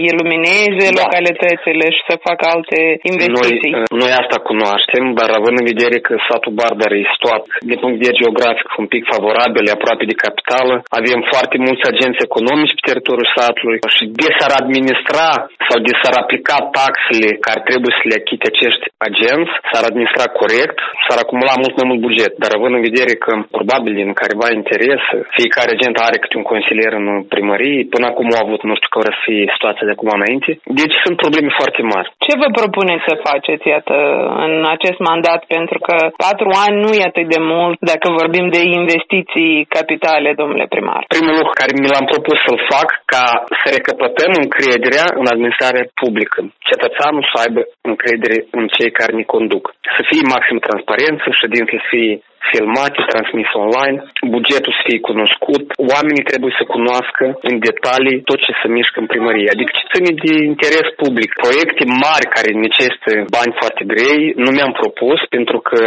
ilumineze 0.09 0.87
da. 0.91 0.97
localitățile 1.03 1.87
și 1.97 2.03
să 2.09 2.25
facă 2.29 2.45
alte 2.55 2.79
investiții. 3.13 3.73
Noi, 3.77 3.83
uh, 3.83 4.01
noi 4.03 4.13
asta 4.23 4.37
cunoaștem, 4.51 5.05
dar 5.19 5.29
având 5.39 5.57
în 5.59 5.67
vedere 5.73 5.97
că 6.07 6.15
satul 6.29 6.57
Bardar 6.61 6.93
e 6.95 7.15
situat 7.15 7.45
de 7.71 7.77
punct 7.81 7.95
de 7.95 8.01
vedere 8.01 8.21
geografic 8.23 8.69
un 8.83 8.89
pic 8.95 9.03
favorabil, 9.13 9.65
aproape 9.77 10.05
de 10.13 10.21
capitală, 10.25 10.75
avem 11.01 11.21
foarte 11.33 11.57
mulți 11.67 11.85
agenți 11.93 12.25
economici 12.29 12.77
pe 12.77 12.87
teritoriul 12.89 13.33
satului 13.37 13.79
și 13.97 14.05
de 14.23 14.29
s-ar 14.39 14.53
administra 14.63 15.29
sau 15.69 15.79
de 15.87 15.93
s-ar 16.01 16.15
aplica 16.23 16.57
taxele 16.79 17.31
care 17.47 17.61
trebuie 17.69 17.95
să 17.99 18.05
le 18.09 18.19
achite 18.21 18.47
acești 18.49 18.85
agenți, 19.09 19.53
s-ar 19.71 19.85
administra 19.91 20.27
corect, 20.41 20.77
s-ar 21.07 21.19
acumula 21.21 21.55
mult 21.63 21.75
mai 21.79 21.89
mult 21.91 22.01
buget. 22.07 22.33
Dar 22.43 22.51
având 22.55 22.75
în 22.77 22.87
vedere 22.89 23.13
că 23.25 23.33
probabil 23.59 23.93
din 24.01 24.11
careva 24.21 24.49
interes, 24.61 25.03
fiecare 25.39 25.71
agent 25.73 25.97
are 26.07 26.17
câte 26.23 26.37
un 26.41 26.47
consilier 26.53 26.93
în 27.01 27.07
primărie, 27.35 27.91
până 27.95 28.07
acum 28.09 28.29
au 28.33 28.43
avut, 28.45 28.61
nu 28.69 28.75
știu 28.79 28.91
care 28.97 29.11
să 29.17 29.23
fie 29.27 29.55
situația 29.57 29.89
de 29.89 29.95
acum 29.97 30.11
înainte, 30.19 30.51
deci 30.81 30.97
sunt 31.05 31.17
probleme 31.25 31.51
foarte 31.61 31.83
mari. 31.95 32.09
Ce 32.27 32.33
vă 32.43 32.49
propuneți 32.59 33.07
să 33.09 33.25
faceți, 33.29 33.65
iată, 33.75 33.97
în 34.47 34.55
acest 34.77 34.99
mandat? 35.11 35.41
Pentru 35.57 35.79
că 35.87 35.95
patru 36.27 36.49
ani 36.65 36.77
nu 36.85 36.91
e 36.95 37.11
atât 37.11 37.27
de 37.35 37.41
mult 37.53 37.77
dacă 37.93 38.07
vorbim 38.21 38.47
de 38.57 38.61
investiții 38.81 39.55
capitale, 39.77 40.29
domnule 40.41 40.67
primar. 40.75 40.86
Primul 41.15 41.35
lucru 41.39 41.55
care 41.61 41.73
mi 41.75 41.91
l-am 41.93 42.07
propus 42.13 42.39
să-l 42.47 42.61
fac 42.73 42.89
ca 43.13 43.25
să 43.61 43.67
recăpătăm 43.77 44.33
încrederea 44.45 45.07
în 45.21 45.27
administrarea 45.35 45.89
publică. 46.01 46.39
Cetățeanul 46.71 47.25
să 47.31 47.37
aibă 47.45 47.61
încredere 47.91 48.39
în 48.59 48.65
cei 48.77 48.91
care 48.99 49.13
ne 49.19 49.25
conduc. 49.35 49.65
Să 49.97 50.01
fie 50.11 50.33
maxim 50.35 50.59
transparență, 50.67 51.27
ședințele 51.41 51.81
să 51.83 51.89
fie 51.95 52.13
filmate, 52.53 52.99
transmise 53.13 53.55
online, 53.65 53.97
bugetul 54.37 54.73
să 54.77 54.83
fie 54.89 55.01
cunoscut, 55.11 55.65
oamenii 55.93 56.29
trebuie 56.31 56.53
să 56.59 56.65
cunoască 56.75 57.25
în 57.49 57.55
detalii 57.69 58.23
tot 58.29 58.39
ce 58.47 58.53
se 58.61 58.69
mișcă 58.77 58.97
în 59.01 59.09
primărie, 59.13 59.49
adică 59.55 59.71
ce 59.79 59.85
ține 59.93 60.13
de 60.25 60.33
interes 60.53 60.89
public. 61.03 61.31
Proiecte 61.45 61.83
mari 62.05 62.27
care 62.37 62.51
necesită 62.67 63.11
bani 63.39 63.53
foarte 63.61 63.83
grei 63.93 64.21
nu 64.45 64.51
mi-am 64.53 64.75
propus 64.81 65.19
pentru 65.37 65.59
că 65.69 65.81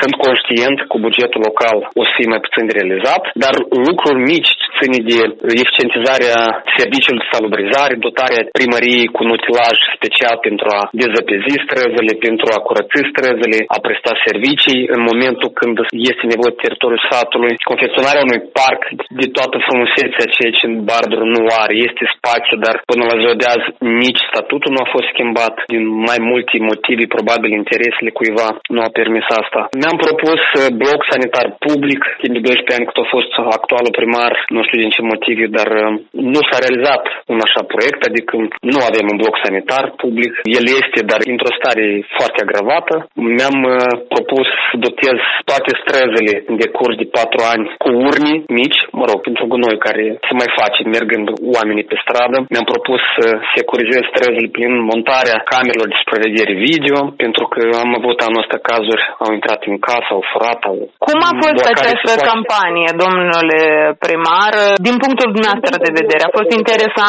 sunt 0.00 0.14
conștient 0.26 0.78
cu 0.90 0.96
bugetul 1.06 1.40
local 1.48 1.78
o 2.00 2.02
să 2.06 2.12
fie 2.16 2.32
mai 2.32 2.44
puțin 2.46 2.64
de 2.66 2.76
realizat, 2.78 3.22
dar 3.44 3.54
lucruri 3.88 4.20
mici 4.32 4.50
ce 4.60 4.68
ține 4.78 4.98
de 5.10 5.18
eficientizarea 5.60 6.38
serviciului 6.78 7.22
de 7.22 7.32
salubrizare, 7.34 8.04
dotarea 8.08 8.42
primăriei 8.58 9.12
cu 9.14 9.20
un 9.24 9.30
utilaj 9.38 9.76
special 9.96 10.36
pentru 10.48 10.66
a 10.78 10.80
dezăpezi 11.04 11.62
străzile, 11.66 12.12
pentru 12.26 12.46
a 12.54 12.62
curăți 12.66 13.10
străzile, 13.12 13.58
a 13.76 13.78
presta 13.86 14.12
servicii 14.26 14.80
în 14.94 15.00
momentul 15.10 15.50
când 15.60 15.76
este 16.12 16.24
nevoie 16.32 16.52
de 16.54 16.62
teritoriul 16.64 17.06
satului, 17.10 17.54
confecționarea 17.70 18.26
unui 18.28 18.42
parc 18.60 18.80
de 19.20 19.26
toată 19.36 19.56
frumusețea 19.66 20.32
ceea 20.34 20.52
ce 20.58 20.64
în 20.70 20.76
Bardur 20.88 21.22
nu 21.34 21.42
are. 21.62 21.74
Este 21.88 22.04
spațiu, 22.16 22.54
dar 22.66 22.74
până 22.90 23.02
la 23.10 23.18
ziua 23.20 23.36
de 23.40 23.46
azi 23.54 23.66
nici 24.04 24.22
statutul 24.30 24.70
nu 24.74 24.82
a 24.84 24.92
fost 24.94 25.06
schimbat. 25.12 25.54
Din 25.74 25.84
mai 26.08 26.18
multe 26.30 26.54
motive, 26.70 27.14
probabil 27.16 27.50
interesele 27.60 28.10
cuiva 28.18 28.48
nu 28.74 28.80
a 28.86 28.90
permis 28.98 29.26
asta. 29.40 29.60
Mi-am 29.80 29.98
propus 30.06 30.40
uh, 30.52 30.62
bloc 30.82 31.00
sanitar 31.10 31.46
public, 31.66 32.00
timp 32.20 32.34
de 32.36 32.42
12 32.42 32.76
ani 32.76 32.86
cât 32.88 32.98
a 33.02 33.06
fost 33.14 33.32
actualul 33.58 33.96
primar, 34.00 34.32
nu 34.54 34.60
știu 34.66 34.78
din 34.82 34.92
ce 34.96 35.10
motive, 35.12 35.44
dar 35.58 35.68
uh, 35.82 35.88
nu 36.34 36.40
s-a 36.48 36.58
realizat 36.64 37.04
un 37.32 37.38
așa 37.46 37.62
proiect, 37.72 38.00
adică 38.10 38.32
nu 38.72 38.78
avem 38.88 39.06
un 39.12 39.18
bloc 39.22 39.34
sanitar 39.44 39.84
public. 40.02 40.32
El 40.58 40.64
este, 40.80 41.00
dar 41.10 41.20
într-o 41.32 41.56
stare 41.58 41.86
foarte 42.16 42.38
agravată. 42.42 42.94
Mi-am 43.36 43.58
uh, 43.66 43.76
propus 44.14 44.46
să 44.68 44.74
dotez 44.86 45.18
toate 45.50 45.70
străzile 45.82 46.34
în 46.50 46.56
decurs 46.64 46.94
de 47.02 47.06
patru 47.18 47.40
ani 47.52 47.64
cu 47.82 47.88
urni 48.08 48.34
mici, 48.60 48.80
mă 48.98 49.04
rog, 49.10 49.18
pentru 49.28 49.44
gunoi 49.52 49.84
care 49.86 50.04
se 50.26 50.32
mai 50.40 50.50
face 50.60 50.80
mergând 50.96 51.26
oamenii 51.56 51.88
pe 51.90 51.96
stradă. 52.04 52.36
Mi-am 52.52 52.66
propus 52.72 53.00
să 53.16 53.26
securizez 53.54 54.04
străzile 54.12 54.48
prin 54.56 54.72
montarea 54.90 55.38
camerelor 55.52 55.88
de 55.90 56.00
supraveghere 56.02 56.54
video, 56.68 56.98
pentru 57.24 57.44
că 57.52 57.60
am 57.84 57.90
avut 57.98 58.18
anul 58.26 58.42
ăsta 58.44 58.58
cazuri, 58.70 59.04
au 59.24 59.30
intrat 59.38 59.60
în 59.70 59.76
casă, 59.88 60.10
au 60.16 60.22
furat, 60.30 60.60
au... 60.70 60.76
Cum 61.06 61.18
a 61.30 61.32
fost 61.42 61.62
această 61.74 62.12
campanie, 62.30 62.88
domnule 63.02 63.60
primar, 64.04 64.52
din 64.86 64.96
punctul 65.02 65.28
dumneavoastră 65.34 65.74
de 65.86 65.96
vedere? 66.00 66.22
A 66.24 66.36
fost 66.38 66.50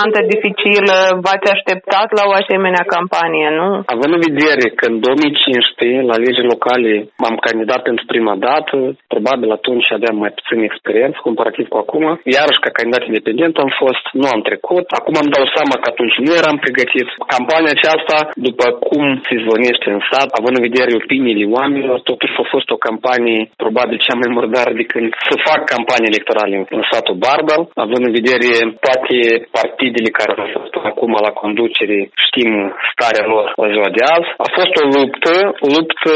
interesantă, 0.07 0.33
dificilă? 0.33 0.95
V-ați 1.25 1.47
așteptat 1.55 2.07
la 2.19 2.23
o 2.29 2.33
asemenea 2.41 2.83
campanie, 2.95 3.47
nu? 3.59 3.69
Având 3.95 4.11
în 4.17 4.23
vedere 4.29 4.65
că 4.77 4.85
în 4.91 4.97
2015, 4.99 6.11
la 6.11 6.17
lege 6.25 6.43
locale, 6.53 6.91
m-am 7.21 7.37
candidat 7.47 7.81
pentru 7.89 8.03
prima 8.13 8.35
dată, 8.47 8.75
probabil 9.13 9.49
atunci 9.57 9.87
aveam 9.97 10.17
mai 10.23 10.31
puțin 10.37 10.59
experiență 10.69 11.17
comparativ 11.27 11.65
cu 11.73 11.77
acum. 11.83 12.05
Iarăși 12.37 12.63
ca 12.63 12.69
candidat 12.77 13.03
independent 13.11 13.53
am 13.65 13.71
fost, 13.81 14.03
nu 14.21 14.27
am 14.35 14.41
trecut. 14.49 14.85
Acum 14.99 15.15
îmi 15.19 15.33
dau 15.35 15.45
seama 15.55 15.75
că 15.81 15.87
atunci 15.93 16.17
nu 16.25 16.31
eram 16.41 16.57
pregătit. 16.65 17.07
Campania 17.35 17.71
aceasta, 17.77 18.17
după 18.47 18.65
cum 18.87 19.03
se 19.27 19.35
zvonește 19.43 19.87
în 19.95 20.01
sat, 20.09 20.29
având 20.39 20.55
în 20.57 20.67
vedere 20.69 20.91
opiniile 21.01 21.45
oamenilor, 21.57 21.97
totuși 22.11 22.35
a 22.41 22.45
fost 22.53 22.67
o 22.75 22.83
campanie 22.87 23.39
probabil 23.63 23.97
cea 24.05 24.19
mai 24.21 24.29
murdară 24.35 24.71
de 24.79 24.85
când 24.91 25.07
să 25.29 25.35
fac 25.47 25.59
campanie 25.73 26.11
electorale 26.11 26.55
în 26.77 26.83
satul 26.91 27.21
Barbal, 27.25 27.61
având 27.85 28.03
în 28.07 28.13
vedere 28.19 28.51
toate 28.85 29.17
partidele 29.57 29.96
care 30.17 30.31
au 30.31 30.49
fost 30.57 30.73
acum 30.91 31.11
la 31.27 31.31
conducere, 31.41 31.97
știm 32.27 32.51
starea 32.93 33.25
lor 33.33 33.45
la 33.61 33.67
ziua 33.73 33.89
de 33.97 34.03
azi. 34.15 34.29
A 34.45 34.47
fost 34.57 34.73
o 34.81 34.85
luptă, 34.95 35.33
o 35.65 35.67
luptă, 35.77 36.13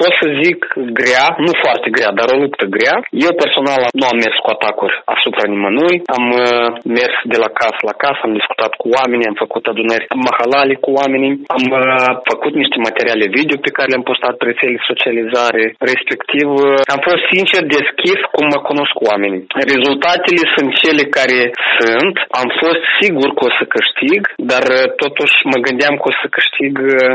pot 0.00 0.12
să 0.20 0.26
zic, 0.42 0.58
grea, 1.00 1.26
nu 1.46 1.52
foarte 1.64 1.88
grea, 1.96 2.10
dar 2.18 2.26
o 2.34 2.40
luptă 2.44 2.64
grea. 2.76 2.96
Eu 3.26 3.32
personal 3.42 3.82
nu 3.98 4.04
am 4.10 4.16
mers 4.24 4.36
cu 4.44 4.50
atacuri 4.56 4.94
asupra 5.16 5.44
nimănui, 5.52 5.96
am 6.16 6.24
uh, 6.42 6.66
mers 6.98 7.16
de 7.32 7.38
la 7.44 7.50
casă 7.60 7.80
la 7.90 7.96
casă, 8.04 8.20
am 8.22 8.38
discutat 8.40 8.72
cu 8.80 8.86
oamenii, 8.98 9.30
am 9.30 9.38
făcut 9.44 9.64
adunări 9.66 10.06
mahalali 10.26 10.80
cu 10.84 10.90
oamenii, 11.00 11.32
am 11.56 11.64
uh, 11.80 12.12
făcut 12.30 12.52
niște 12.62 12.78
materiale 12.86 13.26
video 13.38 13.58
pe 13.66 13.74
care 13.76 13.88
le-am 13.90 14.08
postat 14.10 14.34
pe 14.36 14.44
rețele 14.50 14.88
socializare, 14.90 15.64
respectiv 15.92 16.46
uh, 16.52 16.92
am 16.94 17.00
fost 17.08 17.22
sincer 17.32 17.62
deschis 17.78 18.18
cum 18.34 18.44
mă 18.52 18.60
cunosc 18.70 18.96
oamenii. 19.10 19.42
Rezultatele 19.72 20.44
sunt 20.54 20.70
cele 20.82 21.04
care 21.18 21.40
sunt, 21.78 22.14
am 22.40 22.48
fost 22.62 22.82
sigur 23.00 23.23
că 23.36 23.42
o 23.48 23.50
să 23.58 23.64
câștig, 23.76 24.22
dar 24.52 24.64
totuși 25.04 25.36
mă 25.52 25.58
gândeam 25.66 25.94
că 26.00 26.06
o 26.10 26.14
să 26.20 26.26
câștig 26.36 26.72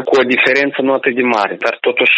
cu 0.10 0.14
o 0.22 0.30
diferență 0.34 0.78
nu 0.82 0.92
atât 1.00 1.14
de 1.20 1.26
mare, 1.38 1.56
dar 1.66 1.74
totuși 1.88 2.18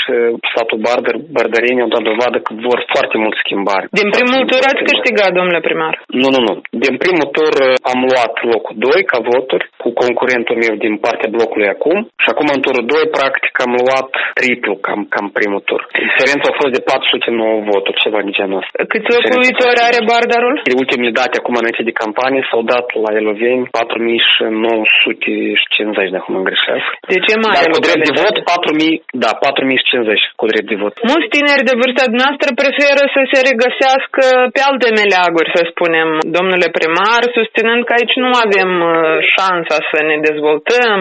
satul 0.54 0.80
Bardar, 0.86 1.16
Bardarenii 1.36 1.86
au 1.86 1.94
dat 1.96 2.04
dovadă 2.12 2.38
că 2.46 2.52
vor 2.68 2.80
foarte 2.94 3.16
mult 3.24 3.36
schimbare. 3.44 3.86
Din 4.00 4.10
primul 4.18 4.42
tur 4.50 4.62
ați 4.72 4.88
câștigat, 4.90 5.32
domnule 5.38 5.62
primar? 5.68 5.94
Nu, 6.22 6.28
nu, 6.36 6.42
nu. 6.48 6.54
Din 6.86 6.96
primul 7.04 7.28
tur 7.38 7.54
uh, 7.60 7.70
am 7.92 8.00
luat 8.12 8.34
locul 8.54 8.76
2 8.78 9.10
ca 9.12 9.18
voturi 9.34 9.66
cu 9.82 9.90
concurentul 10.02 10.58
meu 10.64 10.74
din 10.86 10.94
partea 11.06 11.34
blocului 11.36 11.70
acum 11.76 11.98
și 12.24 12.28
acum 12.34 12.48
în 12.56 12.62
turul 12.66 12.86
2 12.86 13.14
practic 13.18 13.54
am 13.66 13.72
luat 13.88 14.12
triplu 14.40 14.74
cam, 14.86 15.00
cam 15.14 15.28
primul 15.38 15.62
tur. 15.70 15.82
Diferența 16.08 16.48
a 16.50 16.58
fost 16.62 16.74
de 16.78 16.82
409 16.82 17.70
voturi, 17.72 18.02
ceva 18.04 18.20
de 18.28 18.32
genul 18.38 18.62
ăsta. 18.62 18.76
Câți 18.92 19.10
locuitori 19.18 19.80
are 19.90 20.00
Bardarul? 20.10 20.56
De 20.70 20.80
ultimele 20.82 21.12
date 21.20 21.36
acum 21.38 21.56
înainte 21.58 21.84
de 21.90 22.00
campanie 22.04 22.48
s-au 22.50 22.62
dat 22.74 22.88
la 23.04 23.12
Eloveni 23.20 23.70
4950, 23.82 26.16
dacă 26.16 26.28
mă 26.36 26.42
greșesc. 26.48 26.88
De 27.14 27.20
ce 27.26 27.34
mai 27.44 27.56
Dar 27.58 27.68
cu 27.76 27.82
drept 27.88 28.04
de 28.10 28.14
vot 28.24 28.36
4000, 28.52 29.04
da, 29.24 29.32
4050 29.44 30.22
cu 30.40 30.46
drept 30.52 30.68
de 30.72 30.78
vot. 30.84 30.94
Mulți 31.12 31.32
tineri 31.36 31.68
de 31.70 31.76
vârsta 31.82 32.06
noastră 32.22 32.50
preferă 32.62 33.04
să 33.16 33.22
se 33.32 33.40
regăsească 33.50 34.24
pe 34.56 34.62
alte 34.70 34.88
meleaguri, 35.00 35.54
să 35.56 35.62
spunem, 35.72 36.10
domnule 36.38 36.68
primar, 36.78 37.22
susținând 37.38 37.82
că 37.84 37.92
aici 37.98 38.16
nu 38.26 38.32
avem 38.46 38.72
uh, 38.82 38.90
șansa 39.34 39.78
să 39.92 40.00
ne 40.10 40.18
dezvoltăm. 40.28 41.00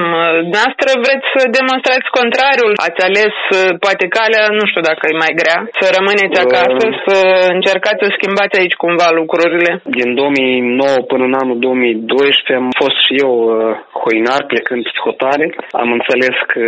Noastră 0.56 0.90
vreți 1.04 1.26
să 1.34 1.40
demonstrați 1.58 2.08
contrariul. 2.18 2.72
Ați 2.88 3.00
ales 3.08 3.34
uh, 3.50 3.58
poate 3.84 4.04
calea, 4.16 4.44
nu 4.58 4.64
știu 4.70 4.82
dacă 4.90 5.02
e 5.06 5.22
mai 5.24 5.34
grea, 5.40 5.60
să 5.80 5.86
rămâneți 5.96 6.36
acasă, 6.44 6.84
să 7.06 7.16
încercați 7.56 8.02
să 8.02 8.08
schimbați 8.16 8.58
aici 8.60 8.80
cumva 8.84 9.08
lucrurile. 9.20 9.70
Din 9.98 10.08
2009 10.14 10.96
până 11.10 11.24
în 11.28 11.34
anul 11.42 11.58
2012 11.58 12.60
am 12.60 12.68
fost 12.80 12.96
și 13.04 13.12
eu 13.24 13.32
uh, 13.44 13.52
hoinar 14.02 14.42
plecând 14.52 14.82
pe 14.84 15.04
hotare. 15.06 15.46
Am 15.82 15.90
înțeles 15.98 16.36
că 16.52 16.64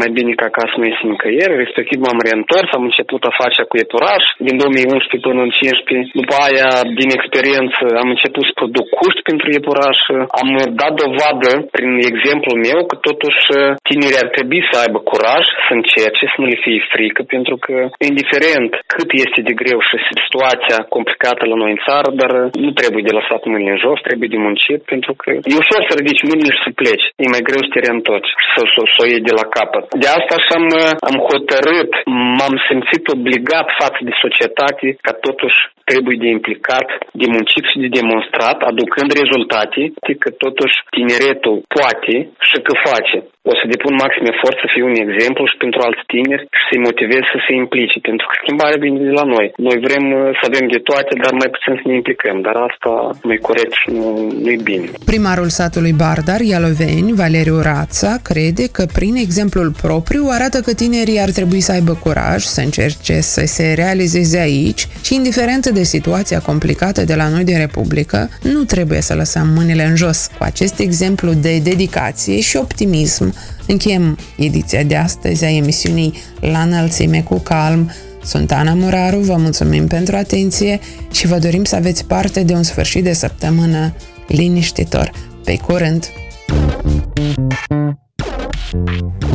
mai 0.00 0.10
bine 0.16 0.32
ca 0.38 0.46
acasă 0.48 0.74
nu 0.76 0.86
este 0.92 1.04
nicăieri, 1.12 1.60
respectiv 1.64 1.98
m-am 2.00 2.20
reîntors, 2.26 2.68
am 2.72 2.84
început 2.90 3.22
afacerea 3.24 3.70
cu 3.70 3.76
epuraș 3.84 4.24
din 4.46 4.56
2011 4.62 5.26
până 5.26 5.42
în 5.46 5.52
2015. 5.52 6.20
După 6.20 6.34
aia, 6.46 6.70
din 7.00 7.10
experiență, 7.18 7.82
am 8.02 8.08
început 8.14 8.44
să 8.48 8.58
produc 8.60 8.86
cuști 9.00 9.22
pentru 9.30 9.46
epuraș. 9.60 9.98
Am 10.40 10.48
dat 10.80 10.92
dovadă 11.04 11.50
prin 11.76 11.92
exemplul 12.12 12.56
meu 12.68 12.80
că 12.90 12.96
totuși 13.08 13.42
tinerii 13.88 14.22
ar 14.24 14.30
trebui 14.36 14.62
să 14.70 14.74
aibă 14.82 14.98
curaj, 15.10 15.44
să 15.66 15.72
încerce, 15.78 16.24
să 16.32 16.36
nu 16.40 16.46
le 16.52 16.58
fie 16.64 16.80
frică, 16.94 17.20
pentru 17.34 17.54
că 17.64 17.74
indiferent 18.10 18.70
cât 18.94 19.10
este 19.24 19.40
de 19.48 19.54
greu 19.60 19.78
și 19.88 19.96
situația 20.22 20.78
complicată 20.94 21.42
la 21.50 21.56
noi 21.62 21.70
în 21.74 21.80
țară, 21.86 22.08
dar 22.20 22.32
nu 22.64 22.70
trebuie 22.80 23.02
de 23.08 23.16
lăsat 23.18 23.40
mâinile 23.50 23.74
în 23.74 23.82
jos, 23.86 23.98
trebuie 24.08 24.28
de 24.34 24.40
muncit, 24.46 24.80
pentru 24.94 25.12
că 25.22 25.30
e 25.50 25.62
ușor 25.64 25.80
să 25.86 25.92
ridici 25.94 26.26
mâinile 26.28 26.52
și 26.54 26.64
să 26.66 26.70
pleci. 26.80 27.06
E 27.22 27.34
mai 27.34 27.46
greu 27.48 27.62
să 27.64 27.70
te 27.72 27.80
reîntorci, 27.84 28.32
să, 28.52 28.60
să, 28.72 28.80
să 28.92 28.98
o 29.02 29.06
iei 29.10 29.28
de 29.28 29.34
la 29.40 29.46
capăt. 29.56 29.84
De 30.02 30.08
asta 30.18 30.34
și 30.44 30.50
am, 30.58 30.66
am 31.08 31.16
hotărât, 31.30 31.92
m-am 32.38 32.54
simțit 32.68 33.04
obligat 33.16 33.66
față 33.82 34.00
de 34.08 34.12
societate 34.24 34.86
ca 35.06 35.12
totuși 35.26 35.58
trebuie 35.90 36.16
de 36.24 36.28
implicat, 36.36 36.86
de 37.20 37.26
muncit 37.34 37.64
și 37.70 37.82
de 37.84 37.94
demonstrat, 37.98 38.58
aducând 38.70 39.10
rezultate, 39.22 39.82
că 40.22 40.30
totuși 40.44 40.76
tineretul 40.96 41.56
poate 41.76 42.14
și 42.48 42.56
că 42.66 42.72
face 42.88 43.16
o 43.50 43.52
să 43.58 43.64
depun 43.74 43.94
maxim 44.04 44.24
efort 44.32 44.56
să 44.62 44.68
fiu 44.74 44.84
un 44.90 44.98
exemplu 45.04 45.42
și 45.50 45.56
pentru 45.64 45.80
alți 45.86 46.04
tineri 46.12 46.44
și 46.58 46.64
să-i 46.68 46.84
motivez 46.88 47.22
să 47.32 47.38
se 47.46 47.52
implice, 47.62 47.96
pentru 48.08 48.26
că 48.28 48.34
schimbarea 48.42 48.82
vine 48.84 48.98
de 49.08 49.14
la 49.20 49.26
noi. 49.34 49.46
Noi 49.68 49.78
vrem 49.86 50.04
uh, 50.12 50.20
să 50.38 50.44
avem 50.50 50.64
de 50.74 50.80
toate, 50.88 51.12
dar 51.22 51.32
mai 51.40 51.50
puțin 51.54 51.72
să 51.80 51.84
ne 51.88 51.94
implicăm, 52.00 52.36
dar 52.46 52.56
asta 52.68 52.92
nu 53.24 53.32
e 53.36 53.48
corect 53.50 53.74
și 53.80 53.88
nu, 53.98 54.06
nu 54.42 54.48
e 54.56 54.58
bine. 54.70 54.86
Primarul 55.12 55.50
satului 55.58 55.94
Bardar, 56.02 56.40
Ialoveni, 56.52 57.18
Valeriu 57.22 57.58
Rața, 57.70 58.12
crede 58.28 58.64
că 58.76 58.84
prin 58.98 59.14
exemplul 59.26 59.70
propriu 59.84 60.24
arată 60.36 60.58
că 60.66 60.72
tinerii 60.82 61.22
ar 61.26 61.30
trebui 61.38 61.62
să 61.66 61.72
aibă 61.76 61.94
curaj, 62.04 62.40
să 62.54 62.60
încerce 62.68 63.16
să 63.34 63.42
se 63.56 63.66
realizeze 63.82 64.38
aici 64.48 64.82
și 65.06 65.12
indiferent 65.20 65.64
de 65.78 65.84
situația 65.94 66.40
complicată 66.50 67.00
de 67.10 67.16
la 67.20 67.26
noi 67.34 67.44
din 67.50 67.58
Republică, 67.66 68.20
nu 68.54 68.62
trebuie 68.72 69.00
să 69.08 69.14
lăsăm 69.22 69.46
mâinile 69.56 69.84
în 69.90 69.96
jos. 70.04 70.18
Cu 70.38 70.42
acest 70.52 70.76
exemplu 70.86 71.30
de 71.46 71.54
dedicație 71.70 72.40
și 72.40 72.56
optimism, 72.56 73.31
Încheiem 73.66 74.18
ediția 74.36 74.82
de 74.82 74.96
astăzi 74.96 75.44
a 75.44 75.50
emisiunii 75.50 76.14
La 76.40 76.60
înălțime 76.62 77.22
cu 77.22 77.38
calm. 77.38 77.90
Sunt 78.24 78.52
Ana 78.52 78.74
Muraru, 78.74 79.18
vă 79.18 79.36
mulțumim 79.36 79.86
pentru 79.86 80.16
atenție 80.16 80.80
și 81.12 81.26
vă 81.26 81.38
dorim 81.38 81.64
să 81.64 81.76
aveți 81.76 82.04
parte 82.04 82.42
de 82.42 82.52
un 82.52 82.62
sfârșit 82.62 83.04
de 83.04 83.12
săptămână 83.12 83.94
liniștitor. 84.26 85.10
Pe 85.44 85.56
curând! 85.56 86.10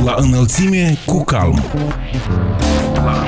La 0.03 0.15
înălțime 0.17 0.97
cu 1.05 1.23
calm. 1.23 1.63
La 2.93 3.25